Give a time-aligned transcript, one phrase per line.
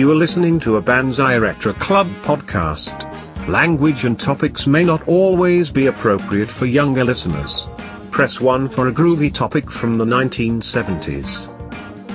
[0.00, 3.46] You are listening to a Banzai Retro Club podcast.
[3.46, 7.66] Language and topics may not always be appropriate for younger listeners.
[8.10, 11.50] Press 1 for a groovy topic from the 1970s.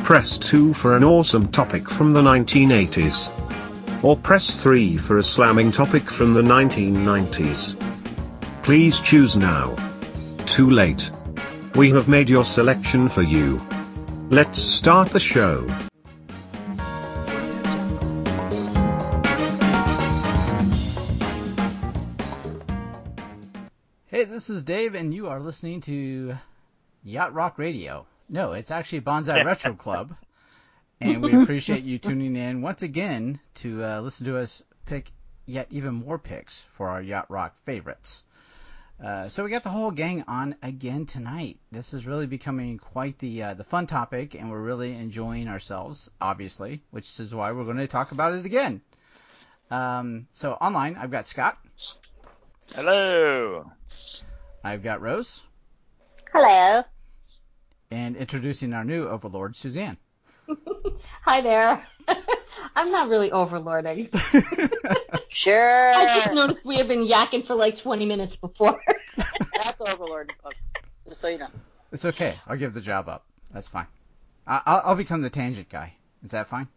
[0.03, 4.03] Press 2 for an awesome topic from the 1980s.
[4.03, 7.75] Or press 3 for a slamming topic from the 1990s.
[8.63, 9.75] Please choose now.
[10.47, 11.11] Too late.
[11.75, 13.61] We have made your selection for you.
[14.31, 15.69] Let's start the show.
[24.45, 26.37] This is Dave, and you are listening to
[27.03, 28.05] Yacht Rock Radio.
[28.29, 30.15] No, it's actually Bonsai Retro Club,
[31.01, 35.11] and we appreciate you tuning in once again to uh, listen to us pick
[35.47, 38.23] yet even more picks for our Yacht Rock favorites.
[39.03, 41.57] Uh, so we got the whole gang on again tonight.
[41.71, 46.11] This is really becoming quite the uh, the fun topic, and we're really enjoying ourselves,
[46.21, 48.81] obviously, which is why we're going to talk about it again.
[49.71, 51.57] Um, so online, I've got Scott.
[52.75, 53.71] Hello.
[54.65, 55.43] I've got Rose.
[56.33, 56.83] Hello.
[57.91, 59.97] And introducing our new overlord, Suzanne.
[61.21, 61.87] Hi there.
[62.75, 64.09] I'm not really overlording.
[65.29, 65.93] Sure.
[65.93, 68.79] I just noticed we have been yakking for like 20 minutes before.
[69.53, 70.31] That's overlord.
[71.05, 71.49] Just so you know.
[71.91, 72.35] It's okay.
[72.47, 73.25] I'll give the job up.
[73.53, 73.87] That's fine.
[74.47, 75.93] I- I'll, I'll become the tangent guy.
[76.23, 76.69] Is that fine?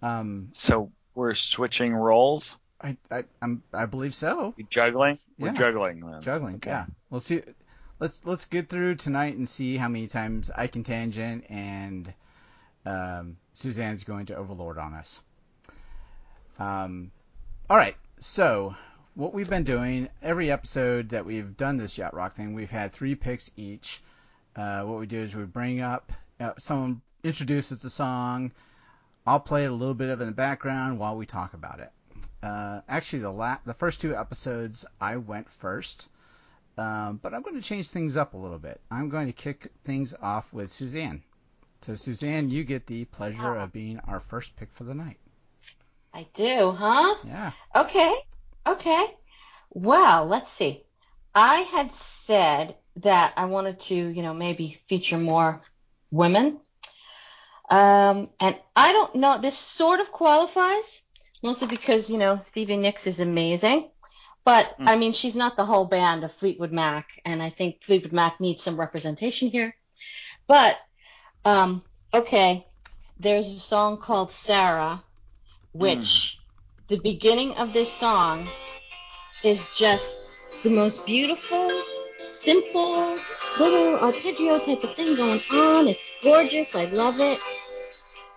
[0.00, 2.58] Um, So we're switching roles.
[2.80, 4.54] I I I'm, I believe so.
[4.56, 5.18] We juggling.
[5.38, 5.52] We're Yeah.
[5.54, 6.00] juggling.
[6.00, 6.20] Then.
[6.20, 6.54] Juggling.
[6.56, 6.70] Okay.
[6.70, 6.86] Yeah.
[7.10, 7.42] We'll see.
[8.00, 12.12] Let's let's get through tonight and see how many times I can tangent and
[12.84, 15.20] um, Suzanne's going to overlord on us.
[16.58, 17.10] Um,
[17.70, 17.96] all right.
[18.18, 18.74] So
[19.14, 22.92] what we've been doing every episode that we've done this yacht rock thing, we've had
[22.92, 24.02] three picks each.
[24.56, 28.52] Uh, what we do is we bring up uh, someone introduces the song.
[29.26, 31.90] I'll play it a little bit of in the background while we talk about it.
[32.44, 36.08] Uh, actually, the la- the first two episodes I went first,
[36.76, 38.82] um, but I'm going to change things up a little bit.
[38.90, 41.22] I'm going to kick things off with Suzanne.
[41.80, 45.18] So Suzanne, you get the pleasure of being our first pick for the night.
[46.12, 47.14] I do, huh?
[47.24, 47.52] Yeah.
[47.74, 48.14] Okay.
[48.66, 49.06] Okay.
[49.70, 50.84] Well, let's see.
[51.34, 55.62] I had said that I wanted to, you know, maybe feature more
[56.10, 56.60] women.
[57.70, 61.00] Um, and I don't know, this sort of qualifies,
[61.44, 63.90] mostly because, you know, Stevie Nicks is amazing.
[64.44, 64.88] But, Mm.
[64.88, 68.40] I mean, she's not the whole band of Fleetwood Mac, and I think Fleetwood Mac
[68.40, 69.76] needs some representation here.
[70.46, 70.76] But,
[71.44, 71.82] um,
[72.12, 72.66] okay,
[73.20, 75.02] there's a song called Sarah,
[75.72, 76.38] which
[76.88, 78.48] the beginning of this song
[79.42, 80.16] is just
[80.62, 81.70] the most beautiful,
[82.18, 83.16] simple,
[83.58, 85.88] little arpeggio type of thing going on.
[85.88, 86.74] It's gorgeous.
[86.74, 87.38] I love it.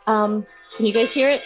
[0.08, 0.46] Um,
[0.76, 1.44] can you guys hear it?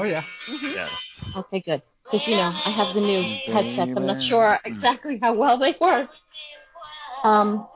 [0.00, 0.24] Oh yeah.
[0.48, 1.10] Yes.
[1.36, 1.82] Okay, good.
[2.04, 3.22] Because you know I have the new
[3.52, 3.92] headsets.
[3.94, 6.08] I'm not sure exactly how well they work.
[7.22, 7.68] Um,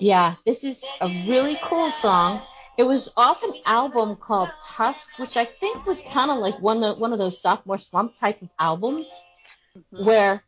[0.00, 2.42] yeah, this is a really cool song.
[2.76, 6.82] It was off an album called Tusk, which I think was kind of like one
[6.82, 9.08] of one of those sophomore slump type of albums,
[9.90, 10.42] where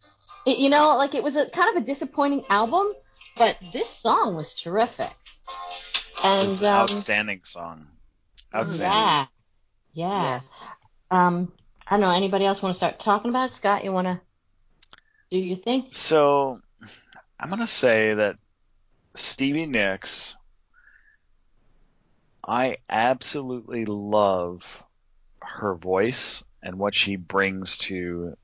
[0.44, 2.92] it, you know, like it was a kind of a disappointing album,
[3.36, 5.12] but this song was terrific.
[6.24, 7.86] And um, Outstanding song.
[8.52, 8.90] Outstanding.
[8.90, 9.26] yeah,
[9.94, 10.40] yeah.
[11.10, 11.52] Um,
[11.86, 12.10] I don't know.
[12.10, 13.54] Anybody else want to start talking about it?
[13.54, 14.20] Scott, you want to
[15.30, 15.88] do your thing?
[15.92, 16.60] So
[17.38, 18.36] I'm gonna say that
[19.14, 20.34] Stevie Nicks.
[22.46, 24.84] I absolutely love
[25.40, 28.36] her voice and what she brings to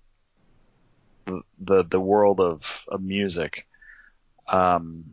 [1.27, 3.67] the the, the world of, of music.
[4.49, 5.05] Um,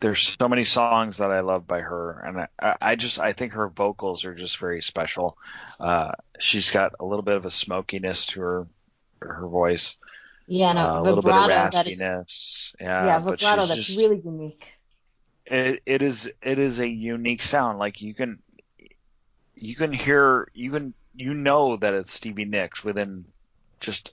[0.00, 3.52] there's so many songs that I love by her, and I, I just I think
[3.54, 5.38] her vocals are just very special.
[5.80, 8.66] Uh, she's got a little bit of a smokiness to her
[9.20, 9.96] her voice,
[10.46, 11.76] Yeah, uh, a little bit of vibrato.
[11.76, 12.74] That is.
[12.80, 13.64] Yeah, yeah, vibrato.
[13.64, 14.66] That's just, really unique.
[15.46, 17.78] it, it is it is a unique sound.
[17.78, 18.38] Like you can
[19.54, 23.24] you can hear you can you know that it's Stevie Nicks within
[23.80, 24.12] just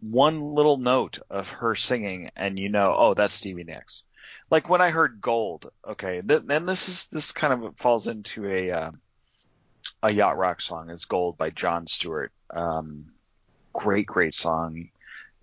[0.00, 4.02] one little note of her singing, and you know, oh, that's Stevie Nicks.
[4.54, 8.48] Like when I heard Gold, okay, th- then this is this kind of falls into
[8.48, 8.90] a uh,
[10.00, 10.90] a yacht rock song.
[10.90, 12.30] It's Gold by John Stewart.
[12.50, 13.06] Um,
[13.72, 14.90] great, great song.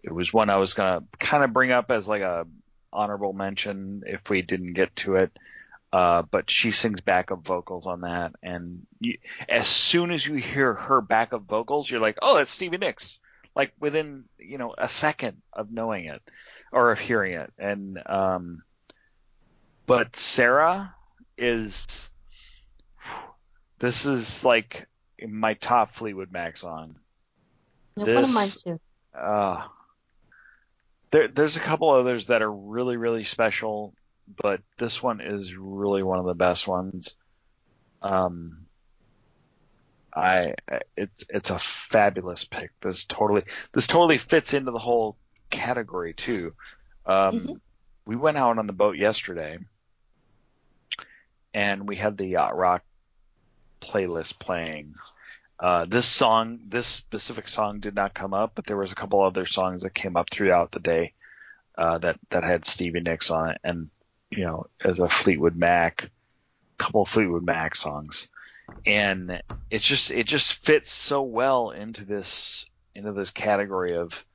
[0.02, 2.48] It was one I was gonna kind of bring up as like a
[2.94, 5.38] honorable mention if we didn't get to it.
[5.92, 9.18] Uh, but she sings backup vocals on that, and you,
[9.50, 13.20] as soon as you hear her backup vocals, you're like, oh, that's Stevie Nicks.
[13.58, 16.22] Like within you know a second of knowing it
[16.72, 18.64] or of hearing it, and um,
[19.86, 20.96] but Sarah
[21.38, 22.10] is
[23.80, 24.88] This is like
[25.28, 26.96] my top Fleetwood Mac song.
[27.98, 28.80] Yeah, this, one of mine too.
[29.18, 29.68] Uh,
[31.12, 33.94] there, there's a couple others that are really, really special,
[34.42, 37.16] but this one is really one of the best ones.
[38.02, 38.66] Um,
[40.14, 40.56] I,
[40.96, 42.72] it's, it's a fabulous pick.
[42.82, 43.44] This totally,
[43.74, 45.18] this totally fits into the whole
[45.50, 46.54] category too.
[47.06, 47.62] Um, Mhm.
[48.06, 49.58] We went out on the boat yesterday
[51.54, 52.84] and we had the yacht rock
[53.82, 54.96] playlist playing.
[55.60, 59.22] Uh, this song, this specific song did not come up, but there was a couple
[59.22, 61.14] other songs that came up throughout the day,
[61.78, 63.60] uh, that, that had Stevie Nicks on it.
[63.64, 63.90] And,
[64.32, 66.10] you know, as a Fleetwood Mac,
[66.80, 68.28] couple Fleetwood Mac songs.
[68.86, 72.66] And it's just, it just fits so well into this,
[72.96, 74.26] into this category of,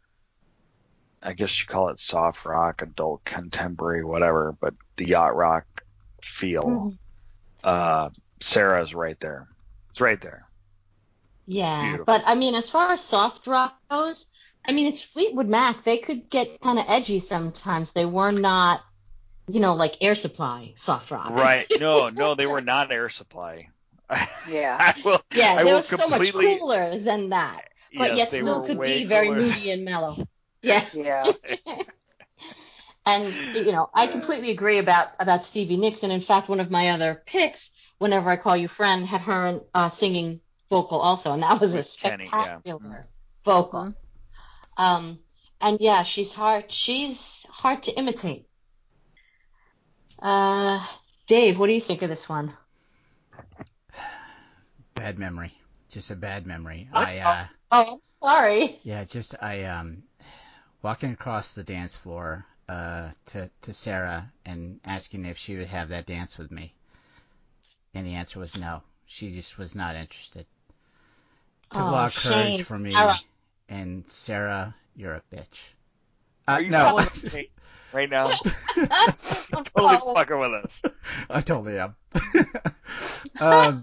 [1.26, 5.67] I guess you call it soft rock, adult contemporary, whatever, but the yacht rock
[6.23, 6.62] feel.
[6.62, 6.99] Mhm.
[7.64, 9.49] Uh, Sarah's right there.
[9.90, 10.44] It's right there.
[11.46, 12.05] Yeah, Beautiful.
[12.06, 14.26] but I mean, as far as soft rock goes,
[14.64, 15.84] I mean, it's Fleetwood Mac.
[15.84, 17.93] They could get kind of edgy sometimes.
[17.93, 18.82] They were not,
[19.49, 21.31] you know, like Air Supply soft rock.
[21.31, 21.67] Right.
[21.81, 23.69] No, no, they were not air supply.
[24.49, 24.76] Yeah.
[24.78, 27.62] I will, Yeah, I they will were so much cooler than that,
[27.96, 29.43] but yes, yet they still could way be very cooler.
[29.43, 30.26] moody and mellow.
[30.66, 30.94] Yes.
[31.04, 31.32] Yeah.
[33.06, 36.02] And you know, I completely agree about about Stevie Nicks.
[36.02, 39.60] And in fact, one of my other picks, whenever I call you friend, had her
[39.74, 40.40] uh, singing
[40.70, 42.60] vocal also, and that was a With Kenny, yeah.
[42.62, 43.06] spectacular
[43.44, 43.94] vocal.
[44.76, 45.20] Um,
[45.60, 46.72] and yeah, she's hard.
[46.72, 48.46] She's hard to imitate.
[50.20, 50.84] Uh,
[51.26, 52.52] Dave, what do you think of this one?
[54.94, 55.52] Bad memory.
[55.88, 56.88] Just a bad memory.
[56.92, 58.80] I uh Oh, I'm sorry.
[58.82, 60.02] yeah, just I um
[60.82, 65.88] walking across the dance floor uh to to Sarah and asking if she would have
[65.90, 66.75] that dance with me.
[67.94, 68.82] And the answer was no.
[69.06, 70.46] She just was not interested.
[71.73, 72.64] Took a Oh, lot of courage shame.
[72.64, 72.93] for me.
[72.93, 73.17] Sarah.
[73.69, 75.73] And Sarah, you're a bitch.
[76.49, 77.00] Uh, Are you no.
[77.93, 78.31] right now?
[78.76, 80.82] I'm Totally fucking with us.
[81.31, 81.96] I totally am.
[83.40, 83.82] um,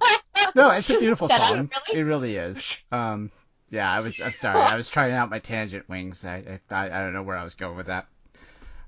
[0.56, 1.70] no, it's a beautiful song.
[1.88, 2.00] really?
[2.00, 2.78] It really is.
[2.92, 3.32] Um,
[3.74, 4.20] yeah, I was.
[4.22, 4.60] I'm sorry.
[4.62, 6.26] I was trying out my tangent wings.
[6.26, 8.08] I, I I don't know where I was going with that.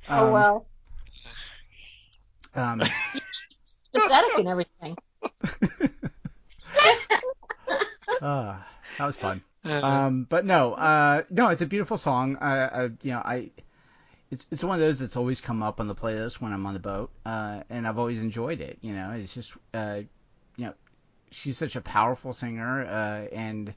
[0.08, 0.68] Oh Um, well,
[2.56, 2.82] Um,
[3.94, 4.98] pathetic and everything.
[8.22, 8.58] uh,
[8.98, 9.42] that was fun.
[9.82, 12.38] Um, but no, uh, no, it's a beautiful song.
[12.40, 13.52] I, I, you know, I,
[14.32, 16.74] it's it's one of those that's always come up on the playlist when I'm on
[16.74, 18.78] the boat, uh, and I've always enjoyed it.
[18.82, 20.02] You know, it's just, uh,
[20.58, 20.74] you know,
[21.32, 23.74] she's such a powerful singer, uh, and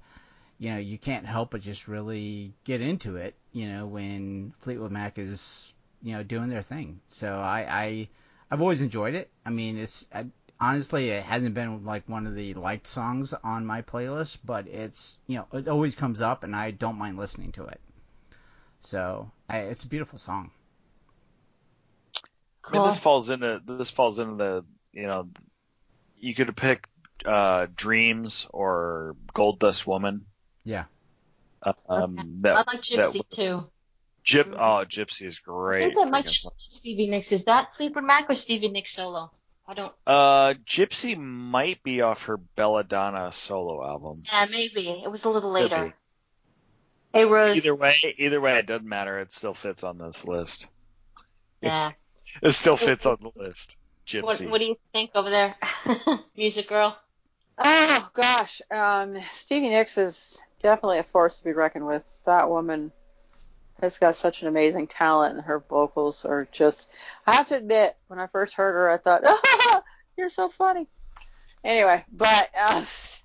[0.58, 3.34] you know, you can't help but just really get into it.
[3.52, 7.00] You know, when Fleetwood Mac is, you know, doing their thing.
[7.06, 8.08] So I, I,
[8.50, 9.30] I've always enjoyed it.
[9.46, 10.26] I mean, it's I,
[10.60, 15.18] honestly, it hasn't been like one of the liked songs on my playlist, but it's
[15.26, 17.80] you know it always comes up, and I don't mind listening to it.
[18.80, 20.50] So I, it's a beautiful song.
[22.64, 25.28] I mean, this falls into this falls into the you know,
[26.18, 26.88] you could have picked
[27.24, 30.26] uh, Dreams or Gold Dust Woman.
[30.68, 30.84] Yeah.
[31.88, 33.64] Um, I that like Gypsy that- too.
[34.24, 35.80] Gyp, oh, Gypsy is I great.
[35.84, 37.32] think that might freaking just be Stevie Nicks.
[37.32, 39.30] Is that Fleetwood Mac or Stevie Nicks solo?
[39.66, 39.92] I don't.
[40.06, 44.22] Uh, Gypsy might be off her Bella Donna solo album.
[44.30, 45.94] Yeah, maybe it was a little Could later.
[47.14, 47.56] Hey Rose.
[47.56, 49.18] Either way, either way, it doesn't matter.
[49.18, 50.66] It still fits on this list.
[51.62, 51.92] Yeah.
[52.42, 53.76] It still fits on the list.
[54.06, 54.22] Gypsy.
[54.22, 55.54] What What do you think over there,
[56.36, 56.98] music girl?
[57.58, 62.04] Oh gosh, um, Stevie Nicks is definitely a force to be reckoned with.
[62.24, 62.92] That woman
[63.80, 66.88] has got such an amazing talent, and her vocals are just.
[67.26, 69.82] I have to admit, when I first heard her, I thought, "Ah,
[70.16, 70.86] you're so funny."
[71.64, 72.84] Anyway, but uh,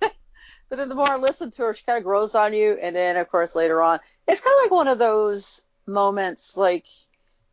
[0.68, 2.94] but then the more I listen to her, she kind of grows on you, and
[2.96, 6.86] then of course later on, it's kind of like one of those moments, like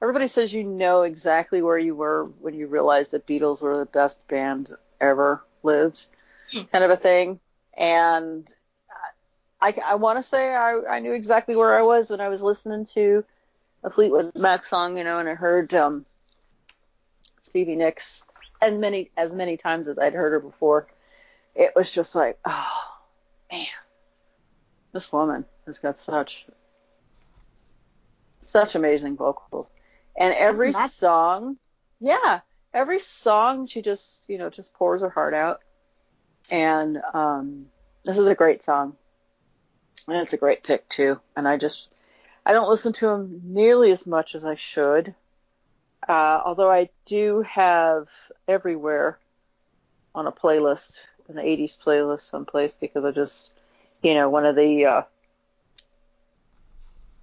[0.01, 3.85] everybody says you know exactly where you were when you realized that Beatles were the
[3.85, 6.07] best band ever lived,
[6.51, 7.39] kind of a thing.
[7.77, 8.51] And
[9.61, 12.41] I, I want to say I, I knew exactly where I was when I was
[12.41, 13.23] listening to
[13.83, 16.05] a Fleetwood Mac song, you know, and I heard um,
[17.41, 18.23] Stevie Nicks
[18.61, 20.87] as many as many times as I'd heard her before.
[21.55, 22.83] It was just like, oh
[23.51, 23.65] man,
[24.93, 26.45] this woman has got such
[28.41, 29.67] such amazing vocals,
[30.15, 31.57] and every song,
[31.99, 32.41] yeah,
[32.73, 35.61] every song she just you know just pours her heart out,
[36.51, 37.65] and um,
[38.05, 38.95] this is a great song.
[40.07, 41.19] And it's a great pick too.
[41.35, 41.89] And I just,
[42.45, 45.15] I don't listen to him nearly as much as I should.
[46.07, 48.09] Uh, although I do have
[48.47, 49.17] everywhere
[50.13, 53.51] on a playlist an '80s playlist someplace because I just,
[54.01, 55.01] you know, one of the uh,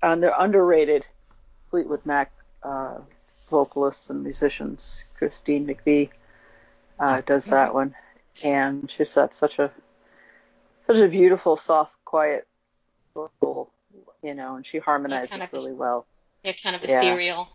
[0.03, 1.07] under underrated
[1.71, 2.33] Fleetwood Mac
[2.63, 2.99] uh,
[3.51, 6.11] vocalists and musicians, Christine McVie,
[6.99, 7.95] uh, does that one,
[8.43, 9.71] and she's got such a
[10.87, 12.47] such a beautiful, soft, quiet
[13.15, 13.71] vocal,
[14.23, 16.07] you know, and she harmonizes kind of really well.
[16.45, 17.01] They're kind of Yeah.
[17.01, 17.49] ethereal.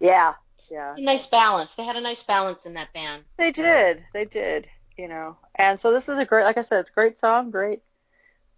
[0.00, 0.34] Yeah,
[0.70, 0.92] yeah.
[0.92, 1.74] It's a nice balance.
[1.74, 3.24] They had a nice balance in that band.
[3.36, 4.04] They did.
[4.12, 4.66] They did.
[4.96, 5.36] You know.
[5.54, 7.50] And so this is a great, like I said, it's a great song.
[7.50, 7.82] Great,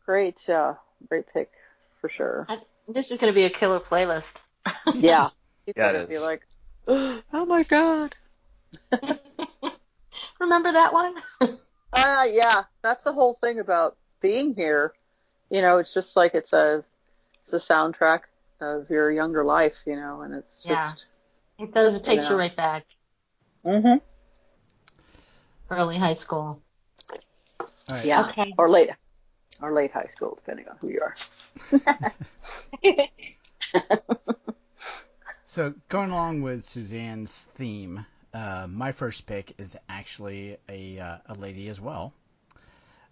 [0.06, 0.74] great, uh,
[1.08, 1.50] great pick
[2.00, 2.46] for sure.
[2.86, 4.36] This is going to be a killer playlist.
[4.94, 5.30] Yeah.
[5.66, 6.42] You're Yeah, it gonna be like,
[6.88, 8.14] oh my god.
[10.38, 11.14] Remember that one?
[11.90, 12.64] Uh, yeah.
[12.82, 14.92] That's the whole thing about being here.
[15.48, 16.84] You know, it's just like it's a,
[17.42, 18.24] it's a soundtrack
[18.60, 19.80] of your younger life.
[19.86, 20.90] You know, and it's just Yeah.
[20.90, 21.06] just.
[21.58, 21.94] It does.
[21.94, 22.32] It takes Yeah.
[22.32, 22.84] you right back.
[23.64, 24.02] Mhm.
[25.70, 26.60] Early high school.
[27.58, 28.04] All right.
[28.04, 28.20] Yeah.
[28.28, 28.54] Okay.
[28.58, 28.90] Or late,
[29.62, 31.14] or late high school, depending on who you are.
[35.46, 38.04] So going along with Suzanne's theme,
[38.34, 42.12] uh, my first pick is actually a uh, a lady as well,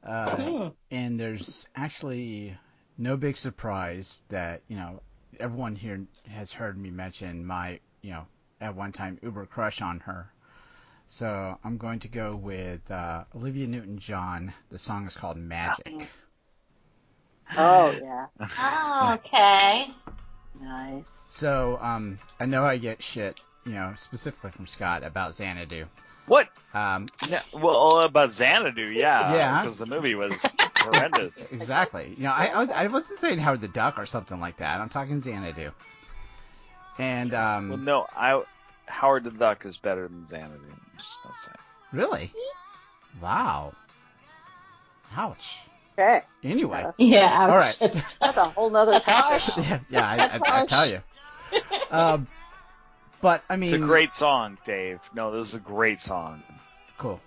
[0.04, 2.56] uh, and there's actually
[2.98, 5.00] no big surprise that you know
[5.40, 8.26] everyone here has heard me mention my you know
[8.60, 10.30] at one time uber crush on her.
[11.06, 14.52] So I'm going to go with uh, Olivia Newton-John.
[14.70, 16.08] The song is called Magic.
[17.56, 18.26] Oh yeah.
[18.40, 19.88] oh, okay.
[20.60, 21.08] Nice.
[21.08, 25.84] So um, I know I get shit, you know, specifically from Scott about Xanadu.
[26.26, 26.48] What?
[26.74, 29.32] Um, No, well, about Xanadu, yeah.
[29.34, 29.62] Yeah.
[29.62, 30.34] Because the movie was
[30.78, 31.32] horrendous.
[31.52, 32.14] Exactly.
[32.16, 34.80] You know, I, I, was- I wasn't saying Howard the Duck or something like that.
[34.80, 35.70] I'm talking Xanadu.
[36.98, 38.42] And um, Well, no, I
[38.86, 40.54] Howard the Duck is better than Xanadu.
[40.68, 41.50] I'm just gonna say.
[41.92, 42.32] really,
[43.20, 43.72] wow,
[45.16, 45.58] ouch.
[45.98, 46.22] Okay.
[46.42, 47.20] Anyway, Yeah.
[47.20, 47.42] Yeah.
[47.42, 47.50] Ouch.
[47.50, 48.04] All right.
[48.20, 49.42] That's a whole nother topic.
[49.58, 50.98] yeah, yeah, I, That's I, I tell you.
[51.90, 52.26] Um,
[53.20, 55.00] but I mean, It's a great song, Dave.
[55.14, 56.42] No, this is a great song.
[56.98, 57.20] cool.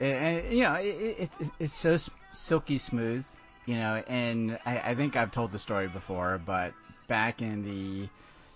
[0.00, 1.96] And, and, you know, it, it, it, it's so
[2.32, 3.26] silky smooth,
[3.66, 6.72] you know, and I, I think I've told the story before, but
[7.08, 8.08] back in the,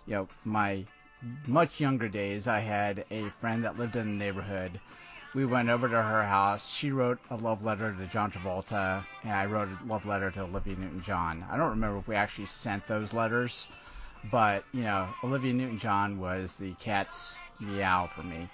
[0.07, 0.85] you know, my
[1.47, 4.81] much younger days, I had a friend that lived in the neighborhood.
[5.35, 6.73] We went over to her house.
[6.73, 10.43] She wrote a love letter to John Travolta, and I wrote a love letter to
[10.43, 11.45] Olivia Newton-John.
[11.51, 13.69] I don't remember if we actually sent those letters,
[14.25, 18.49] but you know, Olivia Newton-John was the cat's meow for me.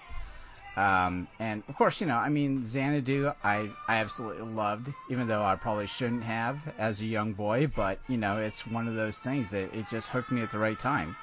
[0.75, 5.43] Um, and of course, you know, I mean, Xanadu, I, I absolutely loved, even though
[5.43, 9.23] I probably shouldn't have as a young boy, but, you know, it's one of those
[9.23, 11.15] things that it just hooked me at the right time.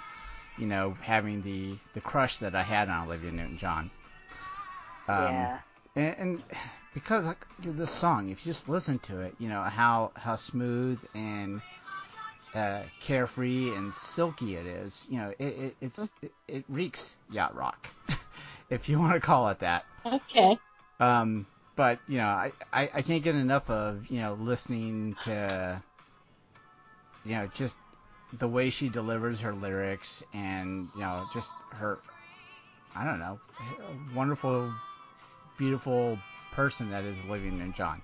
[0.59, 3.89] You know, having the, the crush that I had on Olivia Newton-John.
[5.07, 5.59] Um, yeah.
[5.95, 6.43] and, and
[6.93, 11.03] because like this song, if you just listen to it, you know how how smooth
[11.15, 11.61] and
[12.53, 15.07] uh, carefree and silky it is.
[15.09, 17.87] You know, it, it it's it, it reeks yacht rock,
[18.69, 19.85] if you want to call it that.
[20.05, 20.59] okay.
[20.99, 25.81] Um, but you know, I, I I can't get enough of you know listening to
[27.25, 27.77] you know just
[28.37, 31.99] the way she delivers her lyrics and you know just her
[32.95, 33.39] I don't know
[34.15, 34.71] wonderful
[35.57, 36.19] beautiful
[36.51, 38.01] person that is living in John.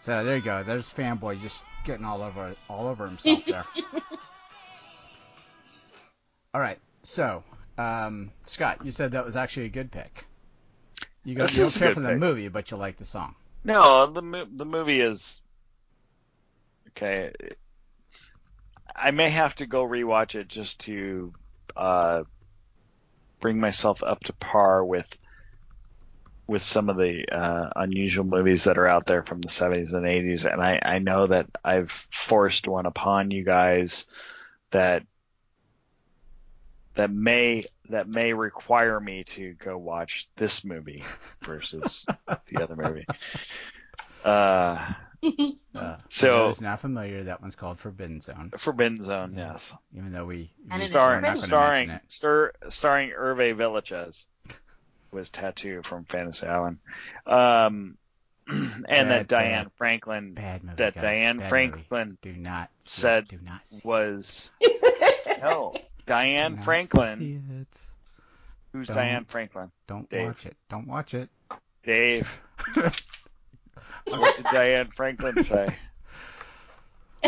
[0.00, 0.62] So there you go.
[0.62, 3.64] There's fanboy just getting all over all over himself there.
[6.54, 6.78] all right.
[7.02, 7.42] So,
[7.78, 10.26] um, Scott, you said that was actually a good pick.
[11.24, 12.18] You, go, you don't care good for the pick.
[12.18, 13.34] movie, but you like the song.
[13.64, 15.42] No, the the movie is
[16.88, 17.32] okay.
[18.94, 21.32] I may have to go rewatch it just to
[21.76, 22.22] uh,
[23.40, 25.08] bring myself up to par with
[26.50, 30.04] with some of the uh, unusual movies that are out there from the 70s and
[30.04, 34.04] 80s, and I, I know that I've forced one upon you guys
[34.72, 35.04] that
[36.94, 41.02] that may that may require me to go watch this movie
[41.42, 42.04] versus
[42.48, 43.06] the other movie.
[44.24, 44.92] Uh,
[45.22, 48.50] Uh, So- for those not familiar, that one's called Forbidden Zone.
[48.58, 49.72] Forbidden Zone, yes.
[49.94, 52.00] Even though we we- we're Starring, not starring, it.
[52.08, 54.24] star, starring Hervé Villechaize
[55.12, 56.78] was Tattoo from Fantasy Island,
[57.26, 57.96] um,
[58.48, 60.76] and Bad, that Diane bad, Franklin Bad movie.
[60.76, 61.02] that guys.
[61.02, 62.34] Diane Bad Franklin Movie.
[62.36, 63.28] Do not see said it.
[63.28, 65.40] Do not see was it.
[65.42, 65.74] no
[66.06, 67.66] Diane Franklin.
[68.72, 68.96] Who's Don't.
[68.96, 69.70] Diane Franklin?
[69.86, 70.26] Don't Dave.
[70.26, 70.56] watch it.
[70.68, 71.28] Don't watch it.
[71.84, 72.28] Dave.
[74.06, 75.76] What did Diane Franklin say?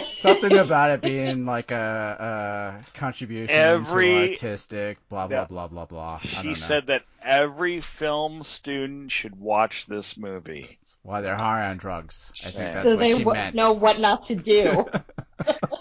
[0.06, 5.44] Something about it being like a, a contribution Every- to artistic, blah blah Yeah.
[5.46, 6.20] blah blah blah.
[6.22, 6.54] I don't know.
[6.54, 10.78] She said that every film student should watch this movie.
[11.02, 12.30] Why they're high on drugs.
[12.44, 12.72] I think Yeah.
[12.74, 13.54] that's so what they she w- meant.
[13.56, 14.86] know what not to do.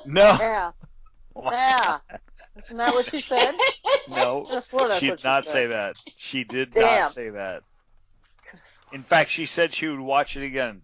[0.05, 0.71] No, Yeah.
[1.39, 1.99] Yeah.
[2.65, 3.53] Isn't that what she said?
[4.09, 5.51] no, I swore that's she what did she not said.
[5.51, 5.95] say that.
[6.17, 7.01] She did Damn.
[7.01, 7.61] not say that.
[8.91, 10.81] In fact, she said she would watch it again.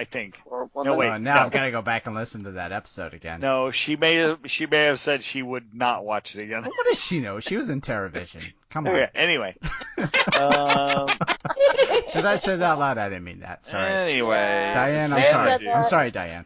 [0.00, 0.38] I think.
[0.44, 1.08] Or- well, No, then- wait.
[1.08, 1.40] Oh, now no.
[1.40, 3.40] I've got to go back and listen to that episode again.
[3.40, 6.62] No, she may have, she may have said she would not watch it again.
[6.62, 7.40] What does she know?
[7.40, 8.44] She was in TerrorVision.
[8.70, 8.94] Come on.
[8.94, 9.56] Okay, anyway.
[10.40, 11.08] Um,
[12.12, 12.96] Did I say that out loud?
[12.98, 13.64] I didn't mean that.
[13.64, 13.92] Sorry.
[13.92, 15.68] Anyway, Diane, I'm sorry.
[15.68, 16.44] I'm sorry, Diane.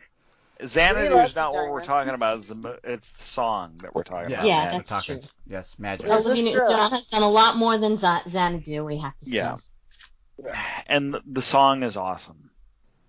[0.59, 2.39] We Xanadu is not what we're talking about.
[2.39, 4.47] It's the, it's the song that we're talking Yeah, about.
[4.47, 5.21] Yeah, that's talking.
[5.21, 5.29] true.
[5.47, 6.07] Yes, magic.
[6.09, 6.61] Is this Olivia true?
[6.63, 9.37] Newton-John has done a lot more than Z- Xanadu, we have to say.
[9.37, 9.57] Yeah.
[10.87, 12.51] and the, the song is awesome.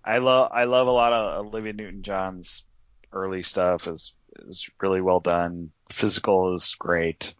[0.04, 2.64] I love I love a lot of Olivia Newton-John's
[3.12, 3.86] early stuff.
[3.88, 4.12] is
[4.46, 5.70] is really well done.
[5.90, 7.34] Physical is great.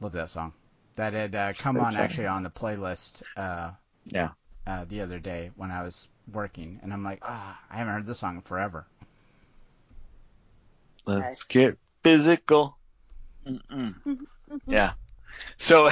[0.00, 0.52] Love that song.
[0.94, 2.00] That had uh, come on song.
[2.00, 3.70] actually on the playlist uh,
[4.06, 4.30] Yeah.
[4.66, 8.06] uh, the other day when I was working, and I'm like, ah, I haven't heard
[8.06, 8.86] this song in forever.
[11.06, 11.42] Let's Nice.
[11.44, 12.76] get physical.
[13.46, 13.94] Mm-mm.
[14.66, 14.92] yeah.
[15.56, 15.88] So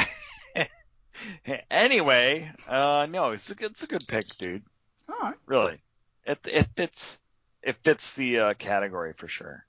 [1.70, 4.62] anyway, uh, no, it's a good, it's a good pick, dude.
[5.08, 5.34] All right.
[5.46, 5.80] Really,
[6.24, 7.18] it it fits
[7.62, 9.64] it fits the uh, category for sure.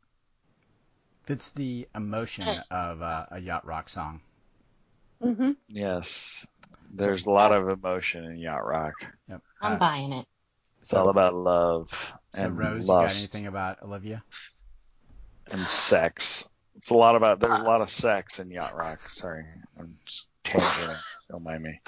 [1.23, 2.67] Fits the emotion Yes.
[2.71, 4.21] of uh, a yacht rock song.
[5.21, 5.55] Mhm.
[5.67, 6.45] Yes,
[6.91, 8.93] there's a lot of emotion in yacht rock.
[9.29, 9.41] Yep.
[9.61, 10.25] I'm Uh, buying it.
[10.81, 11.89] It's all about love
[12.33, 14.23] so and Rose, you got anything about Olivia?
[15.51, 16.47] and sex.
[16.75, 19.09] It's a lot about there's a lot of sex in yacht rock.
[19.09, 19.45] Sorry,
[19.79, 20.97] I'm just tangent.
[21.29, 21.79] Don't mind me.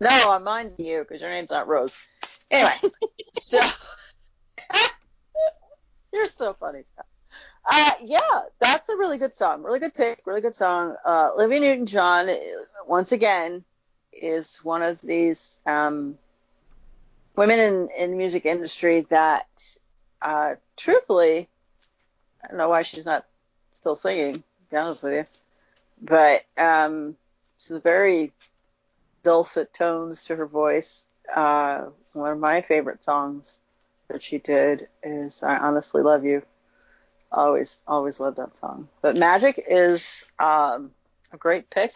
[0.00, 1.94] No, I'm minding you because your name's not Rose.
[2.50, 2.74] Anyway,
[3.34, 3.60] so
[6.12, 6.82] you're so funny.
[6.92, 7.06] Scott.
[7.70, 9.62] Uh, yeah, that's a really good song.
[9.62, 10.22] Really good pick.
[10.26, 10.96] Really good song.
[11.04, 12.34] Uh, Olivia Newton-John, uh,
[12.86, 13.64] once again,
[14.12, 16.18] is one of these um,
[17.36, 19.46] women in in the music industry that,
[20.20, 21.48] uh, truthfully,
[22.42, 23.24] I don't know why she's not
[23.72, 24.34] still singing.
[24.34, 25.24] To be honest with you,
[26.02, 27.16] but um,
[27.58, 28.32] she's very
[29.22, 31.06] dulcet tones to her voice.
[31.34, 33.60] Uh, one of my favorite songs
[34.08, 36.42] that she did is "I Honestly Love You."
[37.30, 38.88] Always, always loved that song.
[39.00, 40.92] But "Magic" is um,
[41.32, 41.92] a great pick.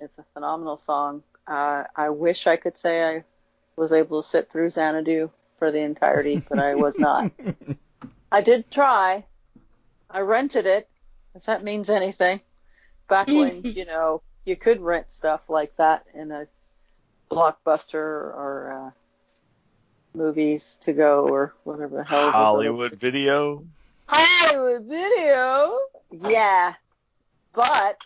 [0.00, 1.22] It's a phenomenal song.
[1.46, 3.24] Uh, I wish I could say I
[3.76, 7.30] was able to sit through Xanadu for the entirety, but I was not.
[8.32, 9.24] I did try.
[10.10, 10.88] I rented it,
[11.34, 12.40] if that means anything.
[13.08, 16.46] Back when, you know, you could rent stuff like that in a
[17.30, 22.22] blockbuster or uh, movies to go or whatever the hell.
[22.22, 22.34] it was.
[22.34, 23.64] Hollywood video.
[24.06, 25.78] Hollywood video.
[26.28, 26.74] Yeah.
[27.54, 28.02] But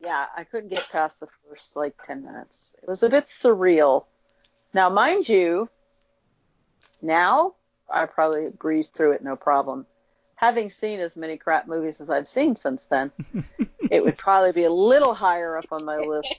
[0.00, 2.74] yeah, I couldn't get past the first like 10 minutes.
[2.82, 4.04] It was a bit surreal.
[4.72, 5.68] Now, mind you,
[7.02, 7.54] now
[7.90, 9.86] I probably breezed through it no problem.
[10.36, 13.10] Having seen as many crap movies as I've seen since then,
[13.90, 16.34] it would probably be a little higher up on my list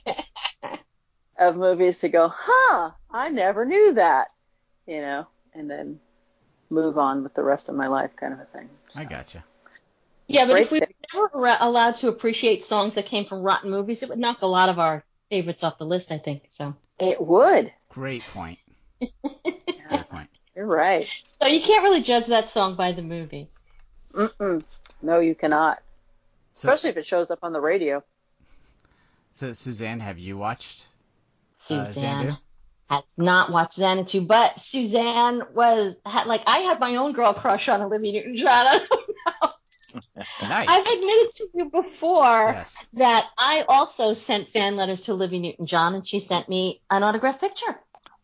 [1.48, 4.28] of movies to go, huh, I never knew that,
[4.86, 6.00] you know, and then
[6.70, 8.68] move on with the rest of my life kind of a thing.
[8.94, 9.44] I gotcha.
[10.28, 13.42] Yeah, but Great if we were never ra- allowed to appreciate songs that came from
[13.42, 16.44] rotten movies, it would knock a lot of our favorites off the list, I think.
[16.48, 17.72] So, It would.
[17.90, 18.58] Great point.
[19.00, 20.28] Great point.
[20.54, 21.06] You're right.
[21.40, 23.48] so you can't really judge that song by the movie.
[24.12, 24.62] Mm-mm.
[25.02, 25.82] No, you cannot.
[26.54, 28.02] So, Especially if it shows up on the radio.
[29.32, 30.86] so Suzanne, have you watched
[31.70, 32.36] Uh, Suzanne Xanadu?
[32.90, 37.68] has not watched Xanadu, but Suzanne was had, like I had my own girl crush
[37.68, 38.80] on Olivia Newton-John.
[40.40, 40.68] Nice.
[40.70, 42.86] I've admitted to you before yes.
[42.94, 47.40] that I also sent fan letters to Olivia Newton-John, and she sent me an autographed
[47.40, 47.78] picture.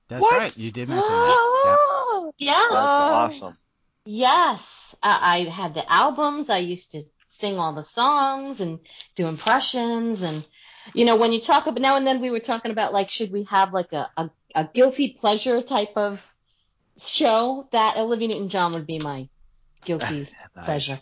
[0.09, 0.39] That's What?
[0.39, 0.57] right.
[0.57, 1.37] You did mention that.
[1.39, 2.71] Oh, yes.
[2.71, 3.15] That's Oh.
[3.47, 3.59] awesome.
[4.07, 6.49] Yes, I, I had the albums.
[6.49, 8.79] I used to sing all the songs and
[9.15, 10.23] do impressions.
[10.23, 10.47] And,
[10.95, 13.33] you know, when you talk about now and then, we were talking about like, should
[13.33, 16.21] we have like a, a, a guilty pleasure type of
[16.99, 17.69] show?
[17.73, 19.29] That Olivia Newton John would be my
[19.85, 20.65] guilty Nice.
[20.65, 21.01] pleasure.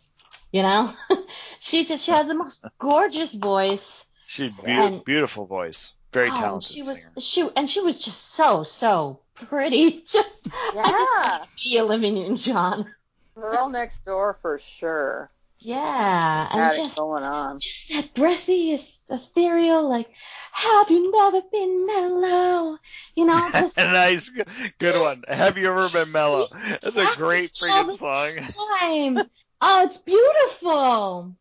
[0.52, 0.92] You know,
[1.60, 4.04] she just she had the most gorgeous voice.
[4.26, 5.92] She be- And- beautiful voice.
[6.12, 7.12] Very Oh, talented she was singer.
[7.18, 10.00] she and she was just so so pretty.
[10.06, 10.82] Just yeah.
[10.82, 12.94] I just want to be Olivia Newton John.
[13.34, 15.30] Girl next door for sure.
[15.58, 17.58] Yeah, and just going on.
[17.60, 20.08] just that breathy, ethereal, like,
[20.52, 22.78] have you never been mellow?
[23.14, 25.22] You know, just nice, good- good one.
[25.28, 26.46] Have you ever been mellow?
[26.82, 28.54] That's a great All freaking song.
[28.80, 29.18] time.
[29.60, 31.36] Oh, it's beautiful.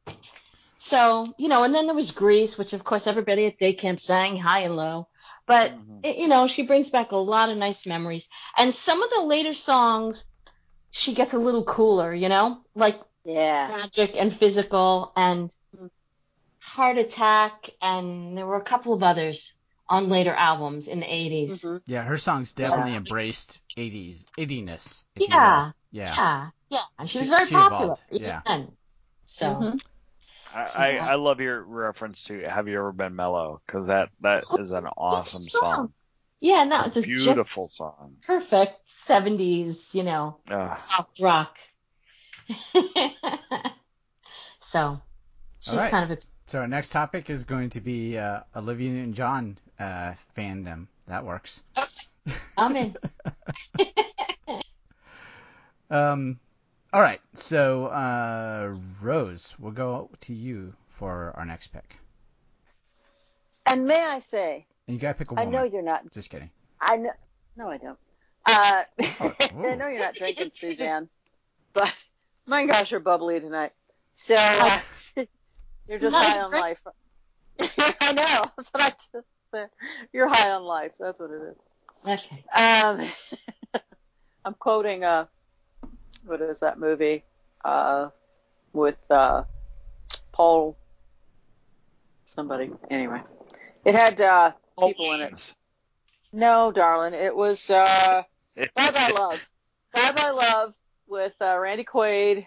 [0.78, 4.00] So, you know, and then there was Grease, which of course everybody at day camp
[4.00, 5.08] sang high and low.
[5.48, 6.00] But Mhm.
[6.04, 8.28] it- you know, she brings back a lot of nice memories.
[8.58, 10.24] And some of the later songs,
[10.92, 12.14] she gets a little cooler.
[12.14, 13.68] You know, like Yeah.
[13.70, 15.52] Magic and Physical and
[16.76, 19.54] Heart Attack, and there were a couple of others
[19.88, 21.62] on later albums in the 80s.
[21.64, 21.82] Mhm.
[21.86, 25.06] Yeah, her songs definitely embraced 80s 80ness.
[25.16, 25.36] If Yeah.
[25.36, 25.74] You will.
[25.92, 26.16] Yeah.
[26.18, 27.86] Yeah, yeah, and she, She- was very she popular.
[27.94, 28.42] evolved, yeah.
[28.46, 28.72] then.
[29.26, 29.80] So Mhm.
[30.54, 34.44] I, I, I love your reference to "Have You Ever Been Mellow" because that that
[34.60, 35.94] is an awesome song.
[36.42, 38.18] yeah, no, it's just Beautiful just song.
[38.24, 40.78] perfect 70s, you know, Ugh.
[40.78, 41.58] soft rock.
[44.62, 45.00] so
[45.60, 45.92] she's All right.
[45.92, 50.14] kind of a So our next topic is going to be uh, Olivia Newton-John uh,
[50.38, 50.88] fandom.
[51.08, 51.62] That works.
[52.58, 52.96] I'm in.
[55.88, 56.40] Um,
[56.94, 57.22] all right.
[57.36, 61.98] So uh, Rose, we'll go to you for our next pick.
[63.68, 65.52] And may I say, And you gotta pick a I woman.
[65.54, 66.12] know you're not.
[66.12, 66.50] Just kidding.
[66.82, 67.12] I know.
[67.56, 68.00] No, I don't.
[68.48, 68.84] Uh,
[69.20, 71.08] Oh, I know you're not drinking, Suzanne,
[71.74, 71.96] but
[72.48, 73.72] my gosh, you're bubbly tonight.
[74.14, 74.80] So uh,
[75.88, 76.84] you're just Not high on drink- life.
[78.02, 78.46] I know.
[78.58, 79.70] That's what I just said.
[80.14, 80.92] You're high on life.
[81.00, 81.58] That's what it is.
[82.08, 82.44] Okay.
[82.54, 83.02] Um,
[84.46, 85.26] I'm quoting uh,
[86.26, 87.24] what is that movie?
[87.64, 88.10] Uh,
[88.74, 89.44] with uh,
[90.32, 90.78] Paul.
[92.26, 92.72] Somebody.
[92.90, 93.22] Anyway,
[93.86, 95.54] it had uh, people in it.
[96.34, 98.24] No, darling, it was uh,
[98.58, 99.40] Bye Bye Love.
[99.94, 100.74] Bye Bye Love
[101.08, 102.46] with uh, Randy Quaid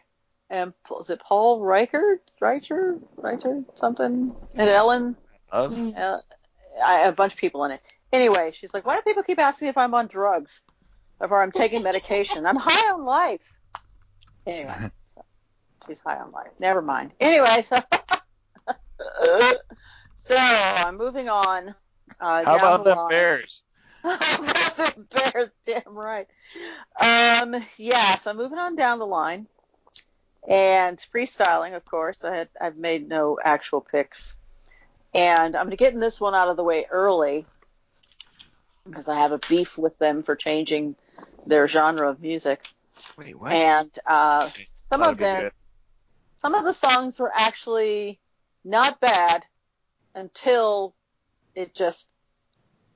[0.50, 2.22] and was it Paul Reichert?
[2.40, 3.00] Reichert?
[3.16, 3.78] Reichert?
[3.78, 4.34] Something?
[4.54, 5.16] And Ellen.
[5.52, 5.72] Love?
[5.72, 5.98] Mm.
[5.98, 6.18] Uh,
[6.84, 7.82] I, a bunch of people in it.
[8.12, 10.62] Anyway, she's like, why do people keep asking me if I'm on drugs
[11.20, 12.46] or I'm taking medication?
[12.46, 13.40] I'm high on life.
[14.46, 14.74] Anyway,
[15.14, 15.22] so
[15.86, 16.50] she's high on life.
[16.58, 17.12] Never mind.
[17.20, 17.82] Anyway, so
[20.16, 21.74] so I'm moving on.
[22.20, 23.06] Uh, How about the the.
[23.10, 23.62] Bears?
[24.02, 25.50] How about the Bears?
[25.66, 26.26] Damn right.
[26.98, 29.46] Um, yeah, so I'm moving on down the line.
[30.48, 32.24] And freestyling, of course.
[32.24, 34.34] I had I've made no actual picks.
[35.14, 37.46] And I'm gonna get this one out of the way early
[38.86, 40.96] because I have a beef with them for changing
[41.46, 42.66] their genre of music.
[43.16, 43.52] Wait, what?
[43.52, 45.52] And uh, some of them good.
[46.36, 48.18] some of the songs were actually
[48.64, 49.44] not bad
[50.14, 50.94] until
[51.54, 52.08] it just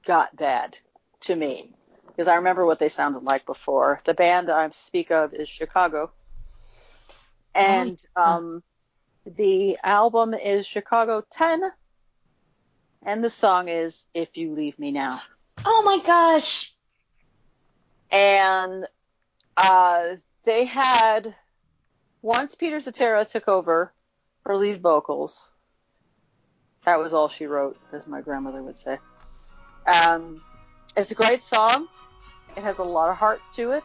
[0.06, 0.78] got bad
[1.20, 1.74] to me
[2.08, 4.00] because I remember what they sounded like before.
[4.04, 6.10] The band I speak of is Chicago,
[7.54, 8.62] and um,
[9.36, 11.62] the album is Chicago 10,
[13.04, 15.22] and the song is If You Leave Me Now.
[15.64, 16.72] Oh my gosh.
[18.10, 18.86] and
[19.56, 21.34] uh, they had
[22.22, 23.92] once Peter Cetera took over
[24.42, 25.50] for lead vocals.
[26.84, 28.98] That was all she wrote, as my grandmother would say.
[29.86, 30.42] Um,
[30.96, 31.86] it's a great song.
[32.56, 33.84] It has a lot of heart to it,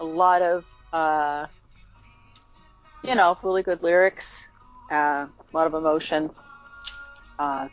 [0.00, 1.46] a lot of, uh,
[3.06, 4.30] you know, really good lyrics,
[4.90, 6.30] uh, a lot of emotion.
[7.38, 7.68] Uh,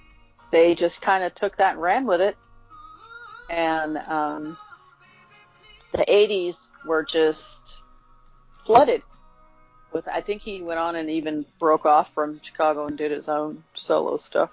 [0.51, 2.37] they just kind of took that and ran with it,
[3.49, 4.57] and um,
[5.91, 7.81] the 80s were just
[8.63, 9.01] flooded
[9.93, 13.29] with I think he went on and even broke off from Chicago and did his
[13.29, 14.49] own solo stuff.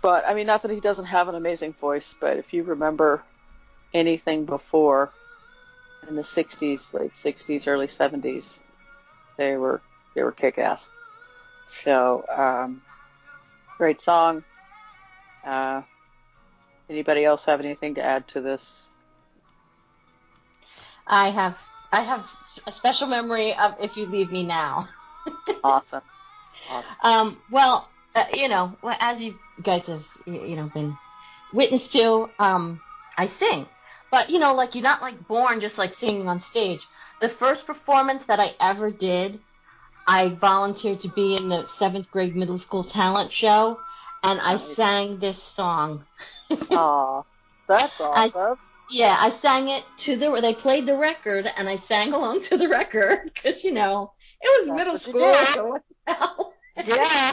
[0.00, 3.22] But I mean not that he doesn't have an amazing voice, but if you remember
[3.92, 5.10] anything before
[6.08, 8.60] in the 60s, late 60s, early 70s,
[9.38, 9.80] they were
[10.14, 10.90] they were kick ass.
[11.68, 12.82] So, um,
[13.78, 14.44] great song.
[15.46, 15.82] Uh,
[16.90, 18.90] anybody else have anything to add to this?
[21.06, 21.56] I have
[21.92, 22.26] I have
[22.66, 24.88] a special memory of If You Leave Me Now.
[25.64, 26.02] Awesome.
[26.70, 26.96] Awesome.
[27.02, 30.96] Um, well, uh, you know, as you guys have, you know, been
[31.52, 32.80] witness to, um,
[33.16, 33.66] I sing.
[34.10, 36.86] But, you know, like, you're not, like, born just, like, singing on stage.
[37.20, 39.40] The first performance that I ever did,
[40.06, 43.80] I volunteered to be in the seventh grade middle school talent show,
[44.22, 44.76] and I Nice.
[44.76, 46.06] sang this song.
[46.72, 47.22] Aw,
[47.68, 48.56] that's I- awesome.
[48.90, 52.42] Yeah, I sang it to the, where they played the record, and I sang along
[52.44, 56.54] to the record, because, you know, it was That's middle school, so what the hell?
[56.84, 57.32] Yeah.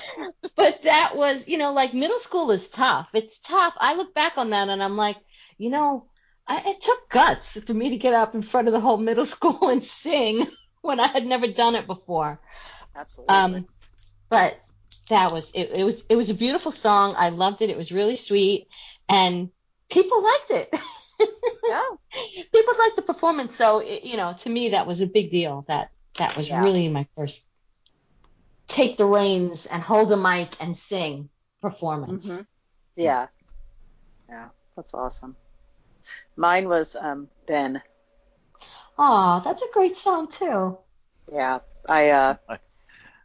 [0.56, 3.12] but that was, you know, like middle school is tough.
[3.14, 3.74] It's tough.
[3.78, 5.18] I look back on that and I'm like,
[5.58, 6.10] you know,
[6.48, 9.26] I, it took guts for me to get up in front of the whole middle
[9.36, 10.48] school and sing
[10.82, 12.40] when I had never done it before.
[12.96, 13.36] Absolutely.
[13.36, 13.68] Um,
[14.30, 14.60] but
[15.10, 15.78] that was it.
[15.78, 17.16] It was it was a beautiful song.
[17.18, 17.70] I loved it.
[17.70, 18.68] It was really sweet,
[19.08, 19.50] and
[19.90, 20.70] people liked it.
[21.68, 21.84] yeah.
[22.54, 23.56] people liked the performance.
[23.56, 25.66] So it, you know, to me, that was a big deal.
[25.68, 26.62] That that was Yeah.
[26.62, 27.42] really my first
[28.68, 31.30] take the reins and hold a mic and sing
[31.62, 32.28] performance.
[32.28, 32.48] Mhm.
[32.96, 33.28] Yeah.
[34.28, 34.50] Yeah.
[34.76, 35.36] That's awesome.
[36.36, 37.82] Mine was um, Ben.
[38.98, 40.78] Aw, that's a great song too.
[41.32, 42.36] Yeah, I uh,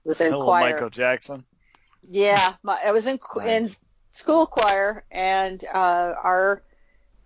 [0.04, 0.72] was in Hello, choir.
[0.72, 1.44] Michael Jackson.
[2.08, 3.70] Yeah, my, I was in in
[4.10, 6.62] school choir, and uh, our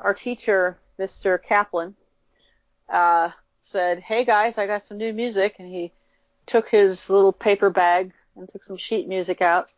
[0.00, 1.42] our teacher, Mr.
[1.42, 1.94] Kaplan,
[2.88, 3.30] uh,
[3.62, 5.92] said, "Hey guys, I got some new music," and he
[6.46, 9.70] took his little paper bag and took some sheet music out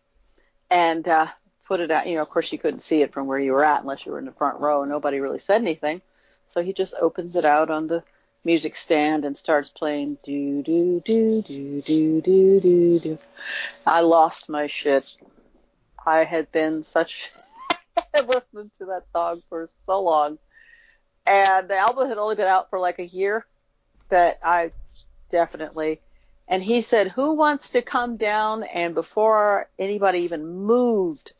[0.70, 1.26] and uh,
[1.66, 2.07] put it out.
[2.07, 4.12] You know, of course, you couldn't see it from where you were at unless you
[4.12, 6.00] were in the front row, and nobody really said anything.
[6.46, 8.02] So he just opens it out on the
[8.44, 13.18] music stand and starts playing do do do do do do do do.
[13.85, 15.16] I lost my shit.
[16.07, 17.33] I had been such
[18.14, 20.38] listening to that song for so long,
[21.26, 23.44] and the album had only been out for like a year,
[24.09, 24.70] but I
[25.29, 26.00] definitely.
[26.48, 31.33] And he said, "Who wants to come down?" And before anybody even moved,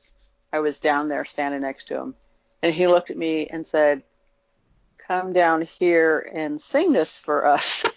[0.57, 2.15] I was down there standing next to him,
[2.63, 4.03] and he looked at me and said,
[5.07, 7.85] "Come down here and sing this for us."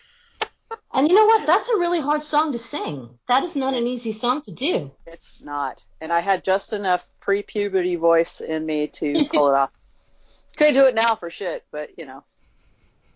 [0.93, 1.47] And you know what?
[1.47, 3.09] That's a really hard song to sing.
[3.27, 4.91] That is not an easy song to do.
[5.07, 5.83] It's not.
[6.01, 9.71] And I had just enough pre puberty voice in me to pull it off.
[10.57, 12.23] Couldn't do it now for shit, but you know,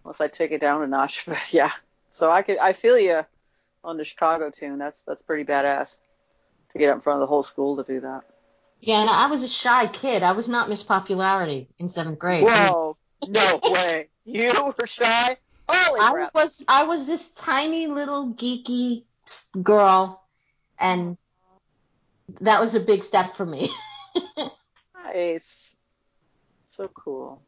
[0.03, 1.25] unless I take it down a notch.
[1.27, 1.71] But yeah.
[2.10, 3.23] So I could I feel you
[3.84, 4.79] on the Chicago tune.
[4.79, 5.99] That's that's pretty badass
[6.71, 8.23] to get up in front of the whole school to do that.
[8.86, 10.24] Yeah, and I was a shy kid.
[10.24, 12.43] I was not Miss Popularity in seventh grade.
[12.43, 14.10] Whoa, no way.
[14.26, 15.38] You were shy?
[15.69, 16.36] Holy I crap.
[16.36, 19.06] was I was this tiny little geeky
[19.62, 20.22] girl,
[20.78, 21.17] and
[22.41, 23.72] that was a big step for me.
[25.06, 25.76] Nice.
[26.63, 27.41] So cool.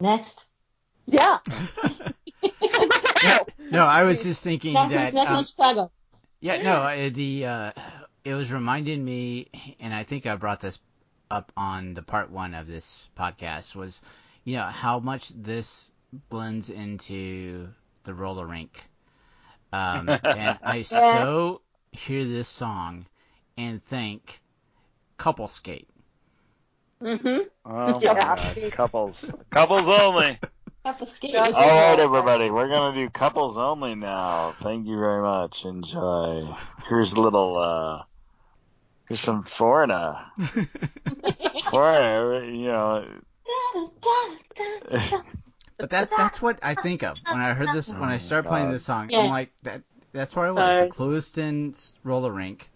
[0.00, 0.44] Next.
[1.06, 1.38] Yeah.
[3.24, 3.38] No,
[3.70, 5.14] no, I was just thinking that.
[5.14, 5.90] next um, Chicago.
[6.44, 7.72] Yeah, no, uh, the uh,
[8.22, 9.48] it was reminding me,
[9.80, 10.78] and I think I brought this
[11.30, 14.02] up on the part one of this podcast was,
[14.44, 15.90] you know, how much this
[16.28, 17.68] blends into
[18.04, 18.84] the roller rink.
[19.72, 23.06] Um, and I so hear this song
[23.56, 24.42] and think
[25.16, 25.88] couple skate.
[27.00, 27.48] Mhm.
[27.64, 28.36] Oh my Yeah.
[28.36, 29.16] God, couples,
[29.50, 30.38] couples only.
[30.84, 31.32] Have to skate.
[31.32, 31.68] Yeah, with All you.
[31.68, 34.54] right, everybody, we're gonna do couples only now.
[34.60, 35.64] Thank you very much.
[35.64, 36.54] Enjoy.
[36.88, 37.56] Here's a little.
[37.58, 38.02] uh
[39.08, 40.14] Here's some foreigner.
[41.70, 43.06] Foreigner, you know.
[45.78, 48.48] But that that's what I think of when I heard this when I Oh, started
[48.48, 49.10] playing this song.
[49.10, 49.20] Yeah.
[49.20, 50.78] I'm like that that's where I was.
[50.78, 50.96] The Nice.
[50.96, 52.70] Clewiston roller rink.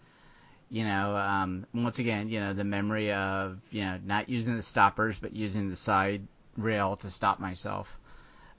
[0.69, 4.61] You know, um, once again, you know, the memory of, you know, not using the
[4.61, 6.27] stoppers but using the side
[6.63, 7.97] rail to stop myself.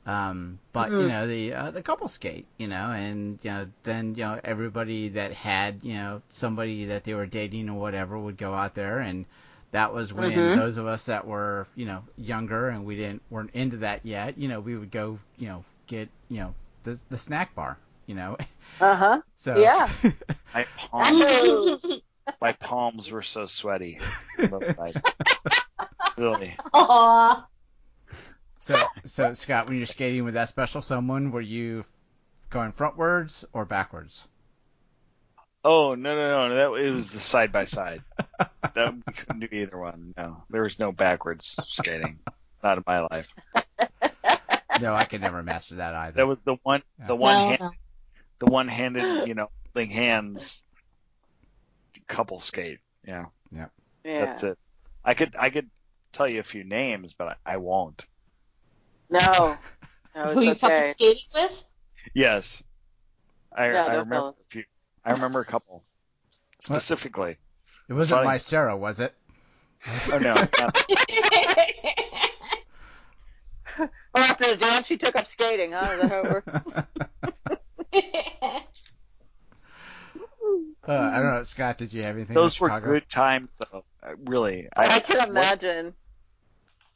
[0.07, 1.11] Um, but you Mhm.
[1.11, 5.09] know the uh, the couple skate, you know, and you know then you know everybody
[5.11, 8.99] that had you know somebody that they were dating or whatever would go out there,
[9.01, 9.27] and
[9.73, 10.53] that was when Mhm.
[10.53, 14.39] those of us that were you know younger and we didn't weren't into that yet,
[14.39, 18.15] you know, we would go you know get you know the the snack bar, you
[18.15, 18.37] know,
[18.81, 19.23] Uh huh.
[19.37, 19.95] so Yeah.
[20.55, 21.99] My palms,
[22.41, 24.01] my palms were so sweaty.
[26.17, 26.59] Really.
[26.73, 27.50] Aw.
[28.61, 31.85] So so Scott, when you're skating with that special someone, were you
[32.51, 34.27] going frontwards or backwards?
[35.65, 36.55] Oh no no no!
[36.55, 38.03] That it was the side by side.
[38.75, 40.15] That we couldn't do either one.
[40.17, 42.19] No, there was no backwards skating.
[42.63, 43.33] Not in my life.
[44.81, 46.17] No, I could never master that either.
[46.17, 46.83] That was the one.
[47.07, 47.71] The one No, hand, no.
[48.39, 49.27] the one handed.
[49.29, 50.65] You know, holding hands.
[52.09, 52.79] Couple skate.
[53.07, 53.67] Yeah, Yeah.
[54.05, 54.59] that's it.
[55.05, 55.69] I could I could
[56.13, 58.07] tell you a few names, but I, I won't.
[59.11, 59.57] No.
[60.13, 60.93] No, Who you couple okay.
[60.97, 61.53] skating with?
[62.15, 62.65] Yes,
[63.57, 64.65] I, Yeah, I remember a few.
[65.05, 65.85] I remember a couple
[66.61, 67.37] specifically.
[67.89, 68.27] It wasn't Funny.
[68.27, 69.15] my Sarah, was it?
[70.13, 70.85] Oh no, not,
[73.79, 73.89] Well,
[74.25, 75.91] after the dance, she took up skating, huh?
[75.93, 76.49] Is that how it worked?
[80.89, 81.79] Uh, I don't know, Scott.
[81.79, 82.35] Did you have anything?
[82.35, 83.85] those in were good times though.
[84.03, 85.95] Uh, Really, I, can imagine.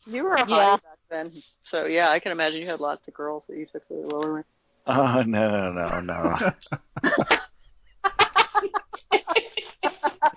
[0.06, 0.76] You were a Yeah.
[0.76, 1.30] back then,
[1.64, 4.02] so yeah, I can imagine you had lots of girls that you took to the
[4.02, 4.46] roller rink.
[4.86, 6.52] Oh no no no no.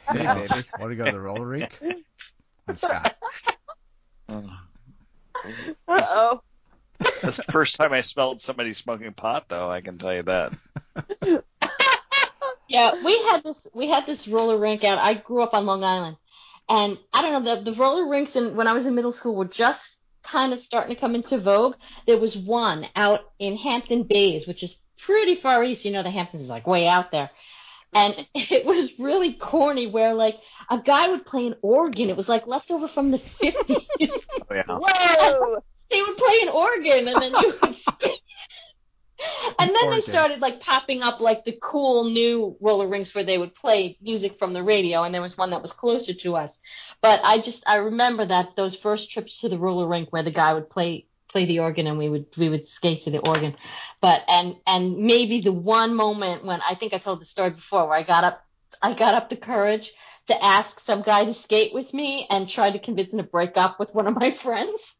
[0.09, 1.79] Hey, baby, want to go to the roller rink?
[2.67, 3.15] And Scott.
[4.29, 4.41] Uh,
[5.87, 6.41] Uh oh.
[7.21, 9.69] That's the first time I smelled somebody smoking pot, though.
[9.69, 10.53] I can tell you that.
[12.67, 14.97] Yeah, we had this we had this roller rink out.
[14.97, 16.17] I grew up on Long Island,
[16.67, 19.35] and I don't know the the roller rinks in when I was in middle school
[19.35, 19.96] were just
[20.27, 21.75] kind of starting to come into vogue.
[22.05, 25.85] There was one out in Hampton Bays, which is pretty far east.
[25.85, 27.29] You know, the Hamptons is like way out there.
[27.93, 30.37] and it was really corny where like
[30.69, 32.09] a guy would play an organ.
[32.09, 33.83] It was like leftover from the 50s.
[34.49, 34.63] Oh, yeah.
[34.67, 35.57] Whoa!
[35.89, 38.21] they would play an organ and then you would skate.
[39.59, 43.37] And then they started like popping up like the cool new roller rinks where they
[43.37, 46.59] would play music from the radio, and there was one that was closer to us.
[47.01, 50.31] But I just I remember that those first trips to the roller rink where the
[50.31, 53.55] guy would play play the organ and we would we would skate to the organ.
[54.01, 57.87] But and and maybe the one moment when I think I told the story before
[57.87, 58.43] where I got up
[58.81, 59.93] I got up the courage
[60.27, 63.57] to ask some guy to skate with me and tried to convince him to break
[63.57, 64.95] up with one of my friends.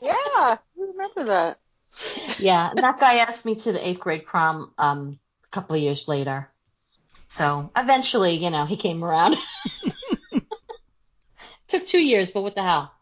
[0.00, 1.58] Yeah, I remember that.
[2.38, 5.82] Yeah, and that guy asked me to the eighth grade prom um, a couple of
[5.82, 6.48] years later.
[7.28, 9.36] So eventually, you know, he came around.
[11.68, 12.92] Took two years, but what the hell?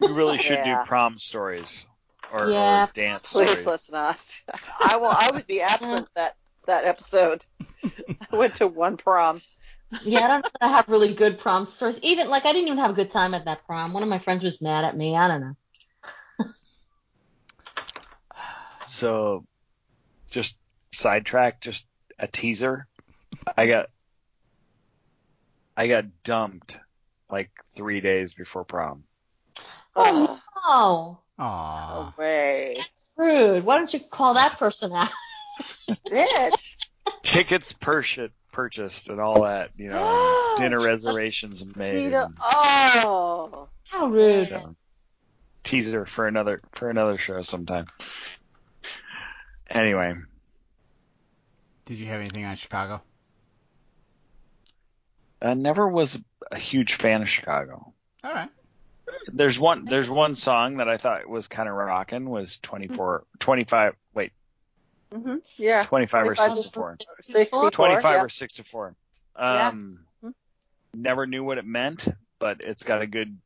[0.00, 0.82] We really should Yeah.
[0.82, 1.84] do prom stories
[2.32, 2.84] or, Yeah.
[2.84, 3.66] or dance Please stories.
[3.66, 4.40] let's not.
[4.80, 5.08] I will.
[5.08, 7.44] I would be absent that that episode.
[8.32, 9.40] I went to one prom.
[10.02, 12.00] Yeah, I don't know that I have really good prom stories.
[12.02, 13.92] Even like I didn't even have a good time at that prom.
[13.92, 15.16] One of my friends was mad at me.
[15.16, 15.56] I don't know.
[18.94, 19.44] So,
[20.30, 20.56] just
[20.92, 21.84] sidetrack, just
[22.16, 22.86] a teaser.
[23.56, 23.86] I got,
[25.76, 26.78] I got dumped
[27.28, 29.02] like three days before prom.
[29.96, 32.00] Oh, Oh, Aw.
[32.16, 32.78] no way,
[33.16, 33.64] rude.
[33.64, 35.10] Why don't you call that person out?
[36.08, 36.76] bitch.
[37.24, 39.70] Tickets purchased, purchased, and all that.
[39.76, 42.12] You know, dinner reservations made.
[42.14, 44.46] And Oh, How rude.
[44.46, 44.76] so,
[45.64, 47.86] teaser for another for another show sometime.
[49.70, 50.14] Anyway,
[51.86, 53.02] Did you have anything on Chicago?
[55.42, 57.92] I never was a huge fan of Chicago.
[58.22, 58.48] All right.
[59.26, 63.94] There's one there's one song that I thought was kind of rocking was 24 25
[64.14, 64.32] wait
[65.12, 65.84] hmm yeah.
[65.84, 68.22] 25 or 25 64 64, 25 yeah.
[68.22, 68.96] or 64
[69.36, 69.68] Yeah.
[69.68, 70.34] um Mhm.
[70.94, 73.38] never knew what it meant but it's got a good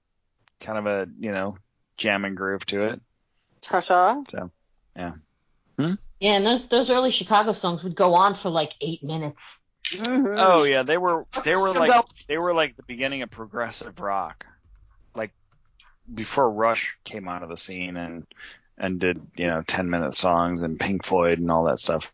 [0.60, 1.56] kind of a you know
[1.96, 3.00] jam and groove to it
[3.60, 4.22] Ta-ta.
[4.96, 5.14] Yeah,
[6.20, 9.42] and those those early Chicago songs would go on for like eight minutes.
[9.92, 10.34] Mhm.
[10.38, 14.44] oh yeah they were they were like they were like the beginning of progressive rock
[15.14, 15.32] like
[16.12, 18.26] before rush came out of the scene and
[18.76, 22.12] and did you know 10 minute songs and pink floyd and all that stuff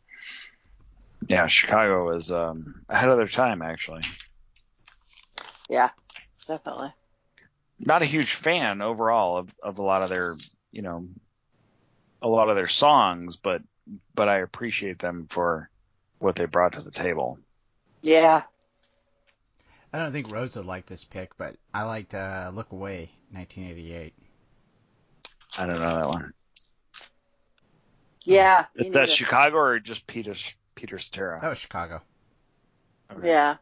[1.29, 4.03] yeah chicago was um ahead of their time actually
[5.69, 5.91] Yeah,
[6.47, 6.93] definitely.
[7.79, 10.37] not a huge fan overall of, of a lot of their
[10.71, 11.09] you know
[12.23, 13.63] a lot of their songs but
[14.15, 15.69] but i appreciate them for
[16.19, 17.39] what they brought to the table
[18.03, 18.43] Yeah.
[19.93, 24.13] I don't think Rose would like this pick, but I liked uh, Look Away, 1988.
[25.59, 26.33] i don't know that one
[28.25, 28.67] Yeah.
[28.75, 29.07] is that neither.
[29.07, 30.35] chicago or just peter
[30.75, 32.03] peter cetera That was Chicago.
[33.13, 33.29] Okay.
[33.29, 33.57] Yeah.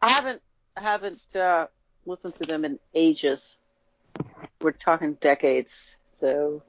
[0.00, 0.40] I haven't
[0.76, 1.66] I haven't uh,
[2.06, 3.58] listened to them in ages.
[4.60, 6.62] We're talking decades, so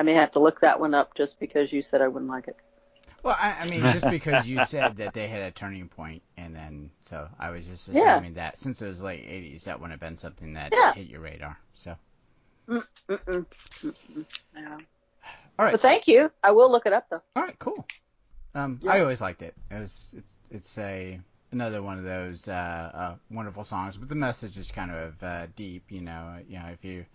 [0.00, 2.48] I may have to look that one up just because you said I wouldn't like
[2.48, 2.56] it.
[3.22, 6.56] Well, I, I mean, just because you said that they had a turning point, and
[6.56, 7.96] then so I was just Yeah.
[8.00, 10.92] assuming that since it was late '80s, that wouldn't have been something that Yeah.
[10.94, 11.58] hit your radar.
[11.74, 11.98] So,
[12.68, 13.46] Mm-mm.
[13.84, 14.26] Mm-mm.
[14.54, 14.78] No.
[15.58, 16.32] all right, But thank you.
[16.42, 17.22] I will look it up though.
[17.36, 17.84] all right, cool.
[18.54, 18.92] Um, Yeah.
[18.92, 19.54] I always liked it.
[19.70, 21.20] It was it's, it's a
[21.52, 25.46] another one of those uh, uh, wonderful songs, but the message is kind of uh,
[25.56, 25.90] deep.
[25.90, 27.06] You know, you know if you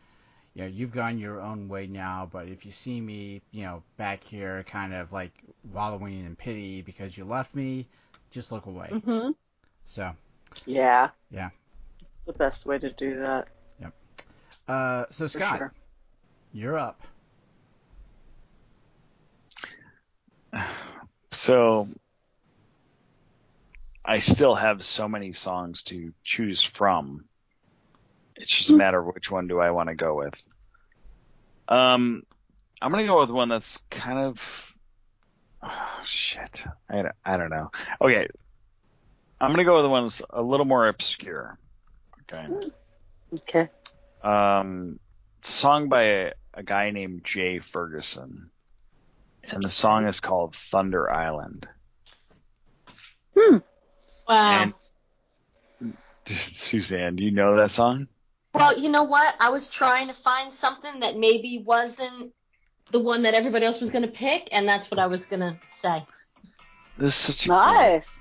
[0.55, 3.83] you know, you've gone your own way now, but if you see me, you know,
[3.97, 5.33] back here kind of like
[5.73, 7.87] wallowing in pity because you left me,
[8.31, 8.89] just look away.
[8.91, 9.31] hmm
[9.85, 10.15] So,
[10.65, 11.11] Yeah.
[11.31, 11.49] Yeah.
[12.01, 13.49] It's the best way to do that.
[13.81, 13.93] Yep.
[14.67, 15.73] Uh, so For Scott, sure.
[16.53, 17.01] you're up.
[21.31, 21.87] So
[24.05, 27.29] I still have so many songs to choose from.
[28.35, 30.47] It's just a matter of which one do I want to go with.
[31.67, 32.23] Um,
[32.81, 34.73] I'm gonna go with one that's kind of
[35.63, 36.65] oh, shit.
[36.89, 37.71] I don't, I don't know.
[38.01, 38.27] Okay,
[39.39, 41.57] I'm gonna go with the ones a little more obscure.
[42.21, 42.47] Okay.
[43.33, 43.69] Okay.
[44.23, 44.99] Um,
[45.41, 48.49] song by a, a guy named Jay Ferguson,
[49.43, 51.67] and the song is called Thunder Island.
[53.37, 53.57] Hmm.
[54.27, 54.73] Wow.
[55.79, 55.93] And
[56.27, 58.07] Suzanne, do you know that song?
[58.55, 59.35] Well, you know what?
[59.39, 62.31] I was trying to find something that maybe wasn't
[62.91, 65.41] the one that everybody else was going to pick, and that's what I was going
[65.41, 66.03] to say.
[66.97, 68.19] This is such a Nice.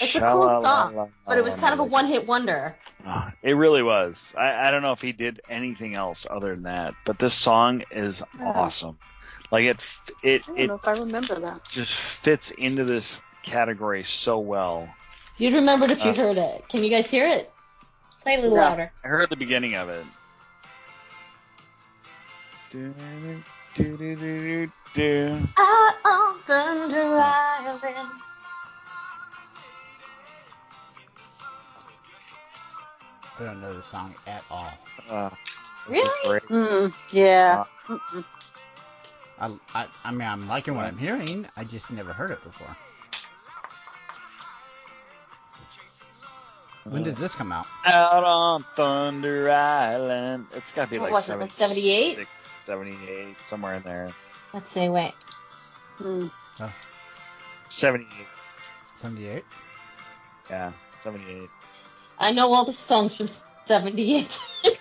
[0.00, 2.76] It's a cool song, But it was kind of a one hit wonder.
[3.06, 4.34] Oh, It really was.
[4.36, 7.84] I, I don't know if he did anything else other than that, but this song
[7.90, 8.50] is Yeah.
[8.50, 8.98] awesome.
[9.52, 11.68] Like it, f- it, I don't it know if I remember that.
[11.68, 14.88] just fits into this category so well.
[15.36, 16.68] You'd remember it if you Uh, heard it.
[16.68, 17.53] Can you guys hear it?
[18.24, 18.62] Play a little No.
[18.62, 18.90] louder.
[19.04, 20.04] I heard the beginning of it.
[22.70, 22.92] Do,
[23.74, 25.48] do, do, do, do.
[25.58, 28.10] Out on Thunder Island.
[33.38, 34.72] I don't know the song at all.
[35.08, 35.30] Uh,
[35.86, 36.40] Really?
[36.48, 37.64] Mm, yeah.
[37.88, 38.24] Mm-mm.
[39.38, 41.46] I, I, I mean, I'm liking what I'm hearing.
[41.56, 42.74] I just never heard it before.
[46.84, 47.66] When did this come out?
[47.86, 50.46] Out on Thunder Island.
[50.54, 52.10] It's got to be What like was it, like 78?
[52.10, 52.30] 76,
[52.64, 54.12] 78, somewhere in there.
[54.52, 55.14] Let's see, wait.
[56.00, 56.30] Mm.
[57.68, 58.08] 78.
[58.94, 59.44] 78?
[60.50, 60.72] Yeah,
[61.02, 61.48] 78.
[62.18, 63.28] I know all the songs from
[63.64, 64.38] 78.
[64.64, 64.78] Isn't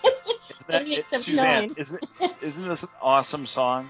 [0.67, 2.03] that, 78, it, Suzanne, isn't,
[2.41, 3.89] isn't this an awesome song?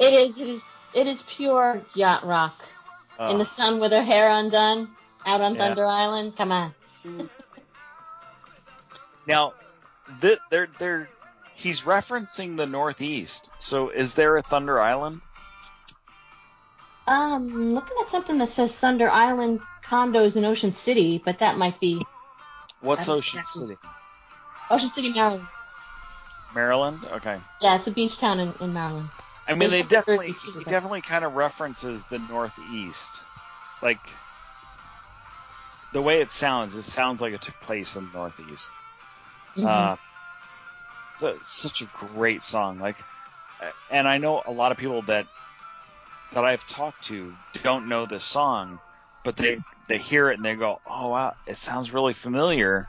[0.00, 2.60] it is, it is, it is pure yacht rock.
[3.18, 4.90] Oh, In the sun with her hair undone,
[5.24, 5.60] out on Yeah.
[5.60, 6.36] Thunder Island.
[6.36, 6.74] Come on.
[9.26, 9.54] Now,
[10.20, 11.08] th- they're, they're,
[11.54, 13.50] he's referencing the Northeast.
[13.58, 15.20] So is there a Thunder Island?
[17.06, 21.78] Um, looking at something that says Thunder Island condos in Ocean City, but that might
[21.80, 22.00] be
[22.80, 23.78] What's Ocean exactly- City?
[24.70, 25.46] Ocean City, Maryland.
[26.54, 27.04] Maryland?
[27.12, 27.38] Okay.
[27.60, 29.10] Yeah, it's a beach town in, in Maryland.
[29.46, 33.20] I mean, they There's definitely, he definitely kind of references the Northeast.
[33.82, 33.98] Like,
[35.92, 38.70] the way it sounds, it sounds like it took place in the Northeast.
[39.56, 39.66] Mhm.
[39.66, 39.96] Uh,
[41.16, 42.78] it's, a- it's such a great song.
[42.78, 43.04] Like,
[43.60, 45.26] uh, and I know a lot of people that
[46.32, 48.78] that I've talked to don't know this song,
[49.22, 52.88] but they they hear it and they go, "Oh wow, it sounds really familiar,"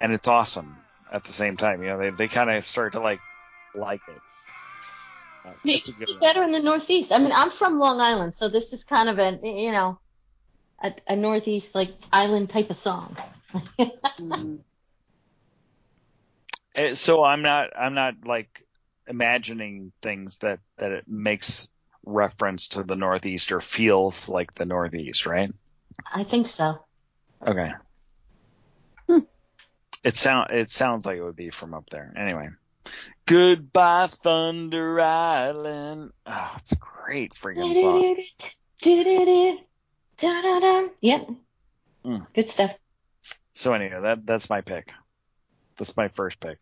[0.00, 0.76] and it's awesome
[1.12, 1.82] at the same time.
[1.82, 3.20] You know, they they kind of start to like
[3.74, 4.22] like it.
[5.44, 6.20] Uh, it's a good it one.
[6.20, 7.12] better in the Northeast.
[7.12, 9.98] I mean, I'm from Long Island, so this is kind of a, you know,
[10.82, 13.16] a, a Northeast like island type of song.
[14.20, 14.60] Mm.
[16.80, 18.64] Uh, So I'm not I'm not like
[19.06, 21.68] imagining things that that it makes
[22.04, 25.52] reference to the Northeast or feels like the Northeast, right?
[26.12, 26.84] I think so.
[27.46, 27.72] Okay.
[29.06, 29.18] Hmm.
[30.04, 32.12] It sound it sounds like it would be from up there.
[32.16, 32.48] Anyway.
[33.26, 36.12] Goodbye Thunder Island.
[36.26, 38.02] Oh, it's a great freaking song.
[41.00, 41.28] Yep.
[42.04, 42.32] Mm.
[42.34, 42.72] Good stuff.
[43.54, 44.92] So anyway, that that's my pick.
[45.80, 46.58] That's my first pick.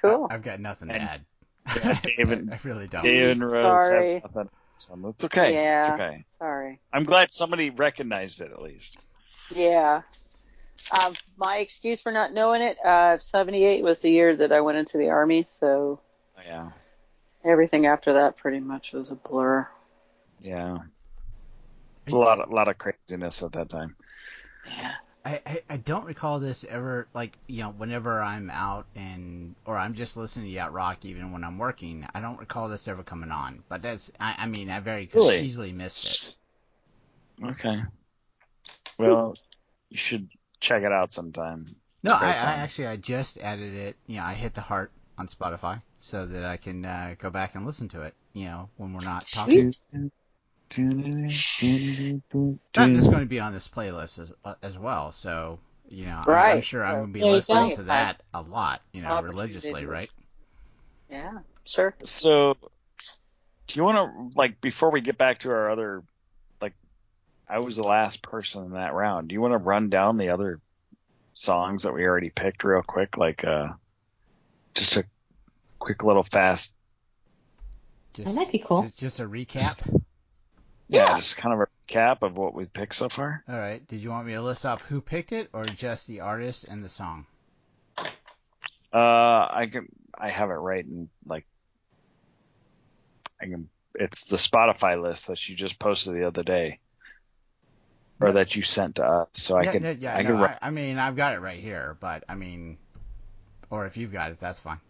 [0.00, 0.28] Cool.
[0.30, 1.24] I've got nothing to And- add.
[1.76, 3.02] Yeah, David- I, I really don't.
[3.02, 4.20] David and Rose Sorry.
[4.20, 4.48] nothing.
[4.78, 5.48] So It's okay.
[5.48, 5.54] It's
[5.88, 5.94] Yeah.
[5.94, 6.24] okay.
[6.28, 6.80] Sorry.
[6.92, 8.96] I'm glad somebody recognized it at least.
[9.50, 10.02] Yeah.
[11.02, 14.78] Um, my excuse for not knowing it, uh, 78 was the year that I went
[14.78, 16.00] into the army, so
[16.38, 16.70] Oh, yeah.
[17.44, 19.68] everything after that pretty much was a blur.
[20.40, 20.78] Yeah.
[22.08, 23.94] A lot of, lot of craziness at that time.
[24.78, 24.94] Yeah.
[25.24, 29.76] I, I, I don't recall this ever like you know whenever I'm out and or
[29.76, 33.02] I'm just listening to yacht rock even when I'm working I don't recall this ever
[33.02, 35.38] coming on but that's I, I mean I very Really?
[35.38, 36.20] easily missed it.
[37.42, 37.82] Okay.
[38.98, 39.36] Well,
[39.90, 41.76] you should check it out sometime.
[42.04, 44.92] no Great I, I actually I just added it you know I hit the heart
[45.18, 48.68] on Spotify so that I can uh, go back and listen to it you know
[48.76, 49.74] when we're not talking
[52.74, 55.58] that is going to be on this playlist as uh, as well so
[55.88, 56.24] you know I'm-
[56.56, 59.02] I'm, sure so I'm going to be there you listening to that a lot you
[59.02, 60.10] know religiously right
[61.10, 61.94] Yeah, sure.
[62.04, 62.56] So,
[63.66, 63.96] do you want
[64.32, 66.02] to like before we get back to our other
[66.62, 66.72] like
[67.48, 69.28] I was the last person in that round.
[69.28, 70.60] Do you want to run down the other
[71.34, 73.68] songs that we already picked real quick like uh
[74.74, 75.04] just a
[75.78, 76.74] quick little fast
[78.14, 78.82] just That might be cool.
[78.84, 80.01] just- just a recap
[80.92, 81.16] yeah, Yeah.
[81.16, 83.44] just kind of a recap of what we've picked so far.
[83.48, 83.86] All right.
[83.86, 86.82] Did you want me to list off who picked it, or just the artist and
[86.84, 87.26] the song?
[88.92, 89.88] Uh I can
[90.18, 91.46] I have it right in like
[93.40, 96.78] I can it's the Spotify list that you just posted the other day.
[98.20, 98.32] Or Yeah.
[98.32, 99.28] that you sent to us.
[99.34, 101.40] So I yeah, could yeah, yeah, I no, could I, I mean, I've got it
[101.40, 102.78] right here, but I mean,
[103.70, 104.80] or if you've got it, that's fine.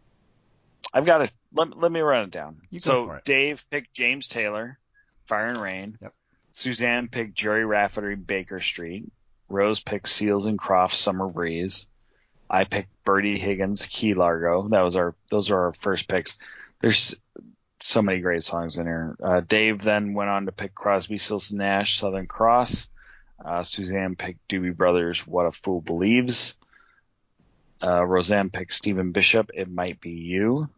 [0.92, 1.32] I've got it.
[1.54, 2.60] Let, let me run it down.
[2.70, 3.24] You go so for it.
[3.24, 4.78] Dave picked James Taylor,
[5.32, 5.96] Fire and Rain.
[6.02, 6.14] Yep.
[6.52, 9.10] Suzanne picked Gerry Rafferty, Baker Street.
[9.48, 11.86] Rose picked Seals and Crofts, Summer Breeze.
[12.50, 14.68] I picked Bertie Higgins, Key Largo.
[14.68, 15.14] That was our.
[15.30, 16.36] Those are our first picks.
[16.80, 17.14] There's
[17.80, 19.16] so many great songs in here.
[19.24, 22.88] Uh, Dave then went on to pick Crosby, Stills and Nash, Southern Cross.
[23.42, 26.56] Uh, Suzanne picked Doobie Brothers, What a Fool Believes.
[27.82, 30.68] Uh, Roseanne picked Stephen Bishop, It Might Be You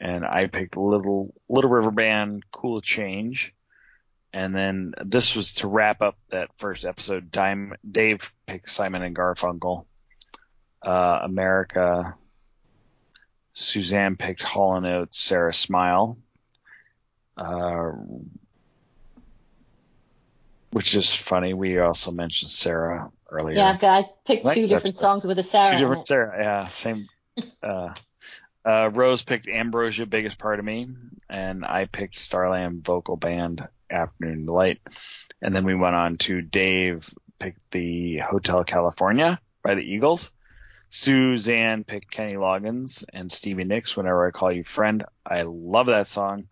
[0.00, 3.52] and I picked Little Little River Band, Cool Change.
[4.32, 7.30] And then this was to wrap up that first episode.
[7.30, 9.86] Dime, Dave picked Simon and Garfunkel.
[10.82, 12.14] Uh, America.
[13.52, 15.18] Suzanne picked Hall and Oates.
[15.18, 16.18] Sara Smile.
[17.36, 17.92] Uh,
[20.72, 21.54] which is funny.
[21.54, 23.56] We also mentioned Sarah earlier.
[23.56, 25.72] Yeah, I picked Like two different songs with a Sarah.
[25.72, 26.06] Two different.
[26.06, 26.36] Sarah.
[26.38, 27.08] Yeah, same.
[27.62, 27.94] uh,
[28.64, 30.88] uh, Rose picked Ambrosia, biggest part of me,
[31.28, 34.80] and I picked Starland vocal band, Afternoon Delight,
[35.42, 40.30] and then we went on to Dave picked the Hotel California by the Eagles.
[40.90, 43.96] Suzanne picked Kenny Loggins and Stevie Nicks.
[43.96, 46.48] Whenever I call you friend, I love that song.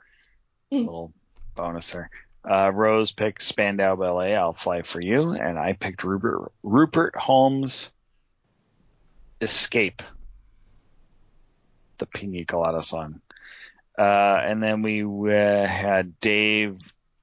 [0.73, 0.85] Mm.
[0.85, 1.13] Little
[1.55, 2.11] bonus there.
[2.49, 7.91] Uh, Rose picked Spandau Ballet, I'll Fly for You, and I picked Rupert, Rupert Holmes'
[9.41, 10.03] Escape,
[11.99, 13.21] the Pina Colada song.
[13.99, 14.03] Uh,
[14.45, 16.79] and then we uh, had Dave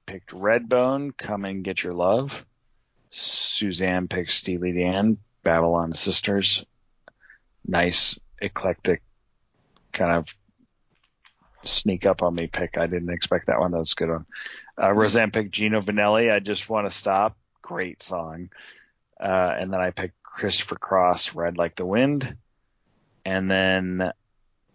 [0.06, 2.44] picked Redbone, Come and Get Your Love.
[3.10, 6.64] Suzanne picked Steely Dan, Babylon Sisters.
[7.66, 9.02] Nice, eclectic,
[9.92, 10.26] kind of
[11.62, 12.76] sneak up on me pick.
[12.76, 13.70] I didn't expect that one.
[13.72, 14.26] That was a good one.
[14.80, 16.32] Uh, Roseanne picked Gino Vannelli.
[16.32, 17.36] I just want to stop.
[17.62, 18.50] Great song.
[19.18, 22.36] Uh, and then I picked Christopher Cross, Ride Like the Wind.
[23.24, 24.12] And then,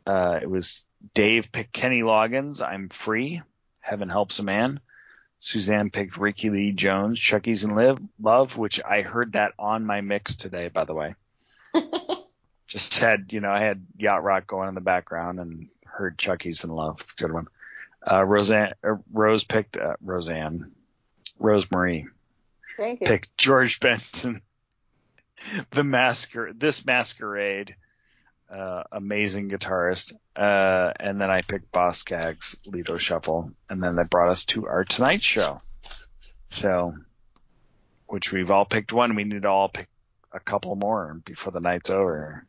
[0.07, 3.41] uh, it was Dave picked Kenny Loggins, I'm Free.
[3.81, 4.79] Heaven Helps a Man.
[5.39, 9.85] Suzanne picked Rickie Lee Jones, Chuck E.'s in Live, Love, which I heard that on
[9.85, 11.15] my mix today, by the way.
[12.67, 16.45] Just had, you know, I had Yacht Rock going in the background and heard Chuck
[16.45, 16.97] E.'s in Love.
[16.99, 17.47] It's a good one.
[18.09, 20.71] Uh, Roseanne, uh, Rose picked, uh, Roseanne,
[21.39, 22.07] Rosemary
[22.77, 23.07] Thank you.
[23.07, 24.41] picked George Benson,
[25.71, 27.75] the masquer, this masquerade,
[28.49, 30.13] uh, amazing guitarist.
[30.35, 34.67] Uh, and then I picked Boz Scaggs, Lido Shuffle, and then that brought us to
[34.67, 35.61] our Tonight Show.
[36.51, 36.93] So,
[38.07, 39.15] which we've all picked one.
[39.15, 39.87] We need to all pick
[40.31, 42.45] a couple more before the night's over.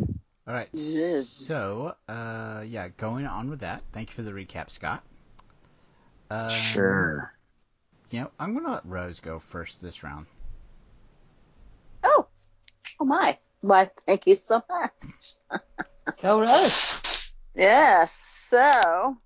[0.00, 0.74] All right.
[0.76, 3.82] So, uh, yeah, going on with that.
[3.92, 5.02] Thank you for the recap, Scott.
[6.30, 7.32] Um, sure.
[8.10, 10.26] You know, I'm gonna let Rose go first this round.
[12.04, 12.26] Oh,
[13.00, 13.38] oh my.
[13.66, 15.62] Why, thank you so much.
[16.22, 17.32] Go Rose.
[17.56, 18.06] Yeah,
[18.48, 19.16] so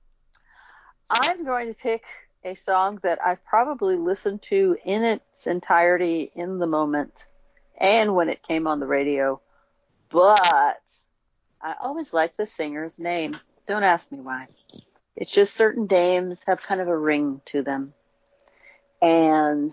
[1.10, 2.04] I'm going to pick
[2.42, 7.26] a song that I've probably listened to in its entirety in the moment
[7.76, 9.42] and when it came on the radio,
[10.08, 10.80] but
[11.60, 13.36] I always like the singer's name.
[13.66, 14.46] Don't ask me why.
[15.16, 17.92] It's just certain names have kind of a ring to them.
[19.02, 19.70] And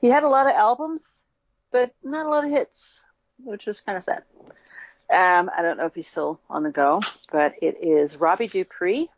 [0.00, 1.22] he had a lot of albums,
[1.70, 3.04] but not a lot of hits,
[3.42, 4.22] which is kind of sad.
[5.10, 9.10] Um, I don't know if he's still on the go, but it is Robbie Dupree,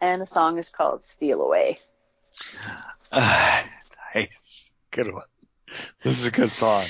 [0.00, 1.78] and the song is called "Steal Away."
[3.12, 3.62] Uh,
[4.14, 4.72] nice.
[4.90, 5.24] Good one.
[6.02, 6.84] This is a good song.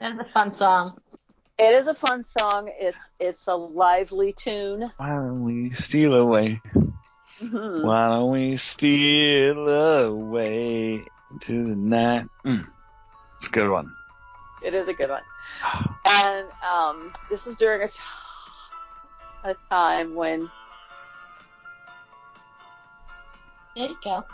[0.00, 1.00] That's a fun song.
[1.58, 2.70] It is a fun song.
[2.78, 4.90] It's it's a lively tune.
[4.96, 6.60] Why don't we steal away?
[7.40, 7.84] Mhm.
[7.84, 12.26] Why don't we steal away into the night?
[12.44, 12.66] Mm.
[13.36, 13.92] It's a good one.
[14.62, 15.22] It is a good one.
[16.04, 17.98] And um, this is during a, t-
[19.44, 20.50] a time when,
[23.76, 24.24] There you go.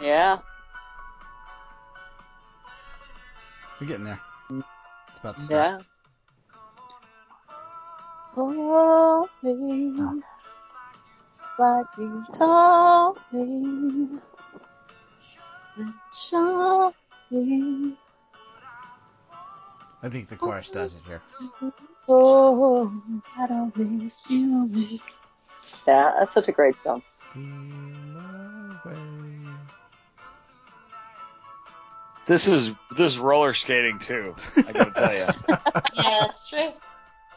[0.00, 0.38] yeah,
[3.80, 4.20] We're getting there.
[4.50, 5.66] It's about to start.
[5.66, 5.78] yeah.
[8.36, 9.94] Oh, me,
[11.40, 14.18] it's like you told me,
[15.76, 16.94] and show
[17.30, 17.96] me.
[20.02, 21.22] I think the chorus does it here.
[22.08, 22.92] Oh,
[23.36, 25.00] I don't miss you.
[25.86, 27.02] Yeah, that's such a great song.
[27.30, 27.42] Steal
[28.84, 29.26] away.
[32.26, 34.34] This is this is roller skating too.
[34.56, 35.26] I gotta tell you.
[35.94, 36.72] Yeah, that's true.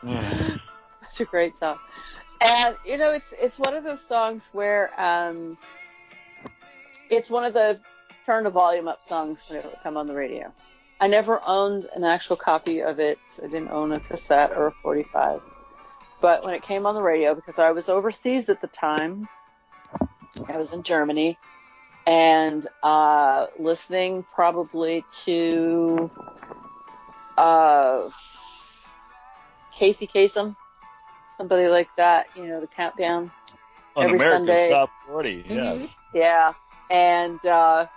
[1.01, 1.77] Such a great song.
[2.45, 5.57] And you know, it's it's one of those songs where um,
[7.09, 7.79] it's one of the
[8.25, 10.51] turn the volume up songs when it would come on the radio.
[10.99, 13.19] I never owned an actual copy of it.
[13.41, 15.41] I didn't own a cassette or a 45.
[16.21, 19.29] But when it came on the radio, because I was overseas at the time,
[20.47, 21.37] I was in Germany,
[22.05, 26.11] and uh, listening probably to
[27.37, 28.09] uh,
[29.73, 30.55] Casey Kasem,
[31.37, 33.31] somebody like that, you know, the countdown.
[33.95, 34.69] On Every America's Sunday.
[34.69, 35.95] Top 40, yes.
[36.13, 36.53] Yeah.
[36.89, 37.87] And uh,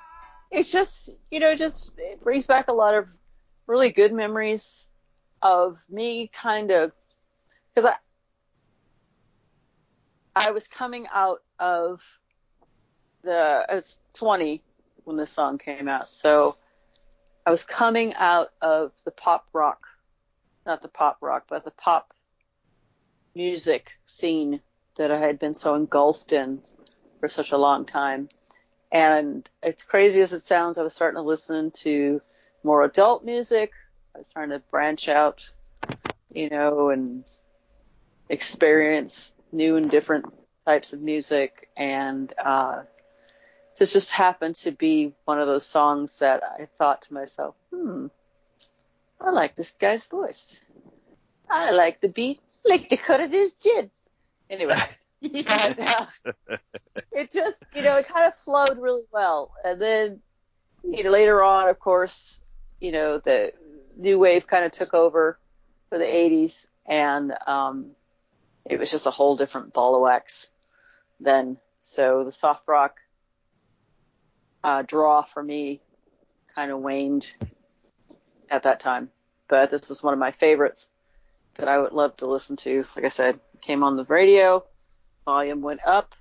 [0.53, 3.09] it's just, you know, just it brings back a lot of
[3.67, 4.91] really good memories
[5.41, 6.93] of me kind of,
[7.75, 7.91] because
[10.37, 12.03] I, I was coming out of
[13.25, 14.63] the I was 20
[15.05, 16.57] when this song came out, so
[17.47, 19.87] I was coming out of the pop rock,
[20.67, 22.13] not the pop rock, but the pop
[23.35, 24.61] music scene
[24.97, 26.61] that I had been so engulfed in
[27.21, 28.29] for such a long time.
[28.93, 32.21] And as crazy as it sounds, I was starting to listen to
[32.63, 33.73] more adult music.
[34.15, 35.51] I was trying to branch out,
[36.31, 37.25] you know, and
[38.29, 40.27] experience new and different
[40.67, 41.71] types of music.
[41.75, 42.83] And uh,
[43.79, 48.09] this just happened to be one of those songs that I thought to myself, hmm,
[49.19, 50.61] I like this guy's voice.
[51.49, 53.91] I like the beat, like the cut of his jib.
[54.51, 54.77] Anyway,
[55.23, 56.07] but, uh,
[57.13, 59.53] it just, you know, it kind of flowed really well.
[59.65, 60.21] And then,
[60.83, 62.41] you know, later on, of course,
[62.81, 63.53] you know, the
[63.97, 65.39] new wave kind of took over
[65.89, 67.91] for the 80s, and um,
[68.65, 70.51] it was just a whole different ball of wax
[71.21, 71.59] then.
[71.79, 72.99] So the soft rock
[74.65, 75.81] uh, draw for me
[76.55, 77.31] kind of waned
[78.51, 79.11] at that time.
[79.49, 80.89] But this was one of my favorites
[81.55, 82.85] that I would love to listen to.
[82.97, 84.65] Like I said, came on the radio,
[85.25, 86.15] volume went up,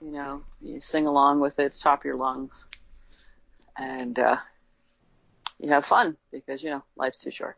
[0.00, 2.66] you know, you sing along with it, top of your lungs,
[3.76, 4.36] and uh,
[5.58, 7.56] you have fun because you know life's too short.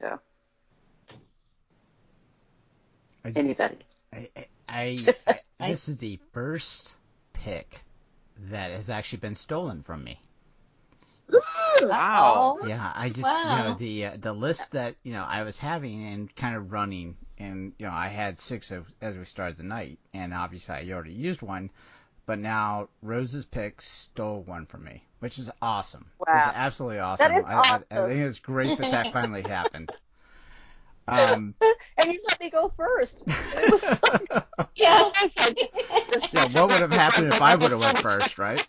[0.00, 0.18] So
[3.24, 3.78] I, anybody,
[4.12, 4.28] I,
[4.68, 4.96] I,
[5.60, 6.96] I, this is the first
[7.32, 7.82] pick
[8.50, 10.18] that has actually been stolen from me.
[11.82, 12.58] Wow.
[12.62, 13.50] Yeah, I just Wow.
[13.50, 16.72] you know the uh, the list that you know I was having and kind of
[16.72, 20.74] running, and you know I had six of, as we started the night, and obviously
[20.74, 21.70] I already used one,
[22.26, 26.06] but now Rose's pick stole one from me, which is awesome.
[26.18, 26.26] Wow.
[26.36, 27.32] It's absolutely awesome.
[27.36, 29.88] is I, I, I think it's great that that finally happened.
[31.06, 31.54] Um,
[31.98, 33.22] and you let me go first.
[33.26, 34.08] It was so
[34.76, 35.10] Yeah.
[36.32, 38.66] yeah, what would have happened if I would have went first, right?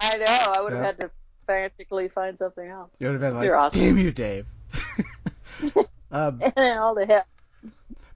[0.00, 0.26] I know.
[0.26, 0.86] I would have Yeah.
[0.86, 1.10] had to
[1.46, 2.90] frantically find something else.
[2.98, 3.80] You would have been like, You're awesome.
[3.80, 4.46] "Damn you, Dave."
[6.10, 7.24] um, All the hell.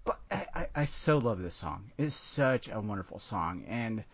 [0.05, 1.91] but I, I, I so love this song.
[1.97, 4.05] It's such a wonderful song, and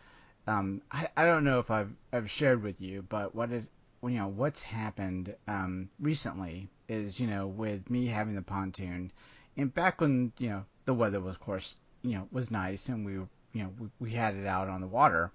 [0.47, 3.65] um, I, I don't know if I've I've shared with you, but what it
[4.03, 9.11] you know what's happened um, recently is you know with me having the pontoon,
[9.57, 13.05] and back when you know the weather was of course you know was nice and
[13.05, 13.29] we you
[13.65, 15.33] know we, we had it out on the water.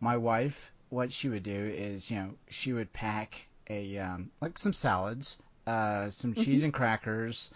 [0.00, 4.58] My wife, what she would do is you know she would pack a um, like
[4.58, 7.50] some salads, uh, some cheese and crackers,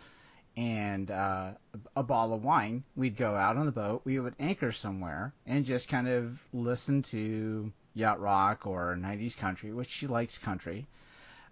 [0.56, 1.50] and uh,
[1.94, 2.82] a bottle of wine.
[2.96, 4.02] We'd go out on the boat.
[4.04, 9.72] We would anchor somewhere and just kind of listen to yacht rock or 90s country,
[9.72, 10.86] which she likes country.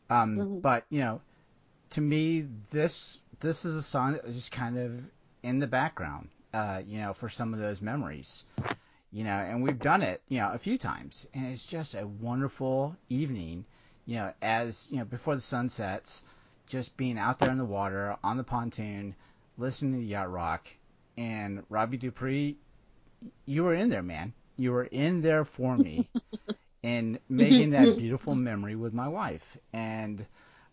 [0.08, 0.62] Um, Mhm.
[0.62, 1.20] But you know,
[1.90, 5.04] to me, this this is a song that was just kind of
[5.42, 8.46] in the background, uh, you know, for some of those memories.
[9.14, 12.04] You know, and we've done it, you know, a few times, and it's just a
[12.04, 13.64] wonderful evening.
[14.06, 16.24] You know, as you know, before the sun sets,
[16.66, 19.14] just being out there in the water on the pontoon,
[19.56, 20.66] listening to yacht rock,
[21.16, 22.56] and Robbie Dupree,
[23.46, 24.32] you were in there, man.
[24.56, 26.10] You were in there for me,
[26.82, 29.56] and making that beautiful memory with my wife.
[29.72, 30.26] And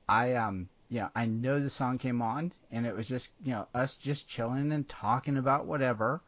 [0.09, 3.67] I, um, yeah, I know the song came on, and it was just, you know,
[3.75, 6.21] us just chilling and talking about whatever,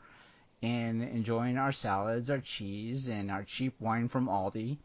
[0.64, 4.78] and enjoying our salads, our cheese, and our cheap wine from Aldi.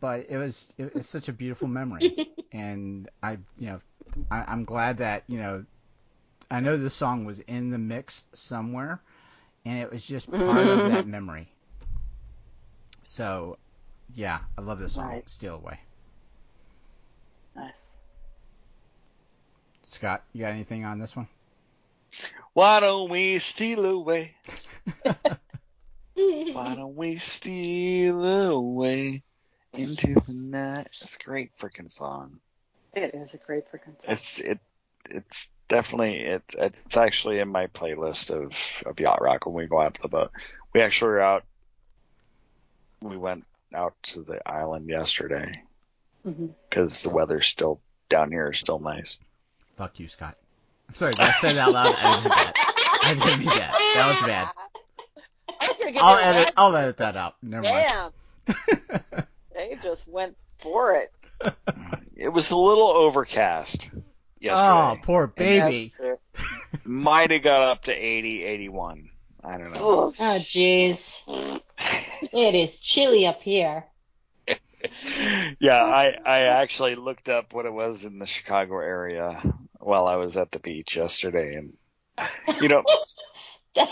[0.00, 3.80] But it was, it was such a beautiful memory, and I, you know,
[4.30, 5.64] I, I'm glad that you know,
[6.50, 9.00] I know this song was in the mix somewhere,
[9.64, 11.48] and it was just part of that memory.
[13.02, 13.56] So,
[14.14, 15.30] yeah, I love this song, Nice.
[15.30, 15.78] "Steal Away."
[17.56, 17.94] Nice.
[19.82, 21.28] Scott, you got anything on this one?
[22.52, 24.34] Why don't we steal away?
[26.14, 29.22] Why don't we steal away
[29.72, 30.86] into the night?
[30.86, 32.40] It's a great freaking song.
[32.92, 34.12] It is a great freaking song.
[34.12, 34.60] It's it
[35.10, 38.56] it's definitely it it's actually in my playlist of
[38.86, 40.30] of yacht rock when we go out to the boat.
[40.72, 41.44] We actually were out.
[43.00, 45.62] We went out to the island yesterday
[46.24, 46.46] mm-hmm.
[46.68, 49.18] because the weather's still down here is still nice.
[49.76, 50.36] Fuck you, Scott.
[50.88, 51.94] I'm sorry, did I say that out loud?
[51.96, 52.52] I didn't mean that.
[53.02, 53.92] I didn't mean that.
[53.96, 54.48] That was bad.
[55.84, 56.44] I was gonna give I'll edit.
[56.44, 57.36] red- I'll edit that out.
[57.42, 58.12] Never Damn,
[58.46, 59.26] mind.
[59.54, 61.12] they just went for it.
[62.16, 63.90] It was a little overcast
[64.40, 64.50] yesterday.
[64.50, 65.92] oh, poor baby.
[66.84, 69.10] Might have got up to 80, 81.
[69.42, 69.80] I don't know.
[69.80, 71.20] Oh, jeez.
[72.32, 73.84] It is chilly up here.
[75.60, 79.40] yeah, I I actually looked up what it was in the Chicago area
[79.80, 81.72] while I was at the beach yesterday, and
[82.60, 82.82] you know,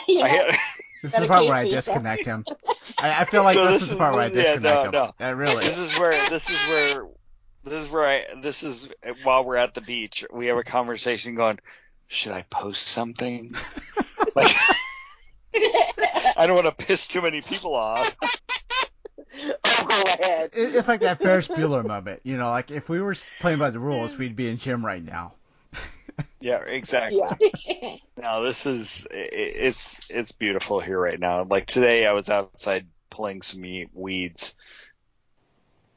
[0.07, 0.59] You I know, had
[1.03, 2.45] This is the part where I disconnect him.
[2.99, 5.05] I, I feel like So this, this is the part where I yeah, disconnect no,
[5.05, 5.13] him.
[5.19, 5.27] no.
[5.27, 5.65] Uh, really.
[5.65, 7.07] This is where this is where
[7.65, 8.89] this is where I this is
[9.25, 11.59] while we're at the beach, we have a conversation going,
[12.09, 13.55] should I post something?
[14.37, 14.55] like
[15.55, 18.17] I don't want to piss too many people off.
[18.25, 20.51] Oh, go ahead.
[20.53, 22.21] It's like that Ferris Bueller moment.
[22.25, 25.03] You know, like if we were playing by the rules, we'd be in gym right
[25.03, 25.35] now.
[26.41, 27.19] Yeah, exactly.
[27.19, 27.97] Yeah.
[28.21, 31.43] No, this is i- i- it's it's beautiful here right now.
[31.45, 34.55] Like today, I was outside pulling some weeds.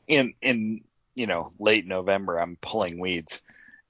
[0.08, 0.82] In in
[1.14, 3.42] you know late November, I'm pulling weeds,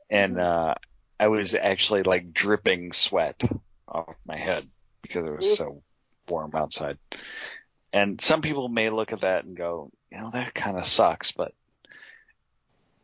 [0.10, 0.76] and uh,
[1.20, 3.42] I was actually like dripping sweat
[3.88, 4.64] off my head
[5.02, 5.82] because it was so
[6.28, 6.98] warm outside.
[7.94, 11.32] And some people may look at that and go, you know, that kind of sucks,
[11.32, 11.54] but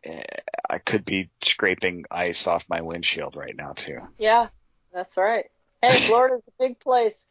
[0.04, 0.24] eh,
[0.72, 4.00] I could be scraping ice off my windshield right now too.
[4.18, 4.48] Yeah,
[4.94, 5.46] that's right.
[5.82, 7.28] Hey, Florida's a big place.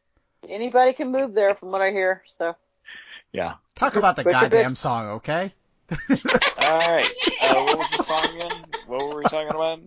[0.47, 2.22] Anybody can move there, from what I hear.
[2.26, 2.55] So
[3.32, 3.55] Yeah.
[3.76, 5.53] Talk about the Put goddamn bitch- song, okay?
[5.91, 7.11] All right.
[7.41, 8.64] Uh, what was the song again?
[8.86, 9.80] What were we talking about?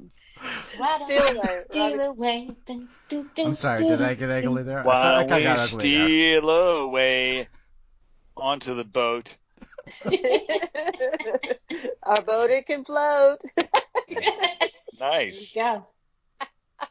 [0.78, 2.50] Why Steal away, steal away?
[3.38, 4.80] I'm sorry, did I get ugly there?
[4.80, 6.08] I While felt like I we got ugly there.
[6.08, 7.48] steal away
[8.36, 9.38] onto the boat.
[12.04, 13.40] our boat it can float.
[15.00, 15.52] Nice.
[15.54, 15.88] There you go.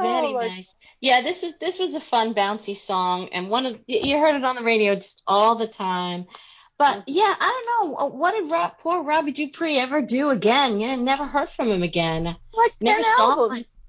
[0.00, 0.74] Oh, Very my- nice.
[1.00, 4.44] Yeah, this was this was a fun bouncy song, and one of you heard it
[4.44, 6.26] on the radio just all the time.
[6.78, 10.78] But yeah, I don't know uh, what did Rob, poor Robbie Dupree ever do again?
[10.80, 12.24] You never heard from him again.
[12.24, 13.74] Like Never ten saw albums.
[13.74, 13.80] him.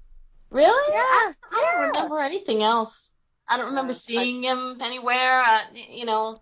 [0.50, 0.92] Really?
[0.94, 1.86] Yeah, I, I don't yeah.
[2.00, 3.12] remember anything else.
[3.48, 5.42] I don't remember I- seeing him anywhere.
[5.42, 5.60] Uh,
[5.92, 6.36] you know,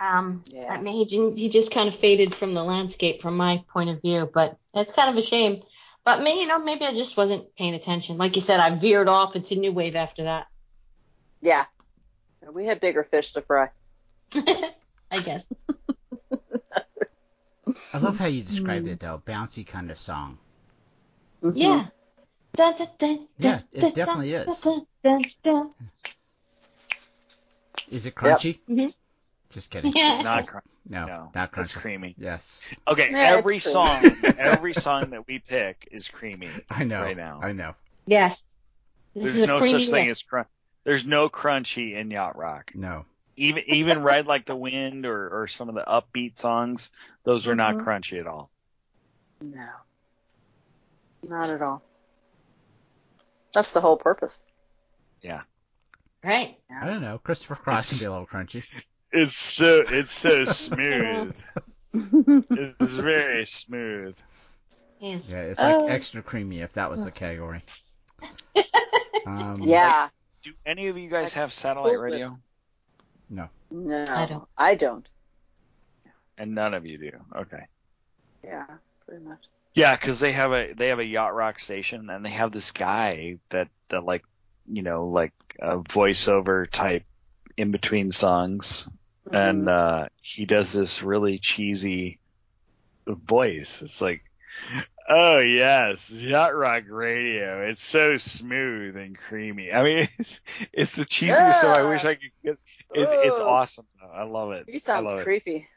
[0.00, 0.72] um, Yeah.
[0.72, 3.90] I mean, he just, he just kind of faded from the landscape from my point
[3.90, 4.30] of view.
[4.32, 5.62] But it's kind of a shame.
[6.04, 8.18] But me, you know, maybe I just wasn't paying attention.
[8.18, 10.46] Like you said, I veered off into new wave after that.
[11.40, 11.64] Yeah.
[12.52, 13.70] We had bigger fish to fry.
[14.34, 15.46] I guess.
[17.94, 20.38] I love how you described it though, bouncy kind of song.
[21.42, 21.52] Mhm.
[21.56, 21.86] Yeah.
[22.54, 24.60] Dun, dun, dun, Yeah, it dun, definitely dun, is.
[24.60, 25.70] dun, dun, dun.
[27.90, 28.58] Is it crunchy?
[28.68, 28.92] Mhm.
[29.52, 29.92] Just kidding.
[29.94, 30.14] Yeah.
[30.14, 32.14] It's not cr- No, no, not it's creamy.
[32.18, 34.02] Yes, Okay, Yeah, every song,
[34.38, 36.48] every song that we pick is creamy.
[36.70, 37.02] I know.
[37.02, 37.40] Right now.
[37.42, 37.74] I know.
[38.06, 38.54] Yes.
[39.14, 40.48] This There's is no creamy such thing as crunch.
[40.84, 42.72] There's no crunchy in yacht rock.
[42.74, 43.04] No.
[43.36, 46.90] Even even Ride Like the Wind or or some of the upbeat songs,
[47.24, 47.84] those are not Mhm.
[47.84, 48.50] crunchy at all.
[49.42, 49.68] No.
[51.22, 51.82] Not at all.
[53.52, 54.46] That's the whole purpose.
[55.20, 55.42] Yeah.
[56.24, 56.56] Right.
[56.70, 57.18] I don't know.
[57.18, 58.62] Christopher Cross can be a little crunchy.
[59.12, 61.34] It's so it's so smooth.
[61.94, 64.16] It's very smooth.
[64.98, 65.28] Yes.
[65.30, 65.86] Yeah, it's like Oh.
[65.88, 67.62] extra creamy if that was the category.
[69.26, 70.08] Um, Yeah.
[70.42, 72.02] Do any of you guys Like have satellite Coldplay.
[72.12, 72.26] radio?
[73.30, 73.48] No.
[73.70, 74.48] No I don't.
[74.58, 75.08] I don't.
[76.38, 77.10] And none of you do.
[77.36, 77.66] Okay.
[78.42, 78.66] Yeah,
[79.06, 79.38] pretty much.
[79.74, 82.72] Yeah, because they have a they have a yacht rock station, and they have this
[82.72, 84.24] guy that that like
[84.66, 87.04] you know like a voiceover type
[87.56, 88.88] in between songs,
[89.30, 92.18] and uh he does this really cheesy
[93.06, 93.82] voice.
[93.82, 94.22] It's like,
[95.08, 97.68] oh yes, yacht rock radio.
[97.68, 99.72] It's so smooth and creamy.
[99.72, 100.40] I mean, it's,
[100.72, 101.60] it's the cheesiest.
[101.60, 102.58] So I wish I could get.
[102.94, 103.86] It, it's awesome.
[104.00, 104.10] Though.
[104.10, 104.66] I love it.
[104.68, 105.24] He sounds love it.
[105.24, 105.68] creepy.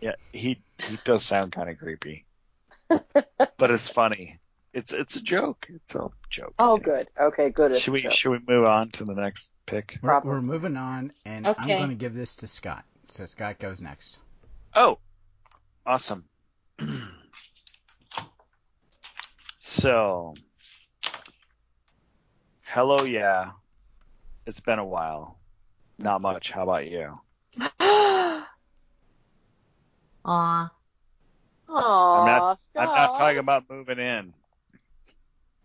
[0.00, 2.24] Yeah, he he does sound kind of creepy,
[2.88, 4.38] but it's funny.
[4.78, 5.66] It's it's a joke.
[5.74, 6.54] It's a joke.
[6.60, 6.84] Oh, Yeah.
[6.84, 7.08] good.
[7.20, 7.72] Okay, good.
[7.72, 9.98] It's Should we should we move on to the next pick?
[10.02, 12.84] we're, we're moving on, and I'm going to give this to Scott.
[13.08, 14.20] So Scott goes next.
[14.76, 15.00] Oh,
[15.84, 16.26] awesome.
[19.64, 20.34] so,
[22.64, 23.50] hello, yeah.
[24.46, 25.40] It's been a while.
[25.98, 26.52] Not much.
[26.52, 27.18] How about you?
[27.80, 28.46] Aw.
[30.24, 32.60] Aw, I'm not.
[32.60, 32.88] Scott.
[32.88, 34.34] I'm not talking about moving in.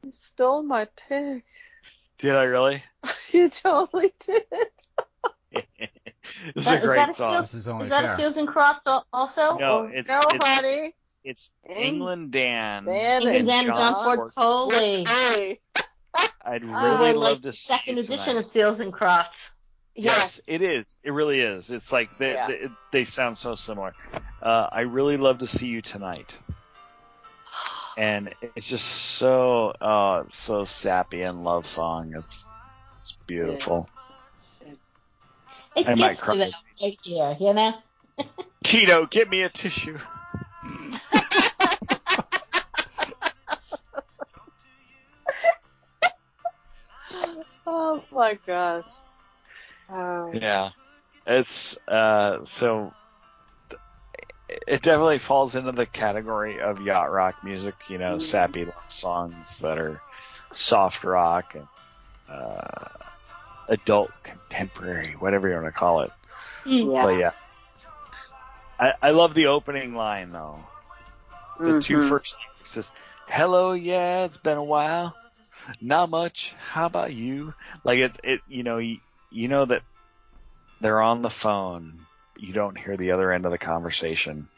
[0.04, 1.44] You stole my pick.
[2.18, 2.84] Did I really?
[3.32, 4.44] you totally did.
[5.52, 5.64] this
[6.56, 7.34] is That- a is great that a song.
[7.34, 8.14] feel- This is only Is that fair.
[8.14, 9.58] a Seals and Crofts also?
[9.58, 10.96] No, Or it's No, it's honey.
[11.24, 11.78] it's Mm.
[11.78, 12.86] England Dan.
[12.86, 15.06] Dan England Dan and John John Ford Coley.
[15.06, 15.60] Hey.
[16.46, 18.40] I'd really Oh, love like to the see second edition tonight.
[18.40, 19.38] of Seals and Crofts.
[19.96, 20.98] Yes, it is.
[21.04, 21.70] It really is.
[21.72, 22.48] It's like they Yeah.
[22.48, 23.94] they, they sound so similar.
[24.42, 26.38] Uh, I really love to see you tonight,
[27.98, 32.14] and it's just so uh so sappy and love song.
[32.18, 32.48] It's
[32.98, 33.88] it's beautiful.
[35.76, 36.52] It I might cry.
[36.78, 37.74] you here, you know?
[38.64, 39.98] Tito, get me a tissue.
[47.66, 48.86] Oh my gosh.
[49.90, 50.32] Oh.
[50.34, 50.72] Yeah,
[51.26, 52.92] it's uh, so
[54.68, 57.76] it definitely falls into the category of yacht rock music.
[57.90, 58.22] You know, Mhm.
[58.22, 60.02] sappy love songs that are
[60.54, 61.68] soft rock and
[62.30, 62.88] uh,
[63.70, 66.12] adult contemporary, whatever you want to call it.
[66.66, 67.04] Yeah.
[67.04, 67.32] But yeah,
[68.80, 70.60] I, I love the opening line though.
[71.66, 72.08] The two Mhm.
[72.08, 72.36] first
[72.66, 72.92] is
[73.28, 75.16] "Hello, yeah, it's been a while.
[75.82, 76.54] Not much.
[76.72, 78.98] How about you?" Like it's it, you know, you,
[79.32, 79.82] you know that
[80.82, 82.06] they're on the phone.
[82.44, 84.50] You don't hear the other end of the conversation.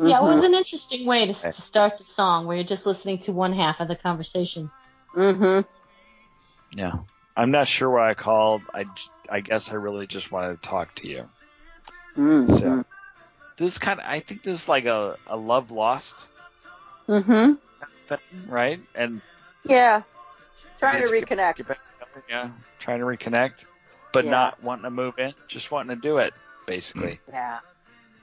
[0.00, 0.46] Yeah, it was Mhm.
[0.46, 3.80] an interesting way to, to start the song where you're just listening to one half
[3.80, 4.70] of the conversation.
[5.16, 5.64] Mhm.
[6.76, 6.92] Yeah,
[7.36, 8.62] I'm not sure why I called.
[8.72, 8.84] I,
[9.28, 11.24] I guess I really just wanted to talk to you.
[12.16, 12.60] Mhm.
[12.60, 12.84] So
[13.56, 16.28] this kind of, I think this is like a, a love lost
[17.08, 17.58] Mhm.
[18.06, 18.80] thing, right?
[18.94, 19.20] And
[19.64, 20.02] Yeah.
[20.78, 21.56] Trying to Let's get- reconnect.
[21.56, 21.78] get back
[22.28, 23.64] yeah, trying to reconnect,
[24.12, 24.30] but Yeah.
[24.30, 26.32] not wanting to move in, just wanting to do it,
[26.66, 27.20] basically.
[27.28, 27.60] Yeah.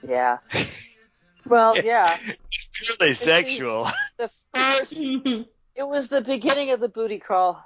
[0.08, 0.38] Yeah.
[1.48, 2.18] Well, yeah.
[2.52, 3.88] It's purely sexual.
[4.18, 4.98] The first.
[5.74, 7.64] It was the beginning of the booty crawl.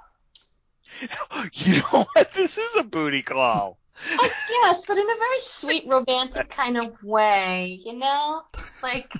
[1.52, 2.32] you know what?
[2.32, 3.78] This is a booty crawl.
[4.16, 4.28] call.
[4.62, 8.42] guess, but in a very sweet, romantic kind of way, you know?
[8.82, 9.12] Like,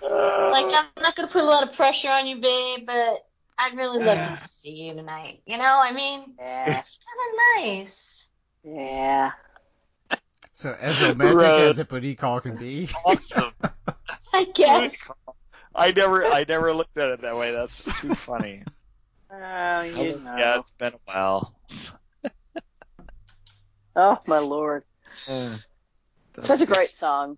[0.00, 3.26] like I'm not gonna put a lot of pressure on you, babe, but
[3.58, 5.42] I'd really love to see you tonight.
[5.44, 6.78] You know, I mean, Yeah.
[6.80, 8.26] it's kind of nice.
[8.62, 9.32] Yeah.
[10.54, 11.60] So as romantic Right.
[11.62, 12.88] as a booty call can be.
[13.04, 13.52] awesome.
[14.32, 14.94] I guess.
[15.74, 17.52] I never, I never looked at it that way.
[17.52, 18.62] That's too funny.
[19.30, 20.36] Oh, you oh, know.
[20.36, 21.54] Yeah, it's been a while.
[23.96, 24.84] Oh my lord.
[25.26, 25.66] That's-
[26.40, 27.36] Such a great song.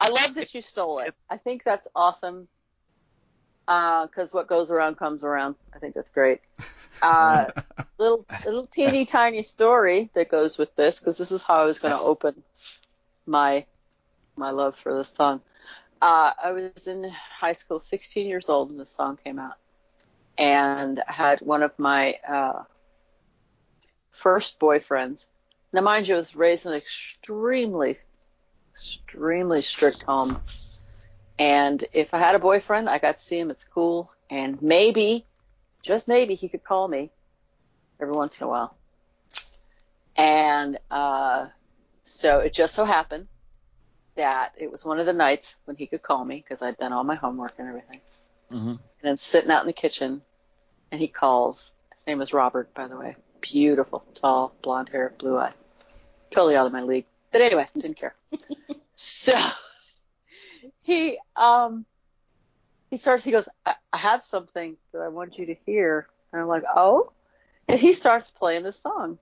[0.00, 1.14] I love that you stole it.
[1.30, 2.48] I think that's awesome.
[3.66, 5.56] Because what goes around comes around.
[5.74, 6.40] I think that's great.
[7.02, 7.50] Uh,
[7.98, 11.78] little little teeny tiny story that goes with this because this is how I was
[11.78, 12.42] going to open
[13.26, 13.66] my
[14.36, 15.40] my love for this song.
[16.00, 19.56] Uh, I was in high school, 16 years old, when this song came out,
[20.36, 22.62] and I had one of my uh,
[24.12, 25.26] first boyfriends.
[25.72, 27.96] Now, mind you, I was raised in an extremely,
[28.72, 30.38] extremely strict home,
[31.38, 35.24] and if I had a boyfriend, I got to see him at school, and maybe,
[35.82, 37.10] just maybe, he could call me
[38.00, 38.76] every once in a while.
[40.16, 41.48] And uh,
[42.02, 43.28] so it just so happened
[44.14, 46.92] that it was one of the nights when he could call me because I'd done
[46.92, 48.00] all my homework and everything.
[48.50, 48.78] Mhm.
[49.00, 50.22] And I'm sitting out in the kitchen,
[50.90, 51.72] and he calls.
[51.94, 53.16] His name is Robert, by the way.
[53.40, 55.52] Beautiful, tall, blonde hair, blue eye.
[56.30, 57.06] Totally out of my league.
[57.30, 58.14] But anyway, didn't care.
[58.92, 59.34] so
[60.86, 61.84] he um
[62.90, 63.24] he starts.
[63.24, 66.06] He goes, I, I have something that I want you to hear.
[66.32, 67.12] And I'm like, oh.
[67.68, 69.18] And he starts playing this song,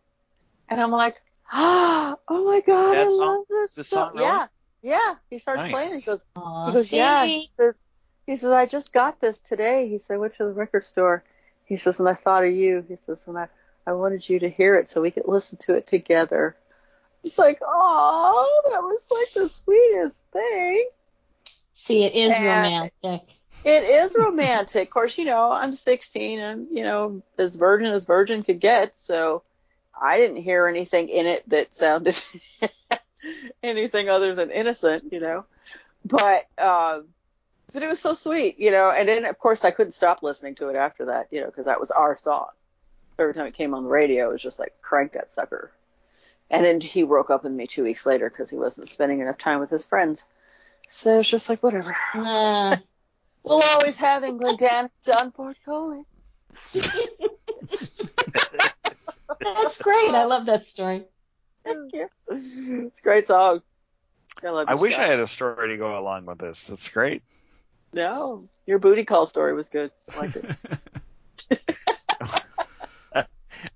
[0.68, 3.18] and I'm like, oh my god, That I song?
[3.26, 3.74] love this.
[3.74, 4.08] This song.
[4.10, 4.26] song, really?
[4.26, 4.46] Yeah,
[4.82, 5.14] yeah.
[5.30, 5.72] He starts Nice.
[5.72, 5.94] playing.
[6.00, 7.24] He goes, Aw, he goes, yeah.
[7.24, 7.74] He says,
[8.26, 9.88] he says, I just got this today.
[9.88, 11.24] He said, went to the record store.
[11.64, 12.84] He says, and I thought of you.
[12.86, 13.48] He says, and I,
[13.86, 16.54] I wanted you to hear it so we could listen to it together.
[17.22, 20.86] It's like, oh, that was like the sweetest thing.
[21.84, 23.28] See, it is And- romantic.
[23.62, 24.88] It is romantic.
[24.88, 28.96] of course, you know, I'm 16 and, you know, as virgin as virgin could get.
[28.96, 29.42] So
[29.98, 32.18] I didn't hear anything in it that sounded
[33.62, 35.44] anything other than innocent, you know.
[36.06, 37.06] But, um,
[37.72, 38.90] but it was so sweet, you know.
[38.90, 41.66] And then, of course, I couldn't stop listening to it after that, you know, because
[41.66, 42.48] that was our song.
[43.18, 45.70] Every time it came on the radio, it was just like crank that sucker.
[46.50, 49.38] And then he broke up with me two weeks later because he wasn't spending enough
[49.38, 50.26] time with his friends.
[50.88, 51.96] So it's just like whatever.
[52.14, 52.76] Uh,
[53.44, 56.02] We'll always have England Dan John Ford Coley.
[59.40, 60.14] that's great.
[60.14, 61.04] I love that story.
[61.62, 62.08] Thank you.
[62.30, 63.60] It's a great song.
[64.42, 65.04] I love I wish stuff.
[65.04, 66.66] I had a story to go along with this.
[66.68, 67.22] That's great.
[67.92, 69.90] No, your booty call story was good.
[70.14, 70.56] I liked it.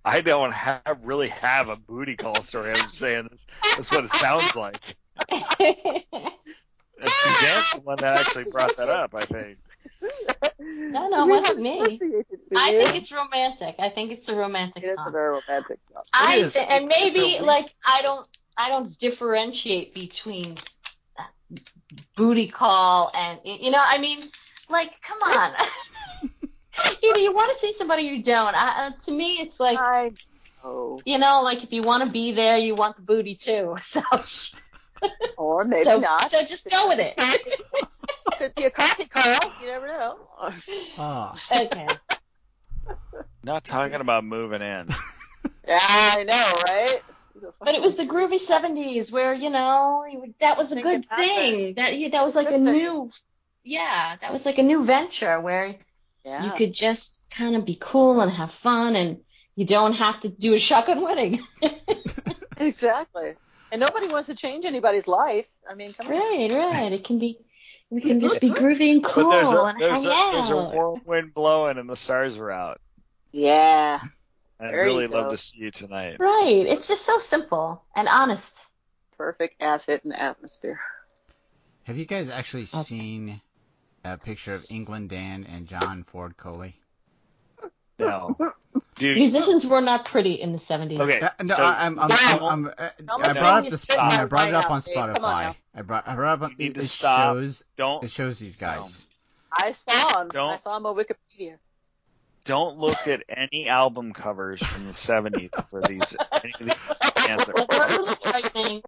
[0.04, 2.70] I don't have really have a booty call story.
[2.70, 3.46] I'm just saying this.
[3.76, 4.80] That's what it sounds like.
[7.00, 9.14] And Suzanne's the one that actually brought that up.
[9.14, 9.58] I think.
[10.60, 11.80] No, no, it wasn't me.
[11.80, 12.24] Associated
[12.56, 13.76] I think it's romantic.
[13.78, 16.02] I think it's a romantic it is a very romantic song.
[16.12, 16.52] I is.
[16.52, 18.26] thi- and It's- it's maybe like I don't
[18.56, 20.56] I don't differentiate between
[21.18, 21.22] uh,
[22.16, 24.22] booty call and you know I mean
[24.68, 25.54] like come on
[27.02, 29.78] either you want to see somebody or you don't I, uh, to me it's like
[29.78, 30.10] I
[30.64, 31.00] know.
[31.04, 34.02] you know like if you want to be there you want the booty too so
[35.36, 36.30] Or maybe so, not.
[36.30, 37.16] so just go with it
[38.38, 39.54] Could be a coffee call.
[39.60, 40.18] You never know.
[40.96, 41.86] Ah, okay
[43.42, 44.88] Not talking about moving in.
[45.66, 47.02] Yeah, I know, right?
[47.60, 50.04] But it was the groovy '70s where you know
[50.40, 51.74] that was a Think good thing.
[51.74, 52.64] That yeah, that was like a thing.
[52.74, 53.10] new,
[53.64, 55.76] yeah, that was like a new venture where
[56.24, 56.44] Yeah.
[56.44, 59.18] you could just kind of be cool and have fun, and
[59.56, 61.40] you don't have to do a shotgun wedding.
[62.56, 63.34] Exactly.
[63.70, 65.50] And nobody wants to change anybody's life.
[65.68, 66.12] I mean, come on.
[66.12, 66.92] right, right.
[66.92, 67.38] It can be,
[67.90, 70.32] we can just be groovy and cool But there's a and there's hang a out.
[70.32, 72.80] there's a warm wind blowing and the stars are out.
[73.32, 74.00] Yeah.
[74.60, 76.16] I'd really love to see you tonight.
[76.18, 76.66] Right.
[76.66, 78.56] It's just so simple and honest.
[79.16, 80.80] Perfect acid and atmosphere.
[81.84, 83.40] Have you guys actually seen
[84.04, 86.76] a picture of England Dan and John Ford Coley?
[87.98, 88.36] No,
[88.94, 89.16] dude.
[89.16, 91.00] Musicians were not pretty in the 70s.
[91.00, 93.90] Okay, Uh, no, so I, I'm, I'm, I'm, I'm, uh, I brought up the is
[93.90, 95.54] I brought it up on House, on Spotify.
[95.74, 99.06] I brought I brought up You it, it shows don't it shows these guys.
[99.52, 100.28] I saw him.
[100.30, 101.56] I Don't- saw him on Wikipedia.
[102.44, 106.74] don't look at any album covers from the 70s for these any of these
[107.26, 108.82] bands that Well, we're frightening.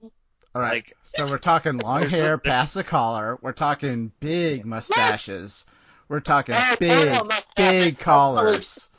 [0.54, 3.38] All right, Like- so we're talking long There's a- hair past the collar.
[3.42, 5.64] We're talking big mustaches.
[6.10, 7.16] We're talking big,
[7.54, 8.90] big collars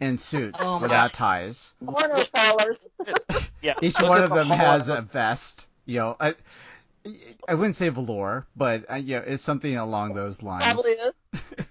[0.00, 1.74] and suits Oh, my without ties.
[1.86, 2.84] Porno collars.
[3.62, 5.68] yeah, Each one of them has a vest.
[5.84, 6.34] You know, I,
[7.48, 10.64] I wouldn't say velour, but uh, yeah, it's something along those lines.
[10.64, 11.14] Probably is.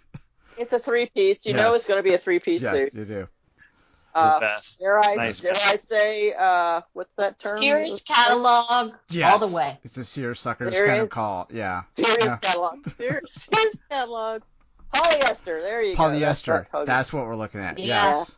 [0.58, 1.46] It's a three piece.
[1.46, 2.94] You know it's going to be a three piece yes, suit.
[2.94, 3.28] you do.
[4.14, 4.80] Uh, the best.
[4.80, 5.42] dare I Nice.
[5.42, 7.60] dare I say uh what's that term?
[7.62, 9.78] Sears catalog Yes, all the way.
[9.84, 11.04] It's a seersuckers There kind is.
[11.04, 11.50] of call.
[11.52, 11.84] Yeah.
[11.98, 12.38] Sears Yeah.
[12.38, 12.88] catalog.
[12.98, 14.44] Sears, Sears catalog.
[14.96, 15.62] Polyester.
[15.62, 16.04] There you go.
[16.04, 16.66] Polyester.
[16.72, 17.78] what That's what we're looking at.
[17.80, 18.10] Yeah.
[18.10, 18.38] Yes.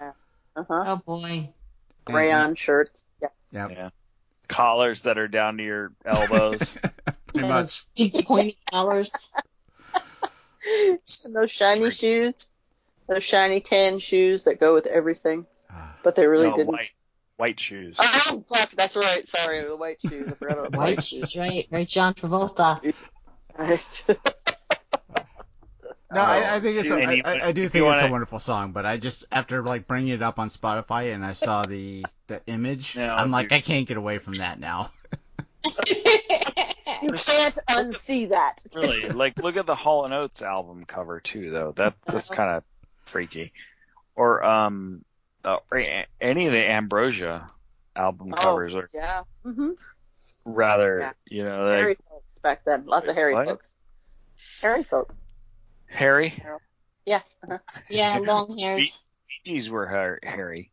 [0.00, 0.84] uh-huh.
[0.86, 1.50] Oh boy.
[2.08, 3.10] Rayon shirts.
[3.20, 3.28] Yeah.
[3.52, 3.70] Yep.
[3.70, 3.90] Yeah.
[4.48, 6.74] Collars that are down to your elbows.
[7.28, 7.84] Pretty much.
[7.96, 9.10] Big pointy collars.
[10.66, 10.98] And
[11.34, 12.46] those shiny shoes.
[13.08, 15.46] Those shiny tan shoes that go with everything.
[15.70, 15.96] Ah.
[16.02, 16.72] But they really no, didn't.
[16.72, 16.92] white
[17.36, 17.96] white shoes.
[17.98, 18.70] Oh, fuck.
[18.72, 19.26] That's right.
[19.26, 19.64] Sorry.
[19.64, 20.28] The white shoes.
[20.28, 21.30] I forgot about White white shoes.
[21.30, 21.66] shoes, right?
[21.70, 22.80] Right, John Travolta.
[23.58, 24.08] Nice.
[26.14, 26.90] No, I, I think it's.
[26.90, 28.96] A, And I, I I do if think you it's a wonderful song, but I
[28.98, 33.08] just after like bringing it up on Spotify and I saw the the image, No,
[33.08, 33.56] I'm like, dude.
[33.58, 34.90] I can't get away from that now.
[35.86, 38.60] you can't unsee that.
[38.74, 41.72] really, like look at the Hall and Oates album cover too, though.
[41.72, 42.64] That that's kind of
[43.04, 43.52] freaky.
[44.14, 45.04] Or um,
[45.44, 45.82] uh, or
[46.20, 47.48] any of the Ambrosia
[47.96, 49.22] album covers are Yeah.
[49.44, 49.70] Mm-hmm.
[50.44, 51.12] rather, Yeah.
[51.26, 52.86] you know, like Hairy folks back then.
[52.86, 53.46] Lots of hairy What?
[53.46, 53.74] folks.
[54.60, 55.26] Hairy folks.
[55.92, 56.42] Hairy.
[57.06, 57.20] Yeah.
[57.44, 57.58] Uh-huh.
[57.90, 58.98] yeah, long hairs.
[59.44, 60.70] These were hair- hairy.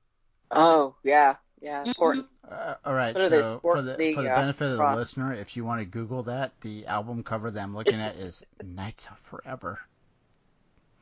[0.51, 1.35] Oh, yeah.
[1.61, 1.81] Yeah.
[1.81, 1.89] Mm-hmm.
[1.89, 2.25] Important.
[2.49, 4.83] Uh, all right, What they, so for the the, for the uh, benefit of the
[4.83, 4.95] rock?
[4.97, 8.43] listener, if you want to Google that, the album cover that I'm looking at is
[8.63, 9.79] Nights Are Forever.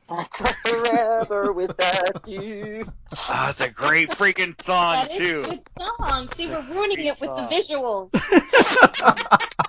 [0.08, 2.86] That's forever without you.
[3.30, 5.40] Oh, it's a great freaking song That is too.
[5.40, 5.60] a good
[5.98, 6.28] song.
[6.34, 8.10] See, we're ruining it with the visuals.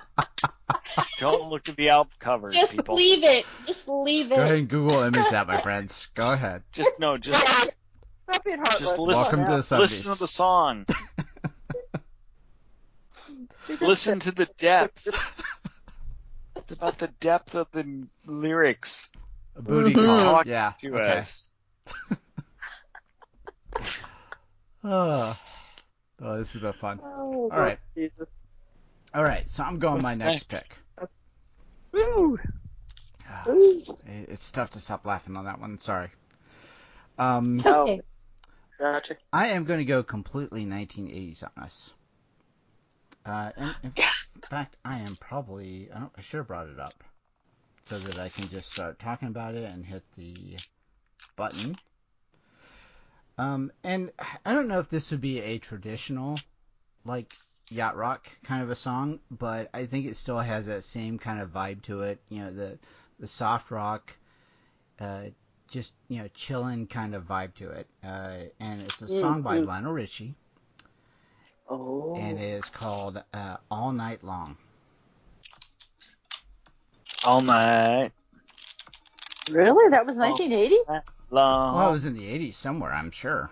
[1.18, 2.94] Don't look at the album cover, Just people.
[2.96, 3.44] leave it.
[3.66, 4.36] Just leave it.
[4.36, 4.58] Go ahead it.
[4.60, 6.06] and Google image that, my friends.
[6.14, 6.62] Go ahead.
[6.72, 8.78] Just no, just Stop being heartless.
[8.88, 9.78] Just listen- Welcome to the 70s.
[9.78, 10.86] listen to the song.
[13.80, 15.06] Listen to the depth.
[16.56, 19.12] It's about the depth of the lyrics
[19.56, 20.06] A booty Mhm.
[20.06, 20.18] call.
[20.20, 20.72] Talk Yeah.
[20.80, 21.18] to okay.
[21.18, 21.54] us.
[24.82, 25.38] Oh.
[26.20, 27.00] oh, this has been fun.
[27.02, 27.78] Oh, All right.
[27.94, 28.26] Jesus.
[29.12, 30.62] All right, so I'm going my next Thanks.
[30.62, 30.78] pick.
[31.92, 32.38] Woo.
[33.28, 33.82] Ah, Ooh.
[34.06, 35.78] it- It's tough to stop laughing on that one.
[35.80, 36.10] Sorry.
[37.18, 38.00] Um, Oh, Okay.
[38.78, 39.16] gotcha.
[39.32, 41.92] I am going to go completely 1980s on us.
[43.26, 44.40] Uh, and in Yes.
[44.48, 47.02] fact, I am probably I, don't, I should have brought it up
[47.82, 50.56] so that I can just start talking about it and hit the
[51.36, 51.76] button.
[53.38, 54.12] Um, and
[54.44, 56.38] I don't know if this would be a traditional
[57.04, 57.36] like
[57.70, 61.40] yacht rock kind of a song, but I think it still has that same kind
[61.40, 62.20] of vibe to it.
[62.28, 62.78] You know, the
[63.18, 64.16] the soft rock,
[64.98, 65.24] uh,
[65.68, 67.86] just you know, chilling kind of vibe to it.
[68.04, 69.66] Uh, and it's a song by Mhm.
[69.66, 70.34] Lionel Richie,
[71.68, 72.14] Oh.
[72.16, 74.56] and it is called uh, "All Night Long."
[77.24, 78.12] All night
[79.50, 79.88] really?
[79.90, 80.76] That was 1980?
[81.30, 81.76] long.
[81.76, 83.50] Well, it was in the '80s somewhere, I'm sure.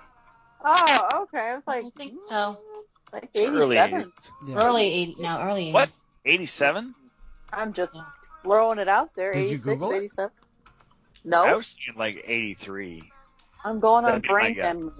[0.64, 1.38] Oh, okay.
[1.38, 2.58] I was like, don't think so.
[3.12, 4.12] Like early 87.
[4.46, 4.56] Yeah.
[4.56, 5.72] Early 80, no, early 80s.
[5.72, 5.90] What?
[6.24, 6.94] 87?
[7.52, 7.92] I'm just
[8.42, 9.32] throwing it out there.
[9.32, 9.96] Did you 86, Google it?
[9.96, 10.30] 87.
[11.24, 13.10] No, I was thinking like 83.
[13.64, 14.90] I'm going on That'd be brain memory.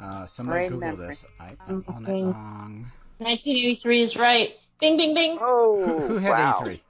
[0.00, 1.08] Uh, somebody Brain Google memory.
[1.08, 1.24] this.
[1.40, 2.30] I, I'm on night looking.
[2.30, 2.90] long.
[3.18, 4.56] 1983 is right.
[4.78, 5.38] Bing, bing, bing.
[5.40, 6.58] Oh, Who had wow.
[6.60, 6.82] 83?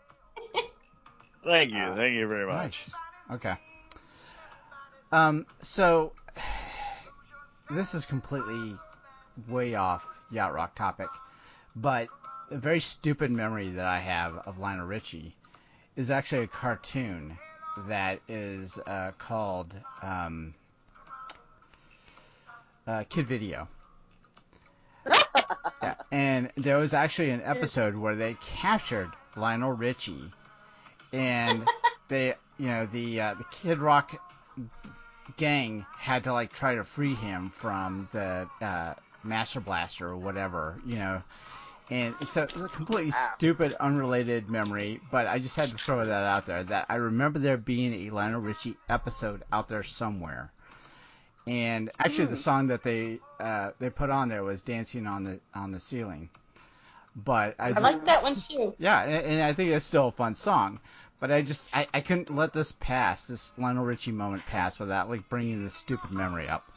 [1.45, 1.95] Thank you.
[1.95, 2.57] Thank you very much.
[2.57, 2.95] Nice.
[3.31, 3.55] Okay.
[5.13, 6.13] Um, so
[7.71, 8.77] this is completely
[9.49, 11.09] way off yacht rock topic,
[11.75, 12.09] but
[12.51, 15.35] a very stupid memory that I have of Lionel Richie
[15.97, 17.39] is actually a cartoon
[17.89, 20.55] that is uh, called um,
[22.87, 23.69] uh, Kid Video.
[25.83, 30.31] yeah, and there was actually an episode where they captured Lionel Richie,
[31.13, 31.67] and
[32.09, 34.21] they, you know, the uh, the Kid Rock
[35.37, 38.95] gang had to like try to free him from the uh,
[39.27, 41.23] Master Blaster or whatever, you know.
[41.89, 46.25] And so it's a completely stupid, unrelated memory, but I just had to throw that
[46.25, 46.65] out there.
[46.65, 50.51] That I remember there being a Lionel Richie episode out there somewhere.
[51.47, 55.41] And actually, the song that they uh, they put on there was "Dancing on the
[55.55, 56.29] on the Ceiling."
[57.15, 58.75] But I, I like that one too.
[58.79, 60.81] yeah, and, and I think it's still a fun song.
[61.21, 65.09] But I just I, I couldn't let this pass, this Lionel Richie moment pass without
[65.09, 66.69] like bringing this stupid memory up.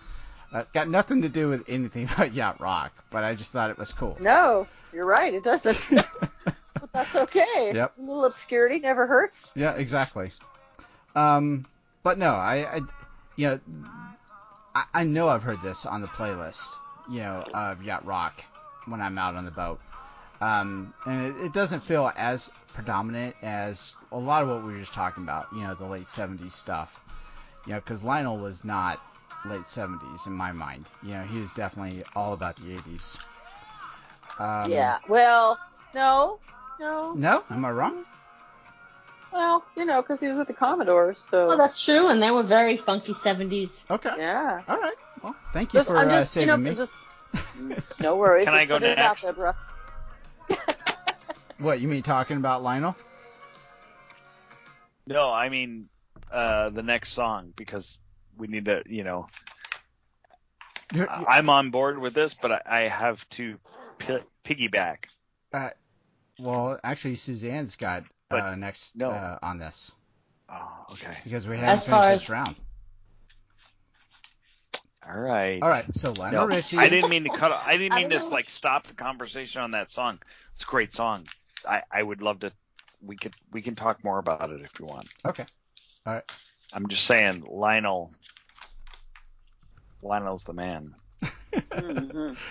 [0.52, 3.78] Uh, got nothing to do with anything about yacht rock, but I just thought it
[3.78, 4.18] was cool.
[4.20, 5.34] No, you're right.
[5.34, 6.06] It doesn't.
[6.46, 7.72] but that's okay.
[7.74, 7.94] Yep.
[7.98, 9.50] A little obscurity never hurts.
[9.56, 10.32] Yeah, exactly.
[11.16, 11.66] Um,
[12.04, 12.82] but no, I, I
[13.36, 13.60] you know,
[14.76, 16.70] I, I know I've heard this on the playlist,
[17.10, 18.44] you know, of yacht rock
[18.86, 19.80] when I'm out on the boat.
[20.42, 24.80] Um, and it, it doesn't feel as predominant as a lot of what we were
[24.80, 27.04] just talking about, you know, the late 70s stuff.
[27.66, 29.02] You know, because Lionel was not
[29.46, 30.86] late 70s in my mind.
[31.04, 33.18] You know, he was definitely all about the 80s.
[34.40, 35.00] Um, yeah.
[35.08, 35.58] Well,
[35.94, 36.40] no,
[36.80, 37.14] no.
[37.14, 37.44] No?
[37.50, 38.06] Am I wrong?
[39.32, 41.48] Well, you know, because he was with the Commodores, so.
[41.48, 43.82] Well, that's true, and they were very funky 70s.
[43.90, 44.14] Okay.
[44.18, 44.62] yeah.
[44.68, 44.96] All right.
[45.22, 46.76] Well, thank you Just, for I'm uh, just, you saving know, me.
[46.76, 46.94] just.
[48.02, 48.46] No worries.
[48.46, 49.24] Can I go put it next?
[49.26, 49.54] out there,
[50.48, 50.58] bro.
[51.60, 52.96] What, you mean talking about Lionel?
[55.06, 55.90] No, I mean
[56.32, 57.98] uh, the next song because
[58.40, 59.28] we need to, you know,
[60.94, 63.60] You're- I- I'm on board with this, but I, I have to
[64.00, 65.06] pi piggyback.
[65.54, 65.70] Uh,
[66.40, 69.10] well, actually, Suzanne's got But uh, next no.
[69.12, 69.92] uh, on this
[70.52, 71.16] Oh, okay.
[71.24, 72.56] because we haven't far finished this as- round.
[75.08, 75.62] All right.
[75.62, 76.78] All right, so Lionel No, Richie.
[76.78, 77.52] I didn't mean to cut.
[77.52, 78.28] I didn't I mean to know.
[78.30, 80.20] like stop the conversation on that song.
[80.56, 81.26] It's a great song.
[81.68, 82.52] I, I would love to.
[83.02, 85.08] We could we can talk more about it if you want.
[85.26, 85.46] Okay.
[86.06, 86.32] All right.
[86.74, 88.12] I'm just saying, Lionel.
[90.02, 90.92] Lionel's the man.
[91.74, 92.34] hmm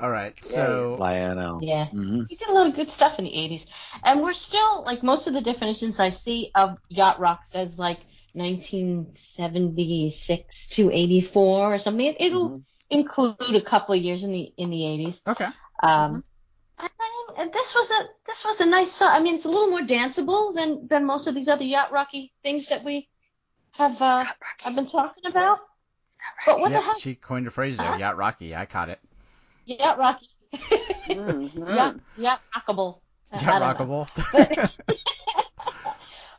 [0.00, 0.34] All right.
[0.42, 1.60] So Lionel.
[1.62, 1.86] Yeah.
[1.88, 3.66] hmm He did a lot of good stuff in the 80s.
[4.02, 8.00] And we're still, like, most of the definitions I see of yacht rock says, like,
[8.32, 12.06] 1976 to 84 or something.
[12.06, 12.64] It, it'll Mhm.
[12.90, 15.20] include a couple of years in the in the 80s.
[15.26, 15.48] okay.
[15.82, 16.24] Um,
[16.78, 19.10] and, then- and this was a this was a nice song.
[19.12, 22.32] I mean, it's a little more danceable than than most of these other yacht rocky
[22.42, 23.08] things that we
[23.72, 24.24] have uh,
[24.64, 25.58] I've been talking about.
[26.46, 27.86] But what yeah, the heck, she coined a phrase there.
[27.86, 27.96] Huh?
[27.98, 28.54] Yacht Rocky.
[28.54, 29.00] I caught it.
[29.64, 30.28] yacht rocky,
[31.06, 33.00] hmm yacht yacht rockable.
[33.32, 33.78] I- I Yacht.
[33.78, 34.70] Rockable.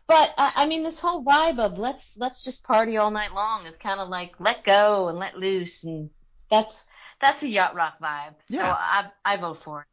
[0.08, 3.66] But uh, I mean, this whole vibe of let's let's just party all night long
[3.66, 6.10] is kind of like let go and let loose, and
[6.50, 6.86] that's
[7.22, 8.34] that's a yacht rock vibe.
[8.50, 8.64] Yeah.
[8.64, 9.88] So I I vote for it.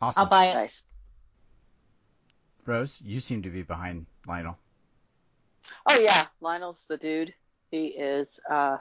[0.00, 0.20] Awesome.
[0.22, 0.54] I'll buy it.
[0.54, 0.84] Nice.
[2.64, 4.56] Rose, you seem to be behind Lionel.
[5.86, 7.34] Oh yeah, Lionel's the dude.
[7.70, 8.40] He is.
[8.50, 8.78] uh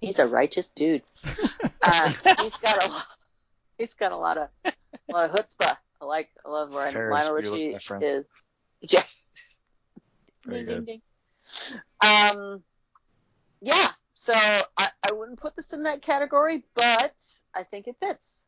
[0.00, 1.02] He's a righteous dude.
[1.84, 2.88] Uh, he's got a.
[2.88, 3.06] lot-
[3.76, 4.72] He's got a lot of, a
[5.12, 5.76] lot of chutzpah.
[6.00, 6.28] I like.
[6.46, 8.04] I love where Ferris Lionel Richie reference.
[8.04, 8.30] is.
[8.80, 9.26] Yes.
[10.46, 10.86] Very ding, good.
[10.86, 11.02] ding,
[11.72, 11.80] ding.
[12.08, 12.62] Um,
[13.60, 13.88] yeah.
[14.14, 17.12] So I, I wouldn't put this in that category, but
[17.52, 18.46] I think it fits.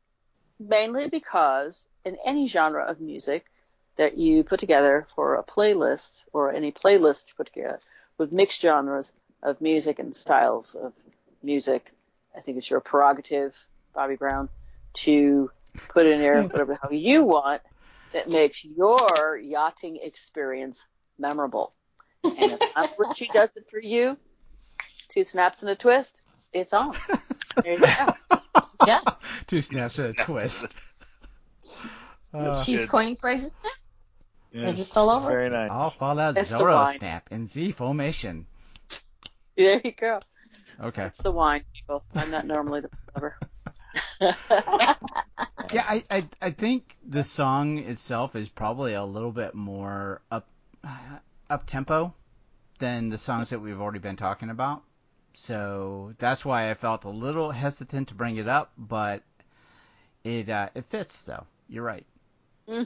[0.60, 3.46] Mainly because in any genre of music
[3.96, 7.78] that you put together for a playlist or any playlist you put together
[8.18, 9.12] with mixed genres
[9.42, 10.92] of music and styles of
[11.42, 11.92] music,
[12.36, 13.56] I think it's your prerogative,
[13.94, 14.48] Bobby Brown,
[14.94, 15.50] to
[15.88, 17.62] put in there whatever the hell you want
[18.12, 20.86] that makes your yachting experience
[21.18, 21.72] memorable.
[22.22, 24.16] And if Aunt Richie does it for you,
[25.08, 26.22] two snaps and a twist,
[26.52, 26.94] it's on.
[27.62, 28.40] There you go.
[28.86, 29.00] Yeah,
[29.46, 30.66] Two snaps and a twist.
[32.34, 32.88] Uh, she's good.
[32.88, 33.68] coining phrases too.
[34.54, 35.28] They're just all over.
[35.30, 35.70] Very nice.
[35.70, 38.46] I'll follow It's the snap in Z formation.
[39.56, 40.20] There you go.
[40.80, 41.06] Okay.
[41.06, 42.02] It's the wine, people.
[42.16, 43.36] I'm not normally the lover.
[45.72, 50.46] Yeah, I, I I think the song itself is probably a little bit more up
[51.50, 52.12] up tempo
[52.78, 54.82] than the songs that we've already been talking about.
[55.34, 59.22] So that's why I felt a little hesitant to bring it up, but
[60.24, 61.46] it uh, it fits though.
[61.68, 62.06] You're right.
[62.68, 62.82] hmm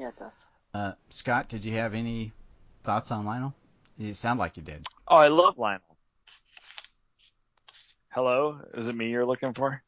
[0.00, 0.46] Yeah, it does.
[0.72, 2.32] Uh, Scott, did you have any
[2.84, 3.52] thoughts on Lionel?
[3.98, 4.86] You sound like you did.
[5.06, 5.82] Oh, I love Lionel.
[8.08, 9.82] Hello, is it me you're looking for?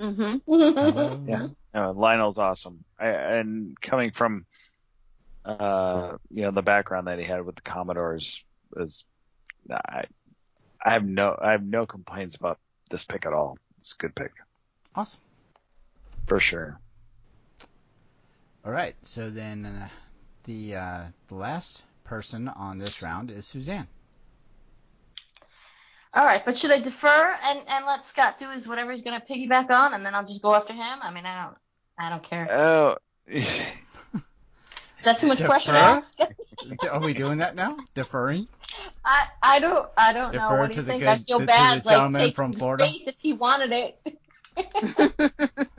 [0.00, 1.28] Mm-hmm.
[1.28, 1.48] Yeah.
[1.74, 2.84] No, Lionel's awesome.
[2.98, 4.46] I, and coming from,
[5.44, 8.42] uh, you know, the background that he had with the Commodores
[8.76, 9.04] is,
[9.68, 10.04] I,
[10.84, 12.58] I have no, I have no complaints about
[12.88, 13.58] this pick at all.
[13.78, 14.30] It's a good pick
[14.94, 15.20] Awesome.
[16.28, 16.78] for sure.
[18.64, 18.94] All right.
[19.02, 19.88] So then uh,
[20.44, 23.86] the uh, the last person on this round is Suzanne.
[26.12, 29.22] All right, but should I defer and, and let Scott do his whatever he's gonna
[29.30, 30.98] piggyback on, and then I'll just go after him?
[31.02, 31.56] I mean, I don't,
[31.96, 32.52] I don't care.
[32.52, 32.96] Oh,
[33.28, 33.46] Is
[35.04, 36.04] that too much pressure Defer?
[36.18, 36.28] now?
[36.90, 37.76] Are we doing that now?
[37.94, 38.48] Deferring?
[39.04, 40.40] I, I don't, I don't know.
[40.48, 41.02] Defer What do to you the think?
[41.02, 42.84] good- I feel to the bad, like gentleman taking from Florida?
[42.86, 44.00] space if he wanted it.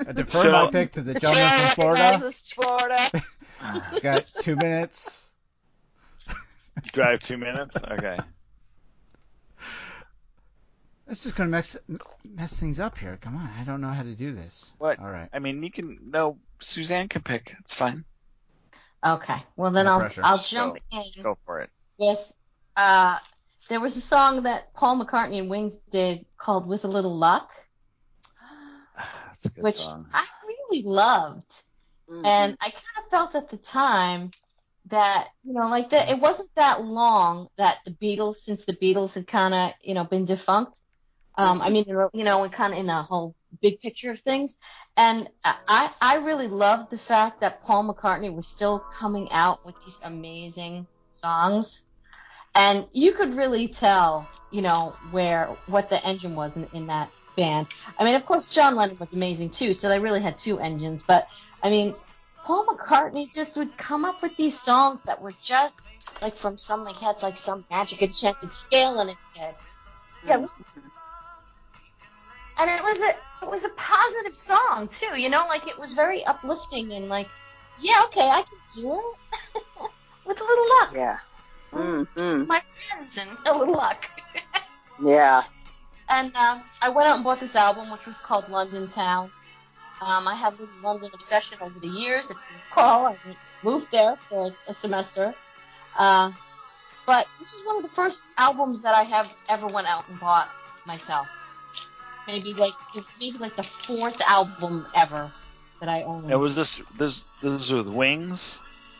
[0.07, 2.31] I defer So- my pick to the gentleman from Florida.
[2.31, 3.23] Florida.
[4.01, 5.33] Got two minutes.
[6.93, 7.77] do I have two minutes?
[7.91, 8.17] Okay.
[11.07, 11.77] This is gonna mess
[12.23, 13.17] mess things up here.
[13.21, 14.71] Come on, I don't know how to do this.
[14.77, 14.99] What?
[14.99, 15.27] All right.
[15.33, 17.53] I mean, you can, no, Suzanne can pick.
[17.59, 18.05] It's fine.
[19.05, 20.21] Okay, well then No I'll, pressure.
[20.23, 21.69] I'll So, jump in Go for it.
[21.97, 22.19] with,
[22.77, 23.17] uh,
[23.67, 27.49] there was a song that Paul McCartney and Wings did called "With a Little Luck,"
[29.41, 30.05] It's a good which song.
[30.13, 31.51] I really loved.
[32.07, 32.25] Mhm.
[32.25, 34.31] And I kind of felt at the time
[34.85, 39.13] that, you know, like that it wasn't that long that the Beatles, since the Beatles
[39.13, 40.77] had kind of, you know, been defunct.
[41.35, 44.59] Um, I mean, you know, we kind of in the whole big picture of things.
[44.95, 49.75] And I, I really loved the fact that Paul McCartney was still coming out with
[49.83, 51.81] these amazing songs.
[52.53, 57.09] And you could really tell, you know, where, what the engine was in, in that
[57.35, 57.67] band.
[57.97, 61.01] I mean, of course, John Lennon was amazing too, so they really had two engines.
[61.01, 61.27] But
[61.63, 61.95] I mean,
[62.43, 65.79] Paul McCartney just would come up with these songs that were just
[66.21, 69.55] like from some like had like some magic enchanted scale in his head.
[70.25, 70.45] Yeah,
[72.57, 73.09] and it was a
[73.43, 75.19] it was a positive song too.
[75.19, 77.27] You know, like it was very uplifting and like,
[77.79, 79.63] yeah, okay, I can do it
[80.25, 80.91] with a little luck.
[80.93, 81.17] Yeah.
[81.73, 82.47] Mm-hmm.
[82.47, 84.05] My friends and a little luck.
[85.03, 85.43] Yeah.
[86.11, 89.31] And um, I went out and bought this album, which was called London Town.
[90.01, 92.25] Um, I have a London obsession over the years.
[92.25, 93.15] If you recall, I
[93.63, 95.33] moved there for a semester.
[95.97, 96.31] Uh,
[97.05, 100.19] but this was one of the first albums that I have ever went out and
[100.19, 100.49] bought
[100.85, 101.27] myself.
[102.27, 102.73] Maybe like
[103.19, 105.31] maybe like the fourth album ever
[105.79, 106.27] that I owned.
[106.27, 108.59] Now, was this this this is with Wings?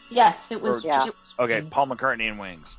[0.10, 0.84] yes, it was.
[0.84, 1.06] or- Yeah.
[1.08, 2.76] it was Okay, Paul McCartney and Wings.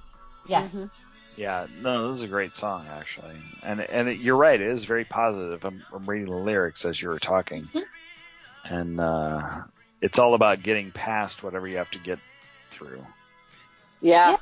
[0.46, 0.74] Yes.
[0.74, 0.90] Mhm.
[1.36, 4.84] Yeah, no, this is a great song actually, and and it, you're right, it is
[4.84, 5.64] very positive.
[5.64, 7.84] I'm, I'm reading the lyrics as you were talking, Mhm.
[8.64, 9.62] and uh,
[10.02, 12.18] it's all about getting past whatever you have to get
[12.70, 13.06] through.
[14.00, 14.36] Yeah.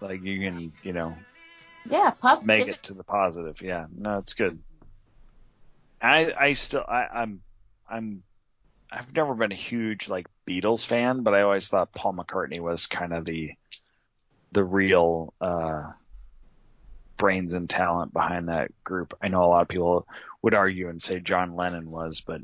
[0.00, 1.18] Like you can, you know,
[1.84, 2.46] Yeah, positive.
[2.46, 3.60] make it to the positive.
[3.60, 4.58] Yeah, no, it's good.
[6.00, 7.40] I I still I, I'm
[7.88, 8.22] I'm
[8.90, 12.86] I've never been a huge like Beatles fan, but I always thought Paul McCartney was
[12.86, 13.52] kind of the
[14.52, 15.82] the real uh
[17.16, 19.16] brains and talent behind that group.
[19.22, 20.06] I know a lot of people
[20.42, 22.40] would argue and say John Lennon was, but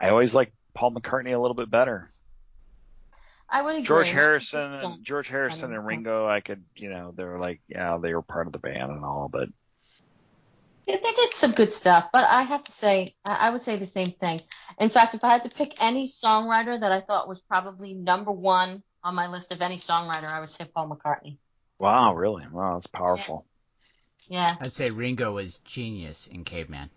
[0.00, 2.10] I always liked Paul McCartney a little bit better.
[3.48, 3.86] I would agree.
[3.86, 7.98] George Harrison and George Harrison and Ringo, I could, you know, they were like, yeah,
[7.98, 9.48] they were part of the band and all, but
[10.86, 13.76] They they did some good stuff, but I have to say, I I would say
[13.76, 14.40] the same thing.
[14.78, 18.32] In fact, if I had to pick any songwriter that I thought was probably number
[18.32, 21.38] one on my list of any songwriter, I would say Paul McCartney.
[21.78, 22.44] wow, really?
[22.50, 23.46] Wow, that's powerful.
[23.46, 23.55] Yeah.
[24.30, 26.90] I'd say Ringo was genius in Caveman.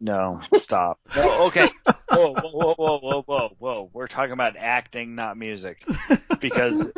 [0.00, 0.98] No, stop.
[1.14, 1.70] No, okay.
[2.10, 3.90] Whoa, whoa, whoa, whoa, whoa, whoa, whoa.
[3.92, 5.84] We're talking about acting, not music.
[6.40, 6.90] Because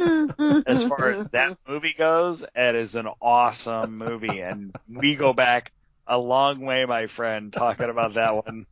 [0.66, 5.72] as far as that movie goes, it is an awesome movie, and we go back
[6.06, 8.66] a long way, my friend, talking about that one.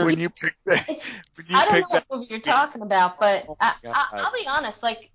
[0.00, 0.86] When you pick that,
[1.36, 3.74] when you I don't pick know that, what movie you're talking about, but Oh I,
[3.92, 4.82] I, I'll be honest.
[4.82, 5.10] Like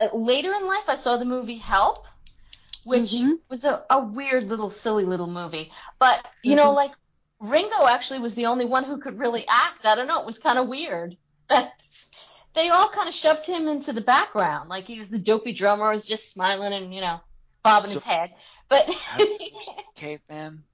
[0.00, 2.06] uh, later in life, I saw the movie Help,
[2.84, 3.38] which Mhm.
[3.48, 5.72] was a, a weird little, silly little movie.
[5.98, 6.76] But you know, Mhm.
[6.76, 6.92] like
[7.40, 9.86] Ringo actually was the only one who could really act.
[9.86, 10.20] I don't know.
[10.20, 11.16] It was kind of weird.
[12.54, 15.90] they all kind of shoved him into the background, like he was the dopey drummer,
[15.90, 17.20] was just smiling and you know
[17.62, 18.34] bobbing his head.
[18.68, 18.88] But
[19.96, 20.64] Caveman.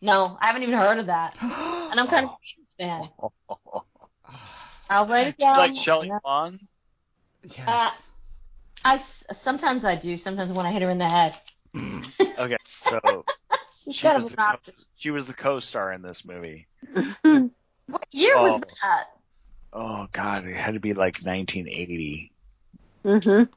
[0.00, 3.08] no, I haven't even heard of that, and I'm kind of a Beatles fan.
[4.88, 5.56] I'll write it down.
[5.56, 6.58] like Shelley and Long?
[7.44, 8.10] Yes.
[8.84, 10.16] I s- sometimes I do.
[10.16, 11.38] Sometimes when I hit her in the head.
[12.38, 13.24] Okay, so
[13.92, 16.66] She was the co- she was the co-star in this movie.
[17.86, 18.66] What year was Oh.
[18.82, 19.06] that?
[19.72, 22.32] Oh God, it had to be like 1980.
[23.04, 23.48] Mhm.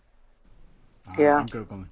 [1.07, 1.35] Uh, Yeah.
[1.35, 1.87] I'm googling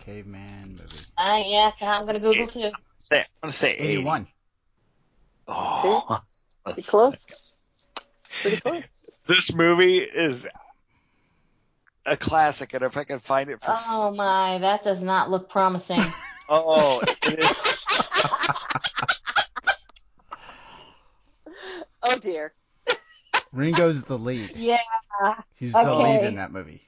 [0.00, 1.04] Caveman movie.
[1.16, 2.70] Uh, yeah, I'm gonna Google too.
[2.98, 3.84] Say, I'm gonna say 80.
[3.84, 4.26] 81.
[5.46, 6.20] Oh,
[6.64, 7.26] Pretty close.
[8.42, 9.22] Pretty close.
[9.28, 10.46] This movie is
[12.06, 15.48] a classic, and if I can find it for Oh my, that does not look
[15.48, 16.00] promising.
[16.48, 17.52] oh, it is,
[22.06, 22.52] Oh dear.
[23.52, 24.52] Ringo's the lead.
[24.56, 24.78] yeah.
[25.54, 26.82] He's the lead in that movie.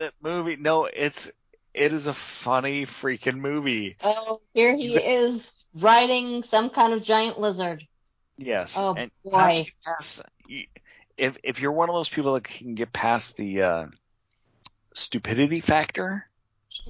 [0.00, 0.56] that movie.
[0.56, 1.30] No, it's
[1.74, 3.96] it is a funny freaking movie.
[4.02, 7.84] Oh, here he is riding some kind of giant lizard.
[8.38, 8.74] Yes.
[8.76, 9.38] Oh, and boy.
[9.38, 10.22] have to past-
[11.16, 13.86] if if you're one of those people that can get past the uh,
[14.96, 16.28] stupidity factor,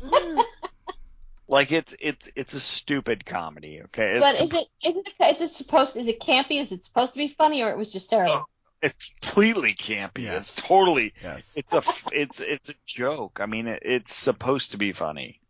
[1.48, 3.82] like it's it's it's a stupid comedy.
[3.84, 6.60] Okay, it's but is it is it is it supposed is it campy?
[6.60, 8.48] Is it supposed to be funny or it was just terrible?
[8.82, 10.22] it's completely campy.
[10.24, 10.58] Yes.
[10.58, 11.54] It's totally Yes.
[11.56, 13.38] it's a it's it's a joke.
[13.40, 15.40] I mean, it, it's supposed to be funny,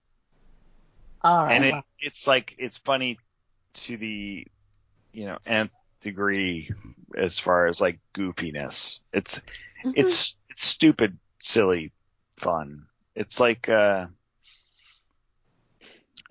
[1.23, 1.55] All right.
[1.55, 3.19] and it it's like it's funny
[3.75, 4.47] to the
[5.13, 5.73] you know nth
[6.03, 6.71] degree
[7.17, 9.01] as far as like goofiness.
[9.13, 9.43] It's
[9.85, 9.93] Mhm.
[9.97, 11.93] it's it's stupid, silly,
[12.37, 12.87] fun.
[13.15, 14.07] It's like uh,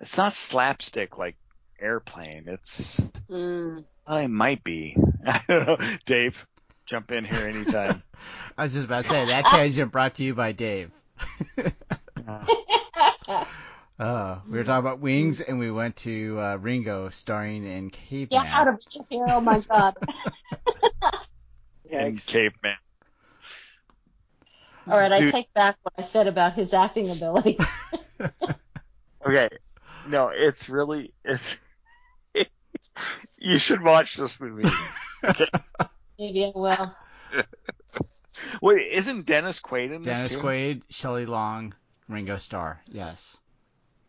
[0.00, 1.36] it's not slapstick like
[1.80, 2.44] airplane.
[2.48, 3.00] It's
[3.30, 3.84] Mm.
[4.06, 4.96] well, it might be.
[5.26, 6.46] I don't know, Dave.
[6.86, 8.02] Jump in here anytime.
[8.58, 10.90] I was just about to say that tangent brought to you by Dave.
[13.98, 18.44] Uh, we were talking about wings, and we went to uh, Ringo starring in Caveman.
[18.44, 18.78] yeah, out of
[19.08, 19.24] here.
[19.26, 19.96] Oh my god.
[21.88, 22.26] in Yikes.
[22.26, 22.76] caveman.
[24.88, 27.58] All right, I take back what I said about his acting ability.
[29.26, 29.48] Okay,
[30.08, 31.58] no, it's really it's.
[33.38, 34.68] you should watch this movie.
[36.16, 36.94] Maybe I will.
[38.62, 40.36] Wait, isn't Dennis Quaid in this Dennis?
[40.36, 41.74] Quaid, Shelley Long,
[42.08, 42.80] Ringo Starr.
[42.92, 43.36] Yes.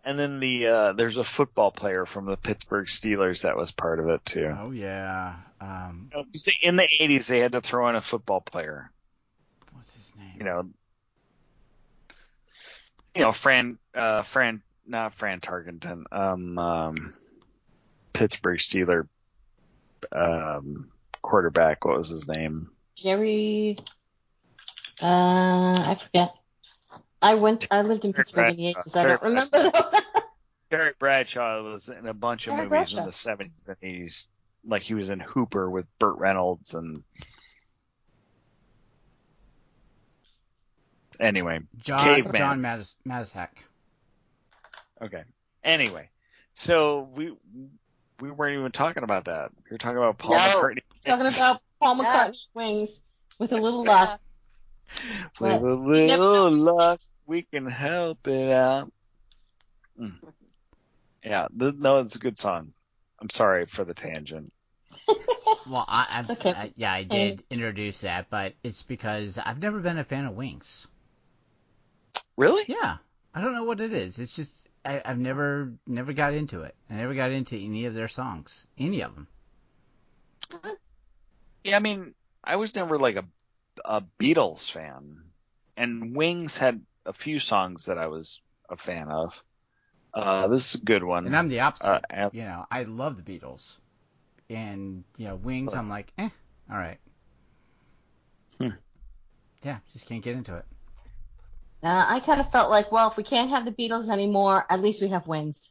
[0.06, 4.00] And then the uh, there's a football player from the Pittsburgh Steelers that was part
[4.00, 4.54] of it too.
[4.56, 5.34] Oh yeah.
[5.60, 8.92] Um, You know, 'cause In the 80s, they had to throw in a football player.
[9.78, 10.34] What's his name?
[10.38, 10.70] You know,
[13.16, 17.14] you know, Fran, uh, Fran, not Fran Tarkenton, um, um,
[18.14, 19.08] Pittsburgh Steeler,
[20.12, 20.92] um,
[21.22, 21.86] quarterback.
[21.86, 22.72] What was his name?
[22.96, 23.78] Jerry.
[25.02, 26.34] Uh, I forget.
[27.22, 27.66] I went.
[27.70, 28.96] I lived in Pittsburgh in the eighties.
[28.96, 29.72] I don't remember.
[29.72, 29.92] though.
[30.70, 34.28] Terry Bradshaw was in a bunch of Terry movies in the 70s and 80s.
[34.66, 37.04] Like he was in Hooper with Burt Reynolds and.
[41.20, 42.36] Anyway, John Caveman.
[42.36, 43.50] John Mattis, Matuszak.
[45.02, 45.24] Okay.
[45.64, 46.10] Anyway,
[46.54, 47.34] so we
[48.20, 49.52] we weren't even talking about that.
[49.66, 50.38] We were talking about Paul No.
[50.38, 50.80] McCartney.
[51.04, 52.28] Talking about Paul Yeah.
[52.30, 53.02] McCartney wings
[53.40, 54.20] with a little luck.
[55.40, 55.72] With What?
[55.72, 58.90] a little luck, we can help it out.
[60.00, 60.14] Mm.
[61.24, 62.72] Yeah, th- no, it's a good song.
[63.20, 64.52] I'm sorry for the tangent.
[65.70, 66.52] Well, I, I've, Okay.
[66.52, 70.34] I, yeah, I did introduce that, but it's because I've never been a fan of
[70.34, 70.88] Wings.
[72.38, 72.64] Really?
[72.68, 72.98] Yeah,
[73.34, 74.20] I don't know what it is.
[74.20, 76.76] It's just I, I've never never got into it.
[76.90, 79.28] I never got into any of their songs, any of them.
[81.64, 83.26] Yeah, I mean, I was never like a
[83.84, 85.24] a Beatles fan,
[85.76, 89.44] and Wings had a few songs that I was a fan of.
[90.14, 91.26] Uh, this is a good one.
[91.28, 92.06] And I'm the opposite.
[92.10, 93.78] Uh, you know, I love the Beatles,
[94.50, 95.76] and you know, Wings.
[95.76, 96.30] I'm like, eh,
[96.72, 97.00] all right.
[98.60, 98.70] Hmm.
[99.64, 100.66] Yeah, just can't get into it.
[101.84, 104.82] Uh, I kind of felt like, well, if we can't have the Beatles anymore, at
[104.82, 105.70] least we have Wings.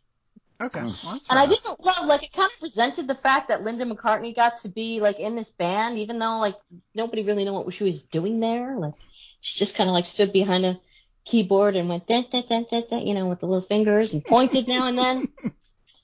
[0.61, 0.93] Okay, Hmm.
[1.03, 1.63] well, that's And I fair enough.
[1.63, 5.01] didn't love, like, it kind of resented the fact that Linda McCartney got to be,
[5.01, 6.57] like, in this band, even though, like,
[6.95, 8.77] nobody really knew what she was doing there.
[8.79, 8.95] Like,
[9.41, 10.81] she just kind of, like, stood behind a
[11.25, 14.25] keyboard and went, dun, dun, dun, dun, dun, you know, with the little fingers and
[14.25, 15.29] pointed now and then.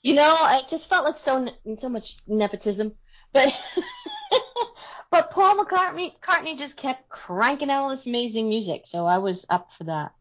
[0.03, 1.47] You know, it just felt like so
[1.79, 2.93] so much nepotism.
[3.31, 3.53] But
[5.13, 9.45] but Paul McCartney, McCartney just kept cranking out all this amazing music, so I was
[9.47, 10.11] up for that.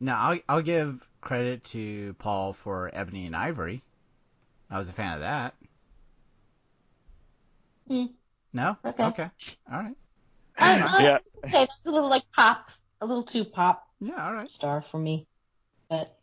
[0.00, 3.84] No, I'll, I'll give credit to Paul for Ebony and Ivory.
[4.68, 5.54] I was a fan of that.
[7.86, 8.06] Hmm.
[8.52, 8.76] No?
[8.84, 9.04] Okay.
[9.04, 9.30] Okay.
[9.70, 9.96] All right.
[10.58, 11.18] I, I, Yeah.
[11.24, 11.62] it's okay.
[11.62, 12.70] It's a little like pop,
[13.00, 14.50] a little too pop Yeah, all right.
[14.50, 15.28] star for me.
[15.88, 16.18] But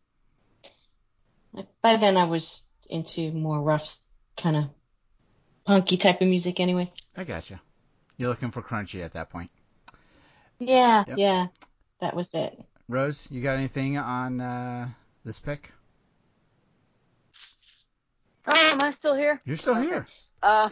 [1.81, 3.95] by then I was into more rough,
[4.35, 4.63] kind of
[5.69, 6.91] punky type of music anyway.
[7.15, 7.61] I gotcha.
[8.17, 9.51] You're looking for crunchy at that point.
[10.57, 11.17] Yeah, Yep.
[11.19, 11.47] yeah,
[12.01, 12.59] that was it.
[12.87, 14.89] Rose, you got anything on uh,
[15.23, 15.71] this pick?
[18.47, 19.39] Oh, am I still here?
[19.45, 19.83] You're still Okay.
[19.83, 20.07] here.
[20.41, 20.69] Uh,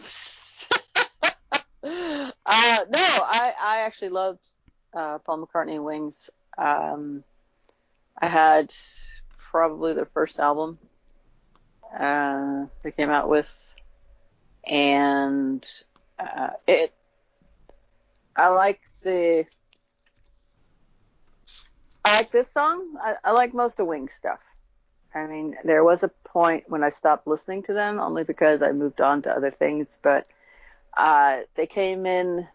[1.84, 2.30] uh,
[2.90, 4.50] no, I, I actually loved
[4.92, 6.28] uh, Paul McCartney and Wings.
[6.58, 7.22] Um,
[8.20, 8.74] I had
[9.36, 10.76] probably their first album
[11.96, 13.74] uh, they came out with,
[14.68, 15.66] and
[16.18, 16.92] uh, it.
[18.36, 19.46] I like the.
[22.04, 22.94] I like this song.
[23.02, 24.40] I, I like most of Wings stuff.
[25.14, 28.72] I mean, there was a point when I stopped listening to them only because I
[28.72, 30.26] moved on to other things, but
[30.96, 32.46] uh, they came in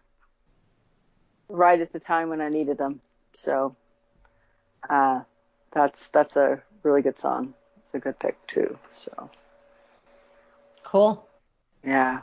[1.48, 3.00] right at the time when I needed them.
[3.32, 3.76] So
[4.88, 5.22] uh,
[5.72, 7.54] that's that's a really good song.
[7.78, 8.78] It's a good pick too.
[8.90, 9.30] So
[10.84, 11.26] Cool.
[11.86, 12.20] Yeah,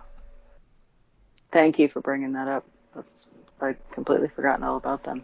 [1.51, 2.65] thank you for bringing that up.
[2.95, 3.31] That's
[3.61, 5.23] I completely forgotten all about them.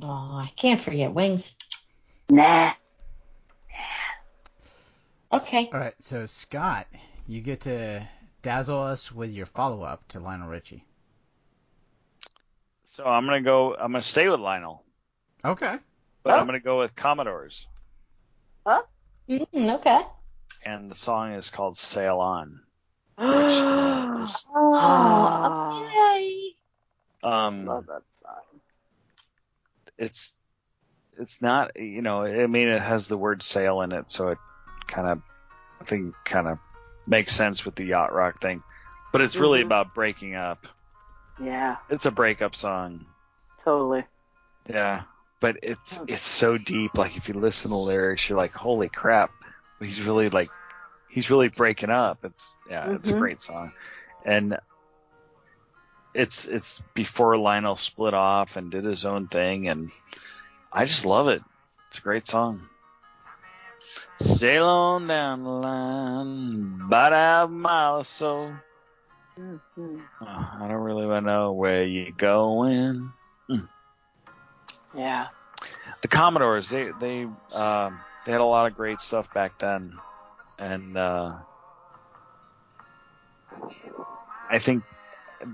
[0.00, 1.54] Oh, I can't forget wings.
[2.30, 2.72] Nah.
[5.32, 5.68] Okay.
[5.72, 6.86] All right, so Scott,
[7.26, 8.06] you get to
[8.42, 10.84] dazzle us with your follow-up to Lionel Richie.
[12.84, 13.74] So I'm gonna go.
[13.74, 14.82] I'm gonna stay with Lionel,
[15.44, 15.76] Okay.
[16.22, 16.40] but Oh.
[16.40, 17.66] I'm gonna go with Commodores,
[18.66, 20.00] Mm, okay.
[20.64, 22.60] and the song is called "Sail On."
[23.18, 26.54] Love Oh, okay.
[27.22, 28.60] Um, that song.
[29.98, 30.36] it's
[31.18, 34.38] it's not you know I mean it has the word sail in it, so it
[34.86, 35.20] kind of
[35.80, 36.58] I think kind of
[37.06, 38.62] makes sense with the yacht rock thing,
[39.12, 39.66] but it's really Mhm.
[39.66, 40.66] about breaking up.
[41.40, 43.04] Yeah, It's a breakup song.
[43.58, 44.04] totally.
[44.68, 45.02] Yeah,
[45.40, 46.04] but it's Oh.
[46.06, 46.96] it's so deep.
[46.96, 49.30] Like if you listen to the lyrics, you're like, holy crap,
[49.80, 50.50] he's really like
[51.08, 52.24] he's really breaking up.
[52.24, 53.18] It's yeah, it's a Mhm.
[53.18, 53.72] great song,
[54.24, 54.58] and
[56.14, 59.90] it's it's before Lionel split off and did his own thing, and
[60.72, 61.42] I just love it.
[61.88, 62.68] It's a great song.
[64.20, 68.54] Sail on down the line, about a mile or so.
[69.38, 70.02] Mhm.
[70.20, 73.12] Oh, I don't really know where you're going.
[74.94, 75.28] Yeah.
[76.02, 77.22] the Commodores, they they
[77.52, 79.92] um, they had a lot of great stuff back then,
[80.58, 81.34] and uh,
[84.50, 84.82] I think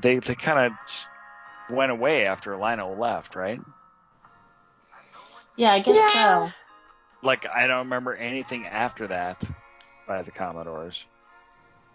[0.01, 3.61] they they kind of went away after Lionel left, right?
[5.57, 6.47] Yeah, I guess Yeah.
[6.49, 6.53] so.
[7.23, 9.43] Like I don't remember anything after that
[10.07, 11.03] by the Commodores,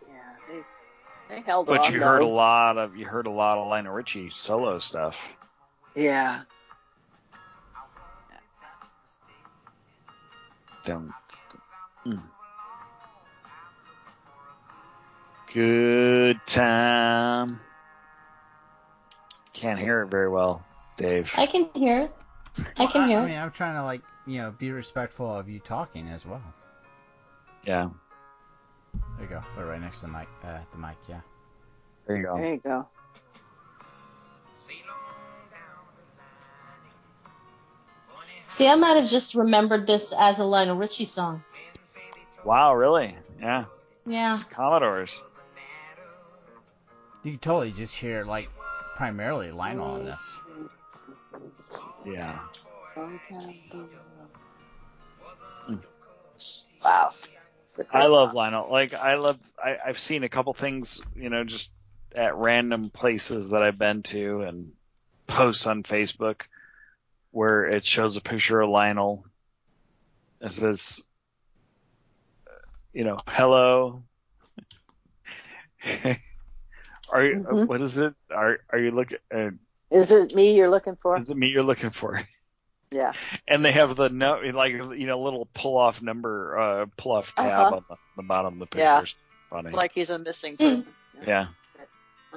[0.08, 0.16] Yeah,
[0.48, 1.94] they they held but on.
[1.94, 5.18] you heard a lot of you heard a lot of Lionel Richie solo stuff.
[5.96, 6.42] Yeah.
[10.86, 11.12] Don't.
[12.06, 12.24] Mm.
[15.54, 17.60] Good time.
[19.54, 20.64] Can't hear it very well,
[20.98, 21.32] Dave.
[21.38, 22.16] I can hear it.
[22.78, 23.28] I can hear I, it.
[23.28, 26.42] mean, I'm trying to like you know be respectful of you talking as well.
[27.66, 27.90] Yeah,
[29.18, 29.42] There you go.
[29.56, 30.28] Put it right next to the mic.
[30.44, 30.96] Uh, the mic.
[31.08, 31.22] Yeah.
[32.08, 32.38] there you go.
[32.38, 32.88] There you go.
[38.48, 41.44] See, I might have just remembered this as a Lionel Richie song.
[42.44, 43.16] Wow, really?
[43.40, 43.66] Yeah,
[44.06, 44.34] Yeah.
[44.34, 45.22] it's Commodores.
[47.24, 48.50] You can totally just hear like
[48.96, 50.40] primarily Lionel on this.
[52.06, 52.40] Yeah.
[56.84, 57.14] Wow.
[57.66, 58.34] It's a great I love.
[58.34, 58.70] Lionel.
[58.72, 59.38] Like I love.
[59.64, 61.72] I, I've seen a couple things, you know, just
[62.16, 64.72] at random places that I've been to, and
[65.28, 66.42] posts on Facebook
[67.32, 69.26] where it shows a picture of Lionel.
[70.42, 71.04] It says,
[72.48, 72.52] uh,
[72.94, 74.04] you know, hello.
[77.12, 77.46] are you?
[77.50, 77.68] uh, Mhm.
[77.68, 78.14] What is it?
[78.32, 79.18] Are Are you looking?
[79.34, 79.52] Uh,
[79.92, 81.18] Is it me you're looking for?
[81.20, 82.22] is it me you're looking for?
[82.92, 83.14] Yeah.
[83.48, 87.36] And they have the no, like you know, little pull off number, uh, pull off
[87.36, 87.76] tab Uh-huh.
[87.76, 88.80] on the, the bottom of the picture.
[88.80, 89.04] Yeah.
[89.52, 89.72] Funny.
[89.72, 90.66] Like he's a missing Hmm.
[90.76, 90.94] person.
[91.26, 91.48] yeah.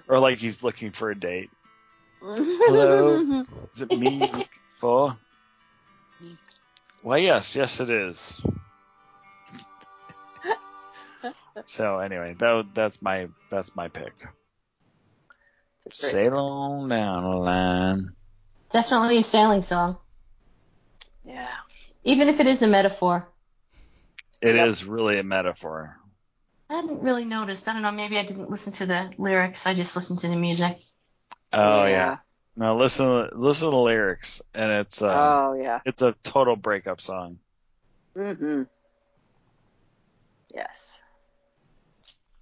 [0.08, 1.50] Or like he's looking for a date.
[2.20, 3.44] Hello.
[3.74, 5.16] Is it me you're looking for?
[7.02, 8.40] Well, yes, yes, it is.
[11.66, 14.12] so anyway, that that's my that's my pick.
[15.86, 18.14] It's a great- Sail on down the line.
[18.72, 19.98] Definitely a sailing song.
[21.24, 21.48] Yeah.
[22.04, 23.28] Even if it is a metaphor.
[24.40, 24.90] It is Yep.
[24.90, 25.98] really a metaphor.
[26.68, 27.68] I hadn't really noticed.
[27.68, 29.66] I don't know, maybe I didn't listen to the lyrics.
[29.66, 30.78] I just listened to the music.
[31.52, 32.18] Oh yeah.
[32.56, 35.08] Now listen, listen to the lyrics, and it's uh,
[35.50, 35.80] Oh yeah.
[35.84, 37.38] it's a total breakup song.
[38.16, 38.62] Mm-hmm.
[40.54, 40.91] Yes.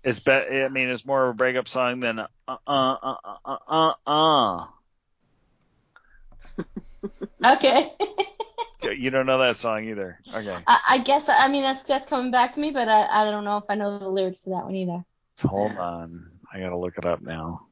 [0.03, 3.59] It's be- I mean, it's more of a breakup song than uh uh uh uh
[3.69, 4.67] uh uh.
[7.47, 7.93] Okay.
[8.83, 10.19] You don't know that song either.
[10.35, 13.31] Okay, I, I guess I mean that's that's coming back to me, but I, I
[13.31, 15.05] don't know if I know the lyrics to that one either.
[15.43, 16.31] hold on.
[16.51, 17.67] I gotta look it up now.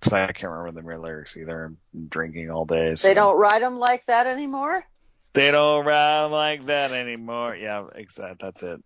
[0.00, 1.64] Cause I can't remember the real lyrics either.
[1.64, 2.94] I'm drinking all day.
[2.94, 3.08] So.
[3.08, 4.84] They don't write them like that anymore.
[5.32, 7.56] They don't ride like that anymore.
[7.56, 8.36] Yeah, exactly.
[8.40, 8.82] That's it.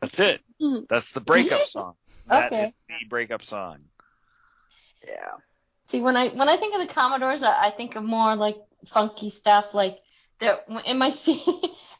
[0.00, 0.40] That's it.
[0.88, 1.94] That's the breakup song.
[2.26, 2.66] That Okay.
[2.66, 3.78] is the breakup song.
[5.06, 5.32] Yeah.
[5.86, 8.56] See, when I when I think of the Commodores, I, I think of more like
[8.86, 9.74] funky stuff.
[9.74, 9.98] Like
[10.38, 11.42] there, in my se-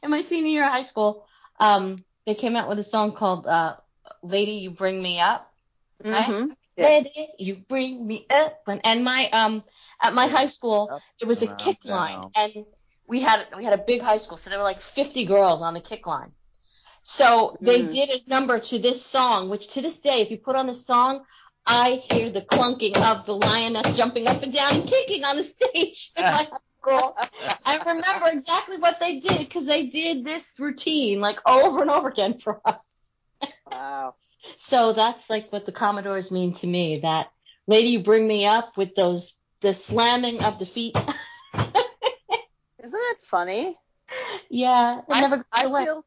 [0.02, 1.26] in my senior year of high school,
[1.58, 3.76] um, they came out with a song called uh,
[4.22, 5.50] "Lady, You Bring Me Up."
[6.02, 6.26] Right?
[6.28, 6.50] Mhm.
[6.76, 6.84] Yeah.
[6.88, 8.60] Lady, you bring me up.
[8.66, 9.64] And, and my um
[10.00, 12.64] at my high school, Up, there was a down, kick line, and
[13.06, 15.74] we had we had a big high school, so there were like 50 girls on
[15.74, 16.32] the kick line.
[17.04, 17.92] So they Mm.
[17.92, 20.74] did a number to this song, which to this day, if you put on the
[20.74, 21.24] song,
[21.66, 25.44] I hear the clunking of the lionettes jumping up and down and kicking on the
[25.56, 27.16] stage in my high school.
[27.64, 32.08] I remember exactly what they did because they did this routine like over and over
[32.08, 33.10] again for us.
[33.70, 34.14] Wow.
[34.60, 36.98] So that's like what the Commodores mean to me.
[37.00, 37.30] That
[37.66, 40.96] lady, you bring me up with those the slamming of the feet.
[42.82, 43.76] Isn't that funny?
[44.48, 45.84] yeah, it I, never goes I away.
[45.84, 46.04] feel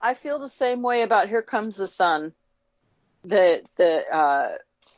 [0.00, 2.32] I feel the same way about Here Comes the Sun.
[3.24, 4.52] The the uh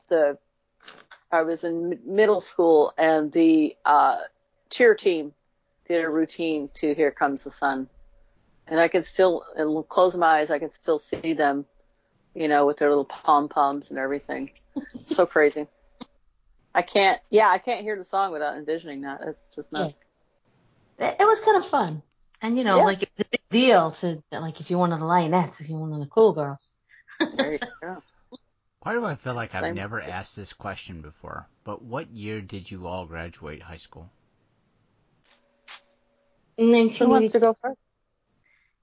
[0.09, 0.39] the
[1.31, 4.19] I was in middle school and the uh
[4.71, 5.33] cheer team
[5.87, 7.89] did a routine to Here Comes the Sun.
[8.67, 11.65] And I can still and close my eyes I can still see them,
[12.35, 14.51] you know, with their little pom poms and everything.
[15.05, 15.67] So crazy.
[16.75, 19.21] I can't yeah, I can't hear the song without envisioning that.
[19.25, 19.99] It's just nuts.
[20.99, 22.03] it, it was kind of fun.
[22.41, 22.85] And you know, Yeah.
[22.85, 25.69] like it's was a big deal to like if you're one of the lionettes, if
[25.69, 26.73] you're one of the cool girls.
[27.19, 28.03] There you go.
[28.81, 29.75] Why do I feel like I've Same.
[29.75, 31.49] never asked this question before?
[31.65, 34.09] But what year did you all graduate high school?
[36.57, 37.41] Who wants to 1982.
[37.41, 37.79] go first?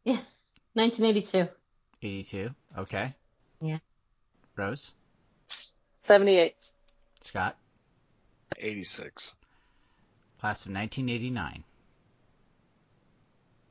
[0.04, 0.20] Yeah,
[0.74, 1.48] 1982.
[2.02, 2.50] 82.
[2.78, 3.14] Okay.
[3.62, 3.78] Yeah.
[4.56, 4.94] Rose?
[6.02, 6.56] Seventy eight.
[7.22, 7.58] Scott?
[8.58, 9.34] 86.
[10.40, 11.64] Class of 1989.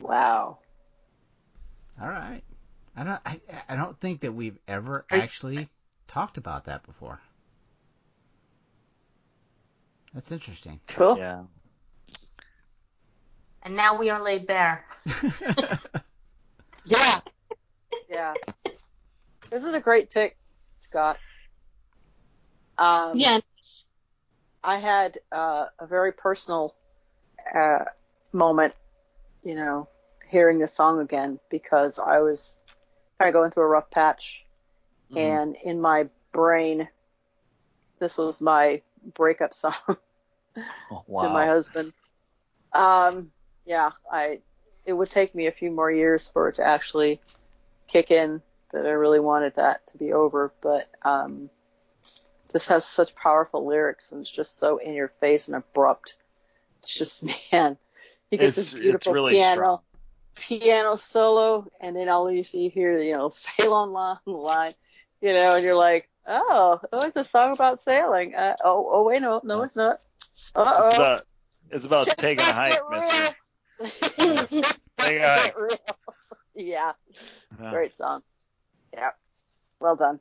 [0.05, 0.59] Wow.
[2.01, 2.43] All right.
[2.95, 3.21] I don't.
[3.25, 3.41] I,
[3.71, 5.69] I don't think that we've ever Are you- actually
[6.07, 7.21] talked about that before.
[10.13, 10.79] That's interesting.
[10.89, 11.17] Cool.
[11.19, 11.43] Yeah.
[13.63, 14.85] And now we are laid bare.
[16.87, 17.21] Yeah.
[18.11, 18.35] Yeah.
[19.51, 20.37] This is a great pick,
[20.75, 21.17] Scott.
[22.77, 23.41] Um, Yeah.
[24.63, 26.75] I had uh, a very personal
[27.59, 27.85] uh,
[28.35, 28.75] moment,
[29.43, 29.89] you know,
[30.35, 32.59] hearing the song again because I was
[33.19, 34.45] kind of going through a rough patch,
[35.11, 35.17] Mhm.
[35.17, 36.89] and in my brain,
[38.01, 38.83] this was my
[39.15, 39.75] breakup song
[40.91, 41.93] Oh, to my husband.
[42.73, 43.31] Um,
[43.65, 44.41] yeah, I
[44.85, 47.21] it would take me a few more years for it to actually
[47.87, 48.43] kick in
[48.73, 51.49] that I really wanted that to be over, but um,
[52.53, 56.17] this has such powerful lyrics and it's just so in your face and abrupt.
[56.83, 57.79] It's just man,
[58.31, 59.79] he gets It's, this beautiful it's really piano strong.
[60.35, 64.73] Piano solo, and then all you see here, you know, sail on line, line,
[65.21, 68.35] you know, and you're like, oh, oh, it's a song about sailing.
[68.35, 70.01] Uh, oh, oh, wait, no, no, it's not.
[70.55, 71.03] Uh It's oh.
[71.03, 71.23] about,
[71.71, 73.35] it's about taking a hike, mister.
[74.99, 75.57] Take a hike.
[76.55, 76.93] yeah,
[77.61, 77.71] Yeah.
[77.71, 78.23] great song.
[78.93, 79.11] Yeah,
[79.81, 80.21] well done.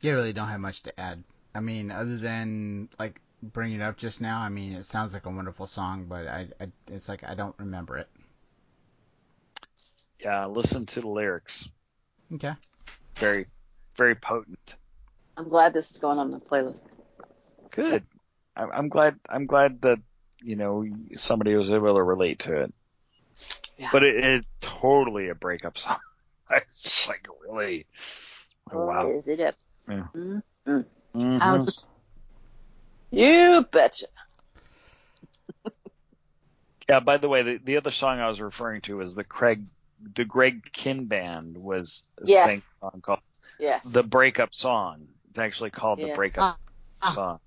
[0.00, 1.24] Yeah, really don't have much to add.
[1.54, 4.40] I mean, other than like bringing it up just now.
[4.40, 7.54] I mean, it sounds like a wonderful song, but I, I it's like I don't
[7.58, 8.08] remember it.
[10.20, 11.68] Yeah, listen to the lyrics.
[12.32, 12.54] Okay.
[13.16, 13.46] Very,
[13.96, 14.76] very potent.
[15.36, 16.84] I'm glad this is going on the playlist.
[17.70, 18.04] Good.
[18.56, 19.18] I'm, I'm glad.
[19.28, 19.98] I'm glad that
[20.42, 22.74] you know somebody was able to relate to it.
[23.76, 23.90] Yeah.
[23.92, 25.98] But it is totally a breakup song.
[26.48, 27.86] It's like really.
[28.70, 29.10] Oh, wow.
[29.10, 29.56] Is it up?
[29.88, 30.06] Yeah.
[30.14, 30.42] Mm.
[31.16, 31.40] Mhm.
[31.40, 31.74] Ouch.
[33.10, 34.06] You betcha.
[36.88, 37.00] Yeah.
[37.00, 39.64] By the way, the, the other song I was referring to is the Craig,
[40.14, 42.46] the Greg Kihn band was Yes.
[42.46, 43.18] sang a song called
[43.58, 43.82] Yes.
[43.90, 45.08] the breakup song.
[45.30, 46.58] It's actually called the breakup
[47.02, 47.10] Ah.
[47.10, 47.40] song.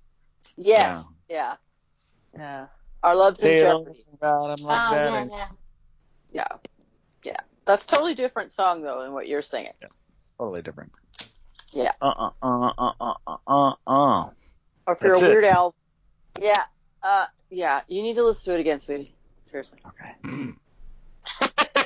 [0.58, 1.16] yes.
[1.30, 1.54] Yeah.
[2.36, 2.66] Yeah.
[3.02, 4.04] Our love's in Tell jeopardy.
[4.12, 5.48] about 'em like Oh, that yeah, and- yeah.
[6.32, 6.56] Yeah.
[7.24, 7.36] Yeah.
[7.64, 9.72] That's a totally different song though than what you're singing.
[10.36, 10.92] Totally different.
[11.72, 11.92] Yeah.
[12.02, 14.30] Uh uh uh uh uh uh uh uh.
[14.90, 15.52] Or if you're That's a Weird it.
[15.52, 15.74] Al.
[16.40, 16.64] Yeah.
[17.00, 17.26] Uh.
[17.48, 17.82] Yeah.
[17.86, 19.14] You need to listen to it again, sweetie.
[19.44, 19.78] Seriously.
[19.86, 20.54] Okay.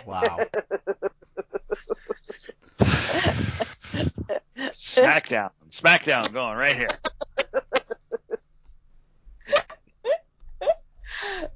[0.07, 0.39] Wow.
[4.59, 5.51] Smackdown.
[5.71, 6.89] Smackdown going right here.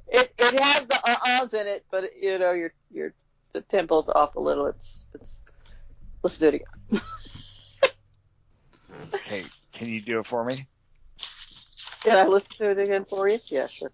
[0.09, 3.13] it it has the uh-uhs in it, but you know your your
[3.53, 4.65] the tempo's off a little.
[4.67, 5.43] It's it's.
[6.23, 7.03] Let's do it again.
[9.25, 10.67] hey, can you do it for me?
[12.03, 13.41] Can I listen to it again for you?
[13.51, 13.93] Yeah, sure.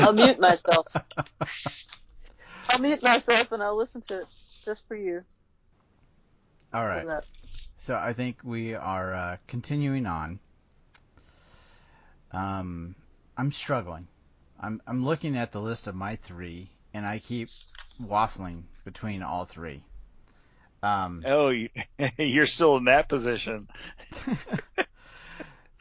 [0.00, 0.86] I'll mute myself.
[2.70, 4.26] I'll mute myself and I'll listen to it.
[4.64, 5.22] just for you.
[6.72, 7.06] All right.
[7.78, 10.40] So I think we are uh, continuing on.
[12.32, 12.94] Um,
[13.36, 14.08] I'm struggling.
[14.58, 17.48] I'm I'm looking at the list of my three, and I keep
[18.02, 19.84] waffling between all three.
[20.82, 21.52] Um, oh,
[22.18, 23.68] you're still in that position.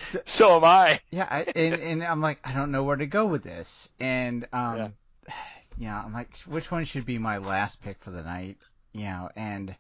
[0.08, 1.00] so, so, am I.
[1.12, 4.48] Yeah, I, and and I'm like, I don't know where to go with this, and
[4.54, 4.88] um, yeah.
[5.78, 8.58] you know, I'm like, which one should be my last pick for the night?
[8.94, 9.76] You know, and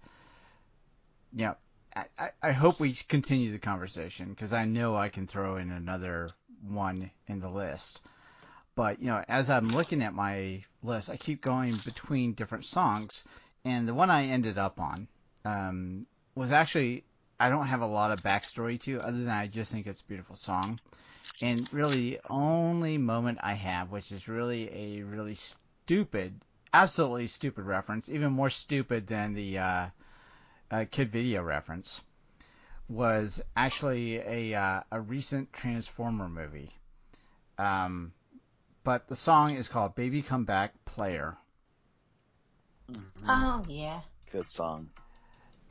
[1.33, 1.55] you know,
[1.95, 6.29] I, I hope we continue the conversation because I know I can throw in another
[6.67, 8.01] one in the list.
[8.75, 13.23] But you know, as I'm looking at my list, I keep going between different songs,
[13.63, 15.07] and the one I ended up on
[15.45, 16.05] um,
[16.35, 17.03] was actually
[17.43, 20.05] I don't have a lot of backstory to, other than I just think it's a
[20.05, 20.79] beautiful song.
[21.41, 26.39] And really, the only moment I have, which is really a really stupid,
[26.73, 29.89] absolutely stupid reference, even more stupid than the uh,
[30.71, 32.05] uh, kid video reference,
[32.87, 36.71] was actually a uh, a recent Transformer movie.
[37.57, 38.13] Um,
[38.85, 41.35] but the song is called "Baby Come Back Player."
[42.89, 43.29] Mm-hmm.
[43.29, 43.99] Oh yeah.
[44.31, 44.91] Good song.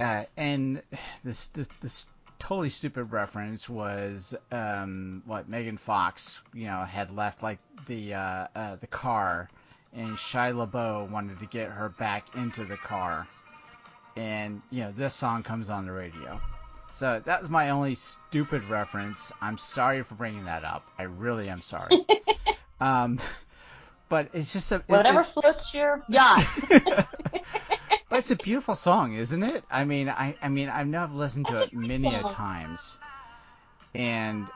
[0.03, 0.83] Uh, and
[1.23, 2.07] this, this this
[2.41, 8.47] totally stupid reference was um, what Megan Fox, you know, had left like the uh,
[8.57, 9.49] uh, the car,
[9.93, 13.29] and Shia LaBeouf wanted to get her back into the car,
[14.17, 16.41] and you know this song comes on the radio.
[16.95, 19.31] So that was my only stupid reference.
[19.41, 20.85] I'm sorry for bringing that up.
[20.99, 22.05] I really am sorry.
[22.81, 23.21] um,
[24.09, 26.45] but it's just a whatever it, floats your yacht.
[28.13, 29.65] but it's a beautiful song, isn't it?
[29.71, 32.99] I mean, I I mean, I've listened to it many a times,
[33.95, 34.47] and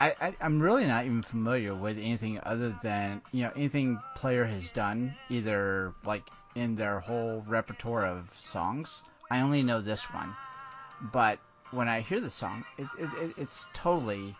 [0.00, 4.46] I, I am really not even familiar with anything other than you know anything Player
[4.46, 6.22] has done, either like
[6.54, 9.02] in their whole repertoire of songs.
[9.30, 10.34] I only know this one,
[11.12, 11.38] but
[11.72, 14.34] when I hear the song, it, it, it's totally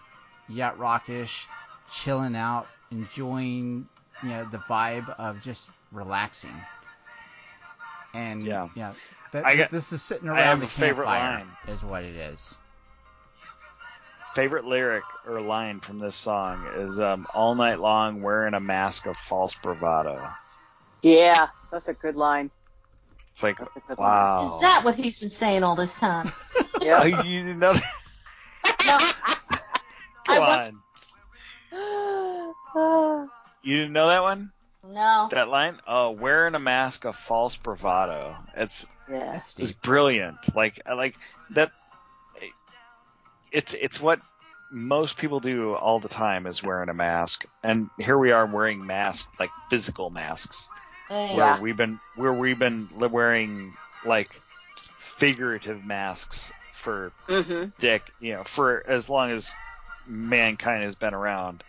[0.48, 1.46] yacht rockish,
[1.90, 3.86] chilling out, enjoying
[4.22, 6.58] you know the vibe of just relaxing.
[8.16, 8.94] And yeah, yeah
[9.32, 12.54] that, got, this is sitting around the campfire is what it is.
[14.34, 19.06] Favorite lyric or line from this song is um, "All night long wearing a mask
[19.06, 20.26] of false bravado."
[21.02, 22.50] Yeah, that's a good line.
[23.30, 23.58] It's like,
[23.98, 24.44] wow.
[24.44, 24.54] Line.
[24.54, 26.32] Is that what he's been saying all this time?
[26.80, 27.04] yeah.
[27.24, 27.82] You didn't know that?
[28.86, 28.98] no.
[30.34, 30.80] Come
[31.72, 33.28] on.
[33.62, 34.52] you didn't know that one?
[34.88, 35.28] No.
[35.30, 35.78] That line?
[35.86, 38.36] Oh, wearing a mask of false bravado.
[38.56, 39.34] It's yeah.
[39.34, 40.36] it's brilliant.
[40.54, 41.16] Like like
[41.50, 41.72] that.
[43.52, 44.20] It's it's what
[44.70, 48.86] most people do all the time is wearing a mask, and here we are wearing
[48.86, 50.68] masks like physical masks
[51.10, 51.34] yeah.
[51.34, 53.72] where we've been where we've been wearing
[54.04, 54.30] like
[55.18, 57.70] figurative masks for mm-hmm.
[57.80, 59.50] dick, you know, for as long as
[60.06, 61.62] mankind has been around.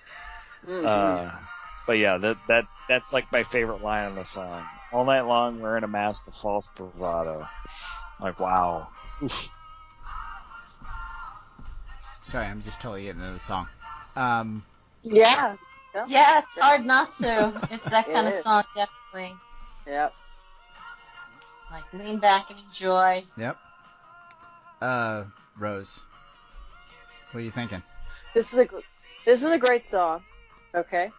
[0.67, 0.85] Mm-hmm.
[0.85, 1.31] Uh,
[1.87, 4.63] but yeah, that that that's like my favorite line in the song.
[4.91, 7.47] All night long, wearing a mask of false bravado.
[8.21, 8.89] Like wow.
[9.23, 9.49] Oof.
[12.23, 13.67] Sorry, I'm just totally getting into the song.
[14.15, 14.63] Um,
[15.01, 15.55] yeah.
[16.07, 17.53] Yeah, it's hard not to.
[17.71, 19.35] It's that kind it of song, definitely.
[19.87, 20.13] Yep.
[21.71, 23.23] Like lean back and enjoy.
[23.37, 23.57] Yep.
[24.81, 25.23] Uh,
[25.57, 26.01] Rose,
[27.31, 27.81] what are you thinking?
[28.33, 28.67] This is a
[29.25, 30.23] this is a great song.
[30.75, 31.11] Okay.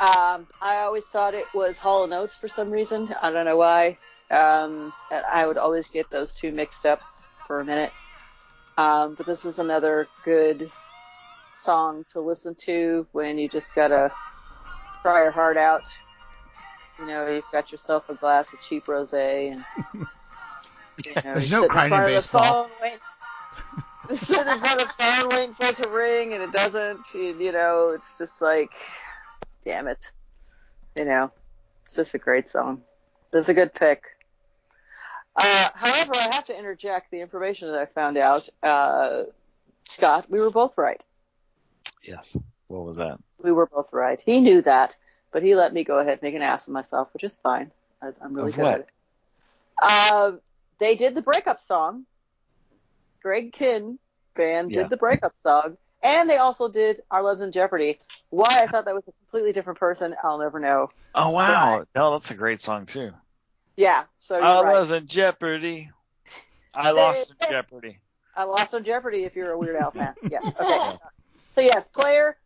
[0.00, 3.08] Um, I always thought it was Hall and Oates for some reason.
[3.22, 3.98] I don't know why.
[4.30, 7.00] Um, I would always get those two mixed up
[7.46, 7.92] for a minute.
[8.78, 10.70] Um, but this is another good
[11.52, 14.10] song to listen to when you just gotta
[15.02, 15.86] cry your heart out
[17.00, 19.64] you know, you've got yourself a glass of cheap rosé, and
[21.06, 22.70] you know, there's no crying in baseball.
[24.10, 27.14] sitting in front of the phone waiting for it to ring, and it doesn't.
[27.14, 28.72] You, you know, it's just like,
[29.62, 30.12] damn it.
[30.96, 31.30] You know,
[31.84, 32.82] it's just a great song.
[33.32, 34.04] It's a good pick.
[35.36, 38.48] Uh, however, I have to interject the information that I found out.
[38.62, 39.24] Uh,
[39.84, 41.04] Scott, we were both right.
[42.02, 42.36] Yes.
[42.66, 43.18] What was that?
[43.42, 44.20] We were both right.
[44.20, 44.96] He knew that.
[45.32, 47.70] But he let me go ahead and make an ass of myself, which is fine.
[48.02, 48.74] I, am really of good what?
[48.74, 48.88] at it.
[49.80, 50.32] Uh,
[50.78, 52.04] they did the breakup song.
[53.22, 53.98] Greg Kihn
[54.34, 54.82] band yeah.
[54.82, 57.98] did the breakup song, and they also did Our Love's in Jeopardy.
[58.30, 60.88] Why I thought that was a completely different person, I'll never know.
[61.14, 63.12] Oh wow, but, no, that's a great song too.
[63.76, 64.74] Yeah, so you're Our right.
[64.76, 65.90] Love's in Jeopardy.
[66.74, 67.98] I lost in Jeopardy.
[68.36, 70.14] I lost on Jeopardy if you're a Weird Al fan.
[70.30, 70.44] yes.
[70.46, 70.98] Okay.
[71.54, 72.36] So yes, player,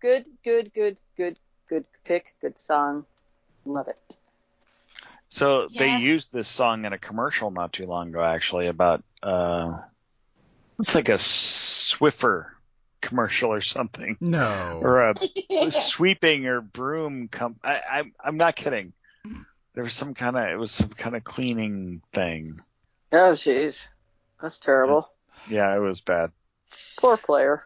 [0.00, 1.38] good, good, good, good,
[1.68, 3.04] good pick, good song.
[3.64, 4.18] Love it.
[5.28, 9.78] So they used this song in a commercial not too long ago, actually, about uh,
[10.78, 12.46] it's like a Swiffer
[13.04, 14.80] commercial or something, No.
[14.82, 15.14] or a
[15.72, 17.28] sweeping or broom.
[17.28, 18.92] Com- I, I I'm not kidding.
[19.74, 22.56] There was some kind of it was some kind of cleaning thing.
[23.12, 23.88] Oh, jeez.
[24.40, 25.08] That's terrible.
[25.48, 26.30] Yeah, it was bad.
[26.98, 27.64] Poor player.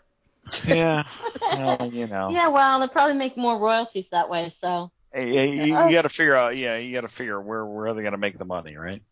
[0.66, 1.04] Yeah,
[1.42, 2.30] well, you know.
[2.30, 4.48] yeah, well, they'll probably make more royalties that way.
[4.48, 6.56] So Hey, hey, you, you got to figure out.
[6.56, 9.02] Yeah, you got to figure where where are they going to make the money, right?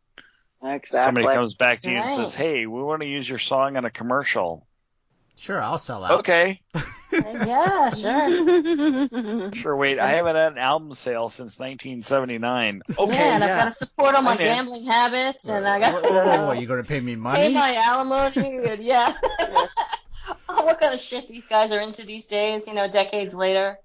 [0.63, 0.99] Exactly.
[1.23, 3.85] Somebody comes back to you and says, "Hey, we want to use your song in
[3.85, 4.67] a commercial."
[5.37, 6.21] Sure, I'll sell out.
[6.21, 6.61] Okay,
[7.13, 9.53] yeah, sure.
[9.55, 9.77] sure.
[9.77, 12.83] Wait, I haven't had an album sale since 1979.
[12.99, 14.47] Okay, yeah, and I've got to support all my I'm in.
[14.47, 17.49] gambling habits, and I got Whoa, whoa, whoa, whoa, you going to pay me money?
[17.49, 17.75] pay money?
[17.75, 18.67] my alimony.
[18.67, 19.15] And yeah.
[20.49, 22.67] oh, what kind of shit these guys are into these days?
[22.67, 23.79] You know, decades later.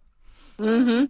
[0.57, 1.05] mm-hmm.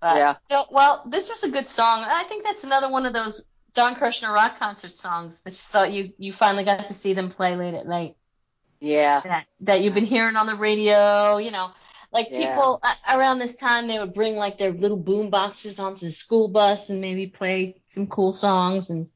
[0.00, 0.34] But, Yeah.
[0.50, 2.04] you know, well, this was a good song.
[2.04, 3.42] I think that's another one of those
[3.74, 7.30] Don Kirshner rock concert songs that you thought you you finally got to see them
[7.30, 8.16] play late at night.
[8.82, 9.20] Yeah.
[9.20, 11.36] That that you've been hearing on the radio.
[11.38, 11.70] You know,
[12.12, 12.54] like Yeah.
[12.54, 16.12] people uh, around this time they would bring like their little boom boxes onto the
[16.12, 19.08] school bus and maybe play some cool songs and.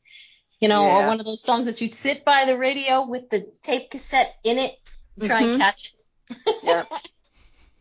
[0.58, 3.52] You know, or one of those songs that you'd sit by the radio with the
[3.62, 4.72] tape cassette in it,
[5.20, 5.50] and try Mhm.
[5.50, 5.84] and catch
[6.30, 6.36] it.
[6.62, 6.84] Yeah.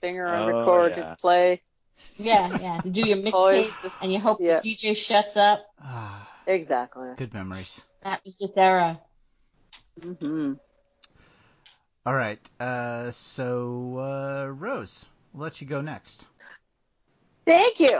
[0.01, 1.11] Finger on Oh, record yeah.
[1.11, 1.61] to play.
[2.17, 2.81] Yeah, yeah.
[2.81, 4.59] To do your Always mixtape, and you hope yeah.
[4.59, 5.65] the DJ shuts up.
[5.81, 7.15] Ah, Exactly.
[7.15, 7.85] good memories.
[8.03, 8.99] That was this era.
[10.01, 10.53] hmm
[12.05, 12.39] All right.
[12.59, 16.27] Uh, so uh, Rose, we'll let you go next.
[17.47, 17.99] Thank you.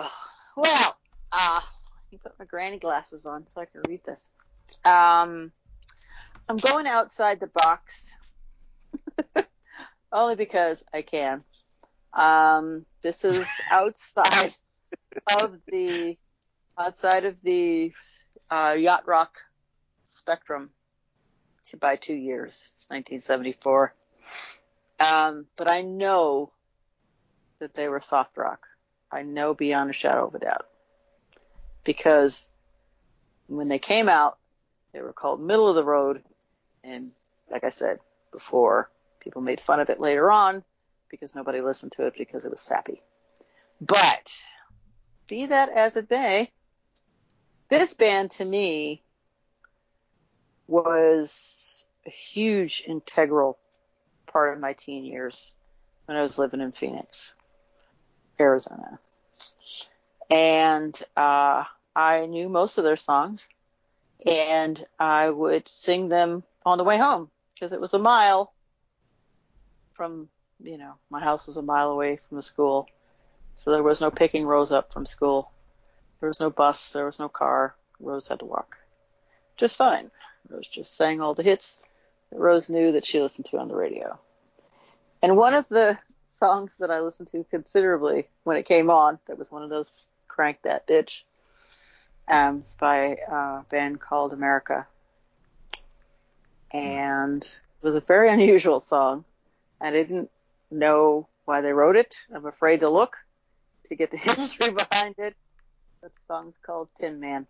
[0.56, 0.98] Well,
[1.32, 1.60] uh,
[2.12, 4.32] me put my granny glasses on so I can read this.
[4.86, 5.52] Um,
[6.48, 8.16] I'm going outside the box
[10.12, 11.44] only because I can.
[12.14, 14.56] Um, this is outside
[15.42, 16.16] of the
[16.78, 17.92] outside of the
[18.50, 19.36] uh, yacht rock
[20.04, 20.70] spectrum
[21.74, 22.72] by two years.
[22.76, 23.94] It's 1974.
[25.00, 26.52] Um, but I know
[27.60, 28.68] that they were soft rock.
[29.12, 30.68] I know beyond a shadow of a doubt.
[31.84, 32.56] Because
[33.48, 34.38] when they came out,
[34.94, 36.24] they were called middle of the road.
[36.84, 37.12] And
[37.50, 38.00] like I said
[38.32, 38.90] before,
[39.20, 40.64] people made fun of it later on
[41.10, 43.02] because nobody listened to it because it was sappy.
[43.82, 44.34] But
[45.28, 46.52] be that as it may,
[47.70, 49.04] this band to me
[50.68, 53.58] was a huge integral
[54.26, 55.54] part of my teen years
[56.06, 57.34] when I was living in Phoenix.
[58.40, 59.00] Arizona.
[60.30, 61.64] And uh,
[61.96, 63.48] I knew most of their songs,
[64.26, 68.54] and I would sing them on the way home because it was a mile
[69.94, 70.30] from,
[70.62, 72.90] you know, my house was a mile away from the school,
[73.54, 75.52] so there was no picking Rose up from school.
[76.20, 77.76] There was no bus, there was no car.
[78.00, 78.76] Rose had to walk.
[79.58, 80.12] Just fine.
[80.50, 81.86] Rose just sang all the hits
[82.32, 84.20] that Rose knew that she listened to on the radio.
[85.22, 85.98] And one of the
[86.36, 89.20] songs that I listened to considerably when it came on.
[89.28, 89.92] That was one of those
[90.28, 91.24] crank that bitch.
[92.28, 94.88] Um, it's by a band called America,
[96.72, 99.26] and it was a very unusual song.
[99.80, 100.30] I didn't
[100.72, 102.16] know why they wrote it.
[102.34, 103.16] I'm afraid to look
[103.86, 105.36] to get the history behind it.
[106.02, 107.48] That song's called Tin Man,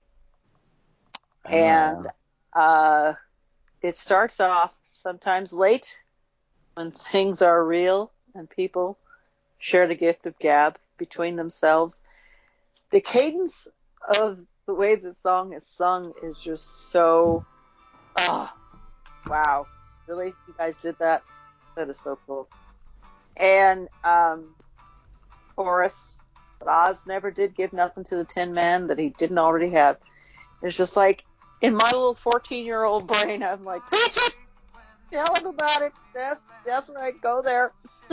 [1.46, 2.10] and uh,
[2.56, 5.96] it starts off sometimes late
[6.76, 8.98] when things are real and people
[9.60, 12.02] share the gift of gab between themselves.
[12.92, 13.68] The cadence
[14.18, 17.44] of the way the song is sung is just so,
[18.18, 18.52] oh,
[19.28, 19.68] wow.
[20.08, 20.36] Really?
[20.48, 21.24] You guys did that?
[21.76, 22.48] That is so cool.
[23.36, 24.56] And, um,
[25.56, 26.22] chorus,
[26.60, 29.98] but Oz never did give nothing to the Tin Man that he didn't already have.
[30.62, 31.26] It's just like,
[31.62, 34.36] in my little 14 year old brain, I'm like, preach it!
[35.12, 35.94] Tell him about it.
[36.14, 37.20] That's, that's right.
[37.22, 37.72] Go there.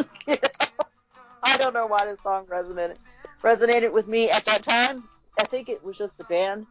[1.43, 2.97] I don't know why this song resonated
[3.43, 5.05] resonated with me at that time.
[5.39, 6.66] I think it was just the band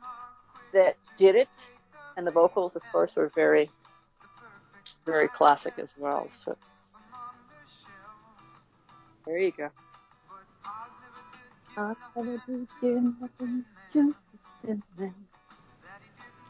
[0.73, 1.72] that did it,
[2.15, 3.69] and the vocals, of course, were very,
[5.06, 6.30] very classic as well.
[6.30, 6.56] So
[9.26, 9.69] there you go.
[11.77, 11.93] I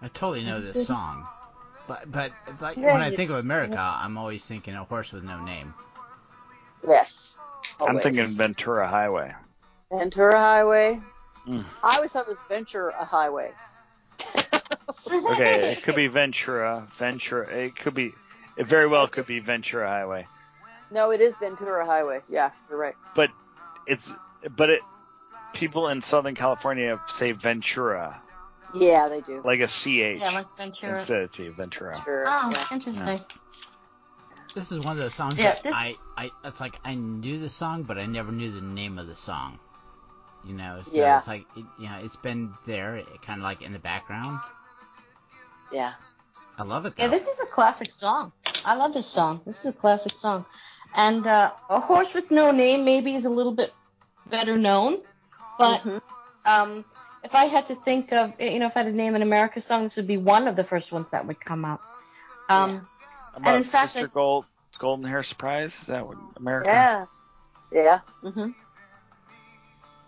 [0.07, 1.27] totally know this song,
[1.87, 5.11] but but it's like Yeah, when I think of America, I'm always thinking a horse
[5.13, 5.73] with no name.
[6.87, 7.37] Yes.
[7.79, 8.03] I'm always.
[8.03, 9.33] thinking Ventura Highway.
[9.91, 10.99] Ventura Highway.
[11.47, 11.63] Mm.
[11.83, 13.51] I always thought it was Venture a Highway.
[15.09, 17.47] Okay, it could be Ventura, Ventura.
[17.47, 18.13] It could be.
[18.57, 20.27] It very well could be Ventura Highway,
[20.91, 22.19] No, it is Ventura Highway.
[22.29, 22.95] Yeah, you're right.
[23.15, 23.29] but
[23.87, 24.11] it's
[24.55, 24.81] but it.
[25.53, 28.21] People in Southern California say Ventura.
[28.73, 29.41] Yeah, they do.
[29.43, 30.95] like a ch Yeah, like Ventura.
[30.95, 31.47] instead of t.
[31.49, 32.01] Ventura.
[32.05, 32.25] Sure.
[32.27, 32.65] Oh, yeah.
[32.71, 33.19] interesting.
[34.55, 37.39] This is one of those songs Yeah, that this- I, I, it's like I knew
[37.39, 39.59] the song, but I never knew the name of the song.
[40.45, 41.17] You know, so Yeah.
[41.17, 44.39] it's like, it, you know, it's been there, kind of like in the background.
[45.71, 45.93] Yeah.
[46.57, 47.03] I love it though.
[47.03, 48.33] Yeah, this is a classic song.
[48.65, 49.41] I love this song.
[49.45, 50.45] This is a classic song.
[50.93, 53.73] And uh, A Horse with No Name maybe is a little bit
[54.29, 55.01] better known,
[55.57, 56.01] but Mhm.
[56.45, 56.85] um,
[57.23, 59.61] if I had to think of, you know, if I had to name an America
[59.61, 61.81] song, this would be one of the first ones that would come up.
[62.49, 62.87] Um,
[63.33, 64.45] How about in fact, Sister I- Gold
[64.79, 65.79] Golden Hair Surprise?
[65.81, 66.69] Is that what America?
[66.69, 67.05] Yeah.
[67.71, 67.99] Yeah.
[68.23, 68.49] Mm-hmm.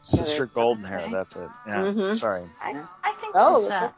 [0.01, 1.07] Sister Golden Hair.
[1.11, 1.49] That's it.
[1.65, 1.75] Yeah.
[1.75, 2.19] Mhm.
[2.19, 2.43] Sorry.
[2.61, 2.71] I,
[3.03, 3.89] I think Oh, this, uh,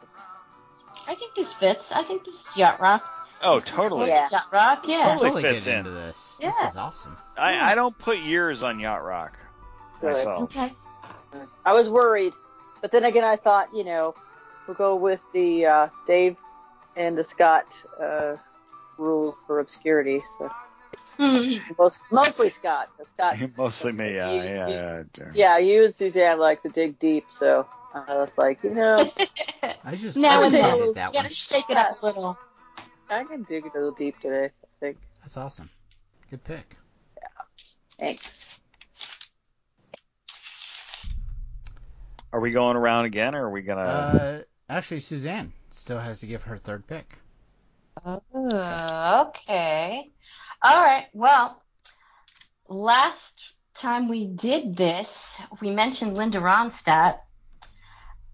[1.08, 1.92] I think this fits.
[1.92, 3.04] I think this is yacht rock.
[3.42, 4.08] Oh, totally.
[4.10, 4.30] Yeah.
[4.32, 5.14] Yacht rock, yeah.
[5.18, 5.80] Totally totally fits get in.
[5.80, 6.38] into this.
[6.40, 7.18] This is awesome.
[7.38, 9.38] I, I don't put years on yacht rock
[10.00, 10.14] Good.
[10.14, 10.44] myself.
[10.44, 10.72] Okay.
[11.66, 12.34] I was worried,
[12.81, 14.15] but then again, I thought, you know,
[14.68, 16.38] we'll go with the uh, Dave
[16.95, 17.65] and the Scott
[18.02, 18.35] uh,
[18.97, 20.22] rules for obscurity.
[20.38, 20.52] So
[21.19, 21.73] Mm-hmm.
[21.80, 22.89] most, mostly Scott.
[23.14, 23.38] Scott.
[23.57, 24.15] Mostly me.
[24.15, 24.31] Yeah.
[24.34, 24.68] You- Yeah.
[24.68, 25.31] you- yeah.
[25.34, 29.10] Yeah, you and Suzanne like to dig deep, so I was like, you know,
[29.85, 31.30] I just now and then, you gotta one.
[31.30, 32.38] shake it up a little.
[33.10, 34.45] I can dig a little deep today.
[34.47, 34.97] I think.
[35.22, 35.69] That's awesome.
[36.30, 36.76] Good pick.
[37.18, 37.27] Yeah.
[37.99, 38.45] Thanks.
[42.36, 43.82] Are we going around again, or are we gonna?
[43.82, 47.18] Uh, actually, Suzanne still has to give her third pick.
[48.06, 50.12] Oh, okay.
[50.62, 51.06] All right.
[51.14, 51.64] Well,
[52.68, 57.20] last time we did this, we mentioned Linda Ronstadt.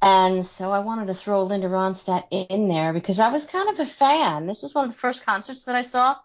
[0.02, 3.80] And so I wanted to throw Linda Ronstadt in there because I was kind of
[3.80, 4.48] a fan.
[4.48, 6.16] This was one of the first concerts that I saw.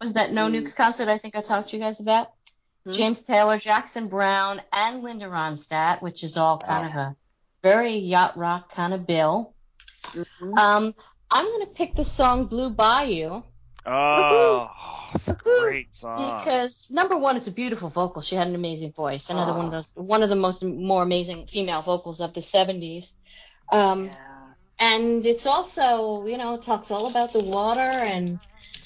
[0.00, 0.62] Was that No Mm.
[0.62, 2.30] Nukes concert I think I talked to you guys about?
[2.86, 2.94] Mm.
[2.94, 7.16] James Taylor, Jackson Browne, and Linda Ronstadt, which is all kind of a
[7.64, 9.54] very yacht rock kind of bill.
[10.14, 10.58] Mhm.
[10.58, 10.94] Um,
[11.30, 13.42] I'm gonna pick the song Blue Bayou.
[13.86, 14.68] oh,
[15.14, 16.44] it's a great song.
[16.44, 18.20] Because number one, it's a beautiful vocal.
[18.22, 19.30] She had an amazing voice.
[19.30, 23.12] Another one of those, one of the most more amazing female vocals of the '70s.
[23.72, 24.14] Um, Yeah.
[24.78, 28.38] and it's also, you know, talks all about the water and,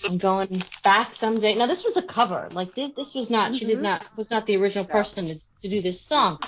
[0.06, 1.54] and going back someday.
[1.56, 2.48] Now this was a cover.
[2.52, 3.54] Like this, this was not.
[3.56, 3.82] She did Mhm.
[3.82, 4.92] not was not the original No.
[4.92, 6.38] person to, to do this song.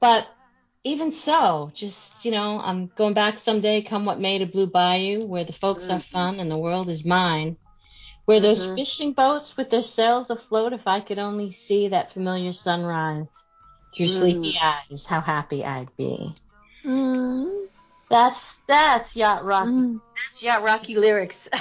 [0.00, 0.28] But
[0.84, 5.24] even so, just you know, I'm going back someday, come what may, to Blue Bayou,
[5.26, 6.04] where the folks are Mhm.
[6.12, 7.56] fun and the world is mine.
[8.26, 8.74] Where those Mhm.
[8.74, 13.44] fishing boats with their sails afloat, if I could only see that familiar sunrise
[13.94, 14.08] through Mm.
[14.08, 16.36] sleepy eyes, how happy I'd be.
[16.84, 17.68] Mm.
[18.10, 19.82] That's that's yacht rocky.
[19.82, 20.00] Mm.
[20.16, 21.48] That's yacht rocky lyrics.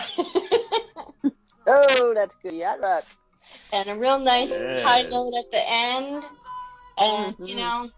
[1.67, 2.53] Oh, that's good.
[2.53, 3.03] Yeah, right.
[3.71, 4.83] and a real nice Yes.
[4.83, 6.23] high note at the end.
[6.97, 7.57] And you Mhm.
[7.57, 7.89] know,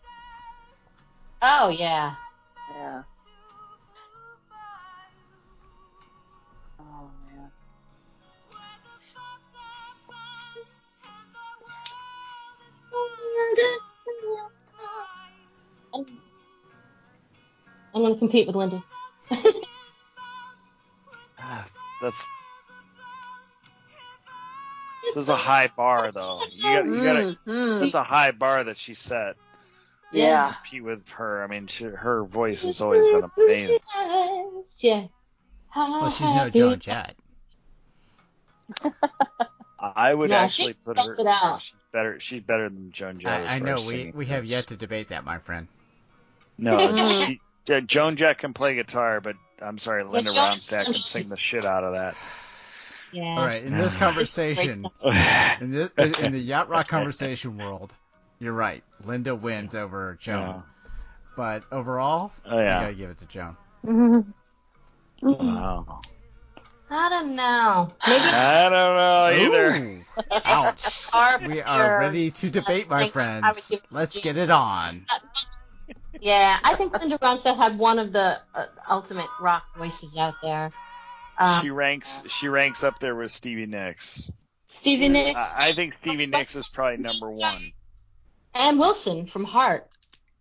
[1.46, 2.16] oh yeah,
[2.72, 3.04] Yeah.
[6.80, 7.52] Oh man.
[15.94, 16.06] I'm,
[17.94, 18.84] I'm gonna compete with Lindy.
[21.38, 21.68] Ah,
[22.02, 22.24] That's
[25.14, 26.42] there's a high bar though.
[26.52, 27.80] You got you got to Mhm.
[27.82, 29.36] That's a high bar that she set.
[30.16, 30.54] Yeah.
[30.54, 31.44] Compete with her.
[31.44, 33.80] I mean, she, her voice has always been amazing.
[34.80, 35.08] Yeah.
[35.76, 37.16] Well, she's no Joan Jett.
[39.80, 41.16] I would No, actually put her.
[41.16, 41.62] it out.
[41.62, 42.20] She's better.
[42.20, 43.48] She's better than Joan Jett.
[43.48, 44.14] I, I know as we singing.
[44.16, 45.68] we have yet to debate that, my friend.
[46.58, 46.78] No,
[47.28, 47.42] she,
[47.86, 51.84] Joan Jett can play guitar, but I'm sorry, Linda Ronstadt can sing the shit out
[51.84, 52.16] of that.
[53.12, 53.24] Yeah.
[53.24, 55.92] All right, in this conversation, in the
[56.24, 57.94] in the yacht rock conversation world,
[58.40, 58.84] you're right.
[59.03, 60.62] Linda wins over Joan, Yeah.
[61.36, 62.82] but overall, Oh I yeah.
[62.82, 63.57] gotta give it to Joan.
[65.22, 66.02] Wow.
[66.90, 67.90] I don't know.
[68.07, 69.76] Maybe I don't know either.
[69.76, 70.03] Ooh,
[70.45, 71.07] ouch.
[71.48, 73.70] We are ready to debate, my think I would friends.
[73.70, 75.06] give it to Let's get it on.
[76.22, 80.72] Yeah, I think Linda Ronstadt had one of the uh, ultimate rock voices out there.
[81.38, 82.24] Um, she ranks.
[82.30, 84.30] She ranks up there with Stevie Nicks.
[84.70, 87.72] Stevie Nicks I, I think Stevie Nicks is probably number one.
[88.56, 89.88] And Wilson from Heart.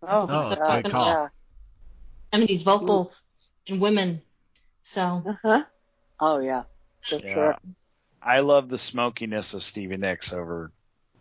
[0.01, 0.83] Oh, Oh, God.
[0.83, 1.05] good call.
[1.07, 1.27] Yeah.
[2.33, 3.21] I mean, these vocals
[3.67, 4.21] and women.
[4.81, 5.63] So Uh-huh.
[6.19, 6.63] Oh yeah.
[7.07, 7.33] For Yeah.
[7.33, 7.57] sure.
[8.21, 10.71] I love the smokiness of Stevie Nicks over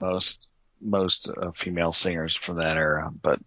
[0.01, 0.49] most
[0.81, 3.11] most uh, female singers from that era.
[3.23, 3.41] But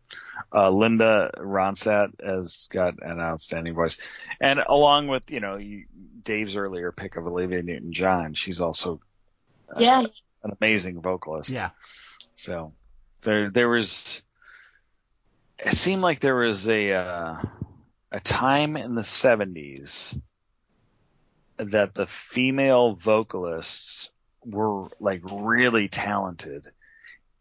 [0.54, 3.98] uh, Linda Ronstadt has got an outstanding voice,
[4.40, 5.86] and along with you know you,
[6.24, 9.02] Dave's earlier pick of Olivia Newton-John, she's also
[9.76, 10.00] uh, yeah,
[10.44, 11.50] an amazing vocalist.
[11.50, 11.72] Yeah,
[12.36, 12.72] So
[13.22, 14.22] there there was
[15.60, 17.34] it seemed like there was a uh,
[18.12, 20.20] a time in the 70s
[21.58, 24.12] that the female vocalists
[24.46, 26.68] were like really talented.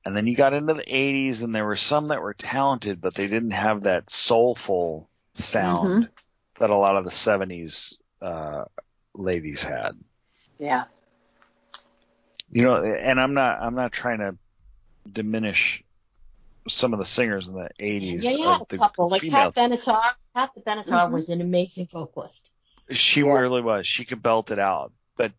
[0.04, 3.14] And then you got into the 80s and there were some that were talented, but
[3.14, 6.08] they didn't have that soulful sound Mhm.
[6.58, 8.64] that a lot of the 70s uh,
[9.14, 9.92] ladies had.
[10.58, 10.84] Yeah.
[12.50, 14.36] You know, and I'm not I'm not trying to
[15.12, 15.82] diminish
[16.68, 18.22] some of the singers in the 80s.
[18.24, 19.08] Yeah, you had of a couple.
[19.08, 19.54] Like females.
[19.54, 20.02] Pat Benatar.
[20.34, 21.12] Pat the Benatar Mhm.
[21.12, 22.50] was an amazing vocalist.
[22.90, 23.32] She Yeah.
[23.32, 23.86] really was.
[23.86, 24.92] She could belt it out.
[25.16, 25.32] But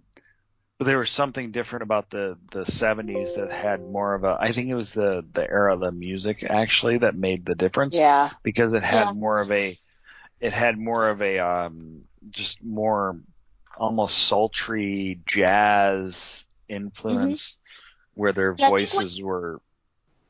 [0.77, 4.52] but there was something different about the the 70s that had more of a I
[4.52, 8.30] think it was the the era of the music actually that made the difference Yeah.
[8.44, 9.14] because it had Yeah.
[9.14, 9.76] more of a
[10.39, 13.19] it had more of a um just more
[13.77, 17.57] almost sultry jazz influence
[18.18, 18.60] where their Mm-hmm.
[18.61, 19.61] Yeah, I think what- voices were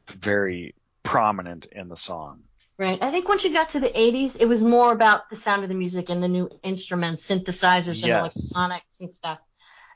[0.08, 2.44] very prominent in the song.
[2.78, 3.02] Right.
[3.02, 5.70] I think once you got to the 80s, it was more about the sound of
[5.70, 8.20] the music and the new instruments, synthesizers, and Yes.
[8.54, 9.40] electronics and stuff.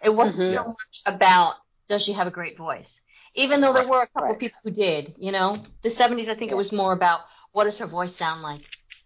[0.01, 0.53] It wasn't Mhm.
[0.55, 1.55] so much about
[1.87, 3.01] does she have a great voice,
[3.35, 4.33] even though there were a couple Right.
[4.33, 5.13] of people who did.
[5.19, 6.55] You know, the 70s, I think Yeah.
[6.55, 8.61] it was more about what does her voice sound like.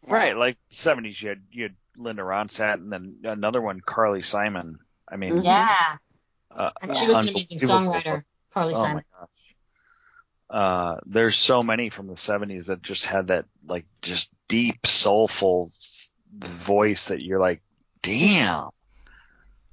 [0.07, 4.79] Right, like seventies, you had you had Linda Ronstadt, and then another one, Carly Simon.
[5.09, 5.41] I mean.
[5.43, 5.97] Yeah.
[6.51, 8.23] uh, And she was an amazing songwriter,
[8.55, 8.95] Carly Oh Simon.
[8.95, 9.29] my gosh.
[10.49, 15.69] Uh, there's so many from the seventies that just had that like just deep, soulful
[16.39, 17.61] voice that you're like,
[18.01, 18.69] damn,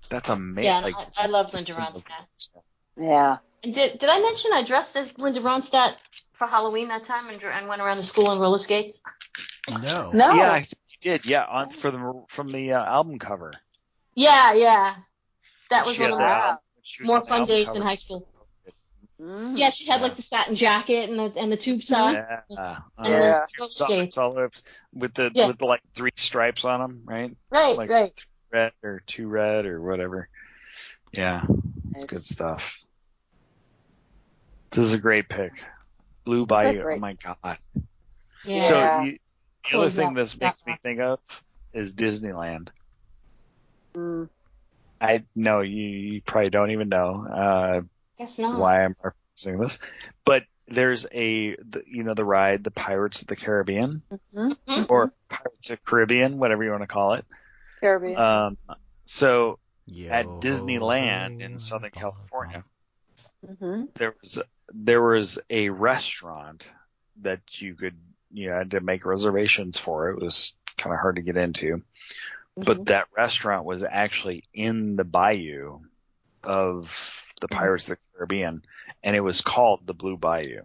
[0.09, 0.65] that's amazing.
[0.71, 2.27] Yeah, like, I, I love Linda Ronstadt.
[2.97, 3.37] Yeah.
[3.63, 5.95] And did did I mention I dressed as Linda Ronstadt
[6.33, 9.01] for Halloween that time and, and went around the school on roller skates?
[9.83, 10.11] No.
[10.11, 10.35] No.
[10.35, 10.65] Yeah, I you
[11.01, 11.25] did.
[11.27, 13.53] Yeah, on for the from the uh, album cover.
[14.15, 14.97] Yeah, yeah.
[15.71, 16.41] That was She one of the the Wow.
[16.43, 17.77] album- she was more fun days cover.
[17.77, 18.27] in high school.
[19.23, 19.57] Mhm.
[19.57, 20.07] Yeah, she had Yeah.
[20.09, 22.15] like the satin jacket and the and the tube sock.
[22.15, 23.45] Yeah, uh, Yeah.
[23.57, 24.51] socks all over
[24.93, 25.47] with the Yeah.
[25.47, 27.37] with the like three stripes on them, right?
[27.51, 28.15] Right, Like- right.
[28.51, 30.29] Red or two red or whatever.
[31.13, 31.43] Yeah,
[31.91, 32.05] it's Nice.
[32.05, 32.83] good stuff.
[34.73, 35.53] This is a great pick.
[36.25, 36.83] Blue a Bayou.
[36.83, 37.59] Oh my god.
[38.45, 38.59] Yeah.
[38.61, 39.19] So you, the
[39.65, 41.21] Close other thing this that makes me think of
[41.73, 42.69] is Disneyland.
[43.95, 44.29] Mm.
[45.01, 47.83] I know you, you probably don't even know uh,
[48.23, 48.59] Guess not.
[48.59, 49.79] why I'm referencing this,
[50.25, 54.03] but there's a the, you know the ride, the Pirates of the Caribbean
[54.35, 54.57] Mhm.
[54.67, 54.91] Mhm.
[54.91, 57.25] or Pirates of Caribbean, whatever you want to call it.
[57.81, 58.17] Caribbean.
[58.17, 58.59] Um,
[59.05, 62.65] so Yo, at Disneyland in Southern ho, California,
[63.59, 64.41] hmm there was
[64.73, 66.71] there was a restaurant
[67.23, 67.99] that you could
[68.31, 70.11] you know had to make reservations for.
[70.11, 71.83] It was kind of hard to get into,
[72.57, 75.81] but that restaurant was actually in the bayou
[76.45, 78.63] of the Pirates of the Caribbean,
[79.03, 80.63] and it was called the Blue Bayou.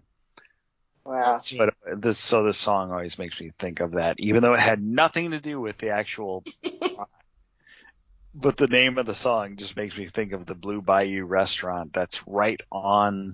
[1.04, 1.36] wow.
[1.38, 4.62] So it, this so this song always makes me think of that, even though it
[4.62, 6.46] had nothing to do with the actual.
[8.36, 11.92] but the name of the song just makes me think of the Blue Bayou restaurant
[11.92, 13.32] that's right on.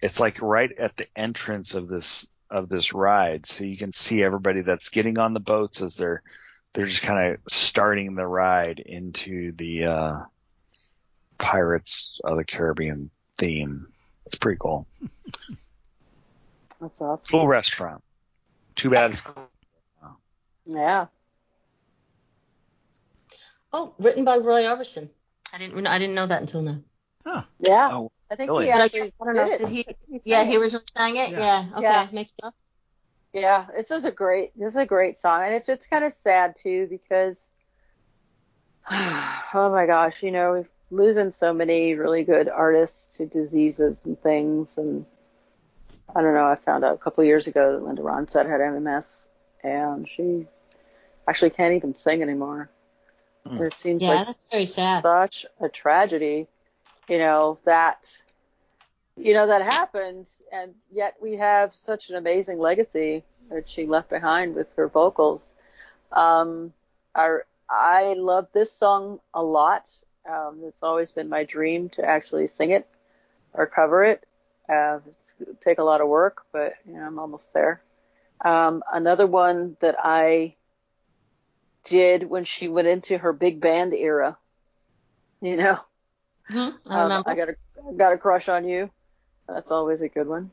[0.00, 4.22] It's like right at the entrance of this of this ride, so you can see
[4.22, 6.22] everybody that's getting on the boats as they're
[6.74, 10.12] they're just kind of starting the ride into the uh,
[11.38, 13.88] Pirates of the Caribbean theme.
[14.26, 14.86] It's pretty cool.
[16.80, 17.26] That's awesome.
[17.30, 18.02] Cool restaurant.
[18.76, 19.26] Too bad it's
[20.64, 21.06] Yeah.
[23.72, 25.08] Oh, written by Roy Orbison.
[25.52, 26.78] I didn't I didn't know that until now.
[27.24, 27.42] Huh.
[27.60, 27.88] Yeah.
[27.92, 28.66] Oh, I think really?
[28.66, 29.46] he actually I don't know.
[29.46, 29.86] did Did he?
[30.08, 30.48] He Yeah, it.
[30.48, 31.30] he originally sang it.
[31.30, 31.38] Yeah.
[31.38, 31.68] Yeah.
[31.74, 32.08] Okay, Yeah.
[32.12, 32.54] makes sense.
[33.32, 36.12] Yeah, it's just a great, this is a great song, and it's it's kind of
[36.12, 37.48] sad too because,
[38.90, 44.20] oh my gosh, you know, we're losing so many really good artists to diseases and
[44.22, 45.06] things, and
[46.14, 46.46] I don't know.
[46.46, 49.28] I found out a couple of years ago that Linda Ronstadt had MS,
[49.64, 50.46] and she
[51.28, 52.70] actually can't even sing anymore.
[53.58, 55.04] And it seems Yeah, like that's very sad.
[55.04, 56.48] such a tragedy,
[57.08, 58.06] you know that
[59.16, 64.08] you know that happened and yet we have such an amazing legacy that she left
[64.10, 65.52] behind with her vocals
[66.12, 66.72] um
[67.14, 67.38] i
[67.68, 69.88] i love this song a lot
[70.30, 72.86] um it's always been my dream to actually sing it
[73.54, 74.24] or cover it
[74.68, 77.82] uh it's take a lot of work but you know i'm almost there
[78.44, 80.54] um another one that i
[81.84, 84.38] did when she went into her big band era
[85.40, 85.78] you know
[86.50, 87.22] Mhm, I um.
[87.26, 87.54] I got a
[87.96, 88.90] got a crush on you.
[89.48, 90.50] That's always a good one.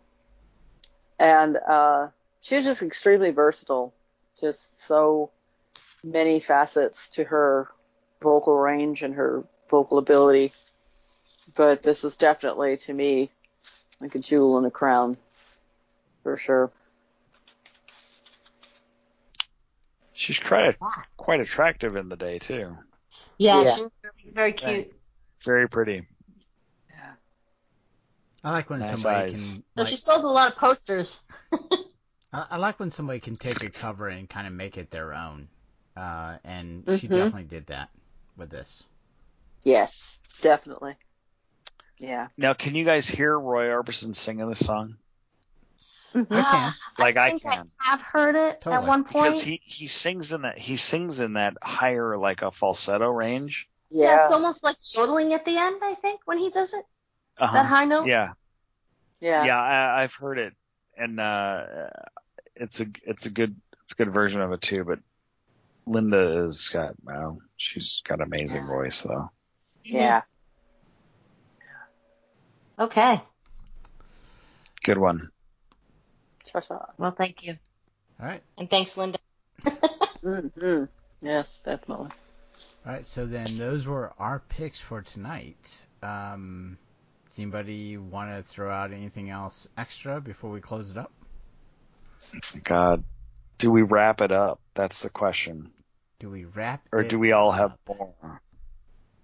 [1.19, 2.07] And uh,
[2.41, 3.93] she was just extremely versatile.
[4.39, 5.31] Just so
[6.03, 7.67] many facets to her
[8.21, 10.51] vocal range and her vocal ability.
[11.55, 13.31] But this is definitely to me
[14.01, 15.17] like a jewel in a crown,
[16.23, 16.71] for sure.
[20.13, 20.75] She's quite
[21.17, 22.75] quite attractive in the day too.
[23.37, 23.75] Yeah, Yeah.
[23.75, 24.93] she was very, very cute.
[25.43, 26.05] Very pretty.
[26.89, 27.11] Yeah.
[28.43, 29.31] I like when Nice somebody eyes.
[29.31, 29.39] can.
[29.39, 31.21] So Like, she sold a lot of posters.
[32.33, 35.13] I, I like when somebody can take a cover and kind of make it their
[35.13, 35.47] own.
[35.95, 37.11] Uh, and she Mhm.
[37.15, 37.89] definitely did that
[38.37, 38.83] with this.
[39.63, 40.95] Yes, definitely.
[41.99, 42.27] Yeah.
[42.37, 44.95] Now, can you guys hear Roy Orbison singing this song?
[46.15, 46.73] I can.
[46.97, 47.69] Like I think can.
[47.85, 48.83] I have heard it Totally.
[48.83, 49.25] at one point.
[49.25, 53.67] Because he, he sings in that he sings in that higher like a falsetto range.
[53.89, 54.21] yeah.
[54.23, 55.77] it's almost like yodeling at the end.
[55.81, 56.83] I think when he does it,
[57.37, 57.53] Uh-huh.
[57.53, 58.07] that high note.
[58.07, 58.33] Yeah,
[59.21, 59.45] Yeah.
[59.45, 60.53] yeah, I, I've heard it,
[60.97, 61.63] and uh,
[62.55, 64.83] it's a it's a good it's a good version of it too.
[64.83, 64.99] But
[65.85, 68.67] Linda has got wow, she's got amazing Yeah.
[68.67, 69.29] voice though.
[69.91, 70.21] Yeah.
[72.77, 73.21] Okay.
[74.83, 75.29] Good one.
[76.45, 76.91] Cha-cha.
[76.97, 77.57] Well, thank you,
[78.19, 78.41] All right.
[78.57, 79.19] and thanks, Linda.
[80.21, 80.83] Mm-hmm.
[81.21, 82.09] Yes, definitely.
[82.85, 83.05] All right.
[83.05, 85.81] So then those were our picks for tonight.
[86.03, 86.77] Um,
[87.29, 91.13] does anybody want to throw out anything else extra before we close it up?
[92.65, 93.03] God,
[93.59, 94.59] do we wrap it up?
[94.73, 95.71] That's the question.
[96.19, 98.41] Do we wrap Or it do we all have more?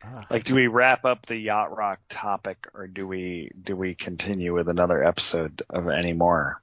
[0.03, 3.95] Ah, Like, do we wrap up the yacht rock topic, or do we do we
[3.95, 6.61] continue with another episode of any more?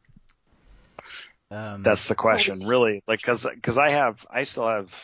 [1.50, 3.02] um, That's the question, really.
[3.06, 4.94] Like, cause, cause I have, I still have,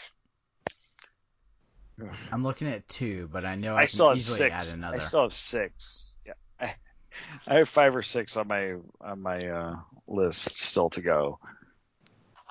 [2.32, 4.54] I'm looking at two, but I know I, I can still have easily six.
[4.54, 4.96] add another.
[4.96, 6.16] I still have six.
[6.26, 6.74] Yeah, I,
[7.46, 9.76] I have five or six on my on my uh,
[10.06, 11.38] list still to go.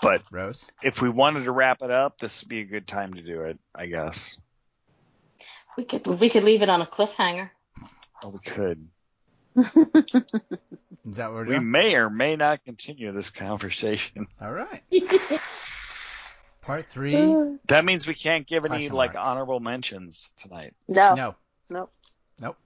[0.01, 0.67] But Rose.
[0.83, 3.41] if we wanted to wrap it up, this would be a good time to do
[3.43, 4.37] it, I guess.
[5.77, 7.49] We could we could leave it on a cliffhanger.
[8.23, 8.87] Or we could.
[9.55, 11.71] Is that what we're We doing?
[11.71, 14.27] may or may not continue this conversation.
[14.41, 14.83] All right.
[16.61, 17.15] Part three.
[17.67, 19.25] That means we can't give any Question like mark.
[19.25, 20.73] honorable mentions tonight.
[20.87, 21.15] No.
[21.15, 21.35] No.
[21.69, 21.91] Nope.
[22.39, 22.57] Nope.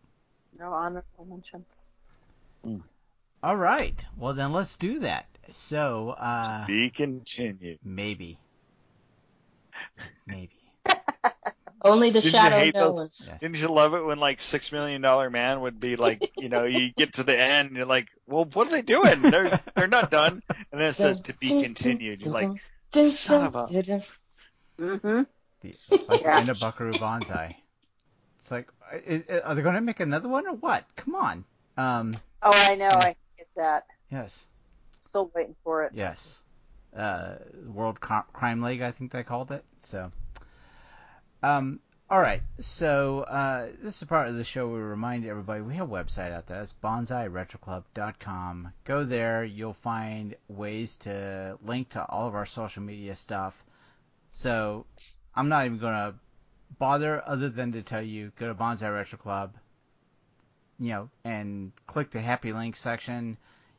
[0.59, 1.91] No honorable mentions.
[3.43, 4.05] All right.
[4.17, 5.25] Well, then let's do that.
[5.49, 7.79] So, uh, Be continued.
[7.83, 8.37] maybe.
[10.27, 10.51] Maybe.
[11.83, 13.25] Only the Didn't shadow knows.
[13.27, 13.39] Yes.
[13.39, 16.65] Didn't you love it when like Six Million Dollar Man would be like, you know,
[16.65, 19.21] you get to the end, and you're like, well, what are they doing?
[19.21, 22.21] They're they're not done, and then it says to be continued.
[22.21, 22.49] You're like,
[23.07, 24.01] son of a-
[24.79, 25.23] Mm-hmm.
[25.61, 25.75] The,
[26.07, 26.31] like Yeah.
[26.31, 27.57] the end of Buckaroo Banzai.
[28.39, 28.67] It's like,
[29.05, 30.85] is, are they going to make another one or what?
[30.95, 31.45] Come on.
[31.77, 32.15] Um.
[32.41, 32.89] Oh, I know.
[32.89, 33.85] I get that.
[34.11, 34.45] Yes.
[35.01, 35.91] Still waiting for it.
[35.93, 36.41] Yes.
[36.95, 37.35] Uh,
[37.67, 39.63] World Crime League, I think they called it.
[39.79, 40.11] So,
[41.43, 42.41] um, all right.
[42.59, 46.33] So, uh, this is part of the show we remind everybody we have a website
[46.33, 46.61] out there.
[46.61, 48.73] It's bonsairetroclub.com.
[48.83, 49.45] Go there.
[49.45, 53.63] You'll find ways to link to all of our social media stuff.
[54.31, 54.85] So,
[55.33, 56.15] I'm not even going to
[56.77, 59.55] bother other than to tell you go to Bonsai Retro Club,
[60.79, 63.37] you know, and click the happy link section.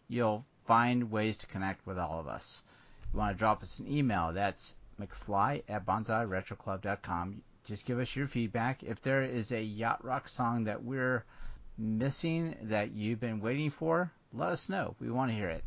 [0.08, 2.62] You'll find ways to connect with all of us.
[3.12, 7.42] You want to drop us an email, that's McFly at bonsairetroclub.com.
[7.64, 8.82] Just give us your feedback.
[8.82, 11.24] If there is a yacht rock song that we're
[11.78, 14.96] missing that you've been waiting for, let us know.
[15.00, 15.64] We want to hear it.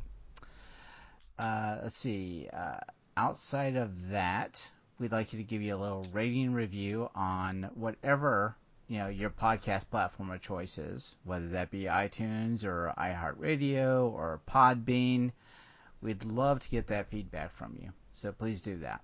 [1.37, 2.49] Uh, let's see.
[2.51, 2.79] Uh,
[3.15, 4.69] outside of that,
[4.99, 8.55] we'd like you to give you a little rating review on whatever
[8.87, 14.41] you know your podcast platform of choice is, whether that be iTunes or iHeartRadio or
[14.47, 15.31] Podbean.
[16.01, 19.01] We'd love to get that feedback from you, so please do that.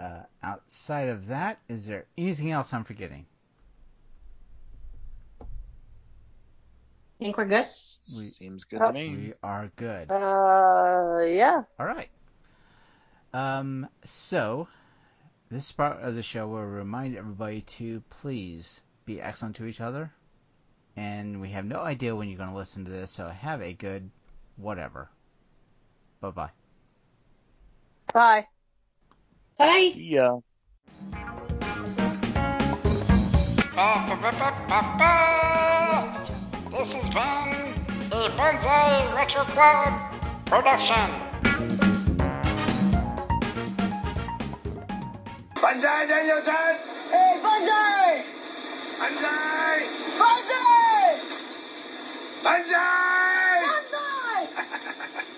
[0.00, 3.26] Uh, outside of that, is there anything else I'm forgetting?
[7.18, 7.58] Think we're good?
[7.58, 9.08] We, seems good to me.
[9.10, 10.10] We are good.
[10.10, 11.64] Uh, yeah.
[11.78, 12.08] All right.
[13.34, 14.68] Um, so,
[15.50, 19.66] this is part of the show where we remind everybody to please be excellent to
[19.66, 20.10] each other.
[20.96, 23.74] And we have no idea when you're going to listen to this, so have a
[23.74, 24.10] good
[24.56, 25.10] whatever.
[26.22, 26.50] Bye bye
[28.14, 28.46] bye.
[29.60, 29.66] Bye.
[29.66, 29.90] Bye.
[29.92, 30.40] See ya.
[36.70, 37.52] This has been
[38.08, 40.00] a Bonsai Retro Club
[40.46, 41.08] production.
[45.60, 46.76] Banzai Danielson!
[47.12, 48.24] Hey, Bonsai!
[48.98, 49.76] Banzai!
[50.16, 51.20] Bonsai!
[52.42, 53.19] Banzai!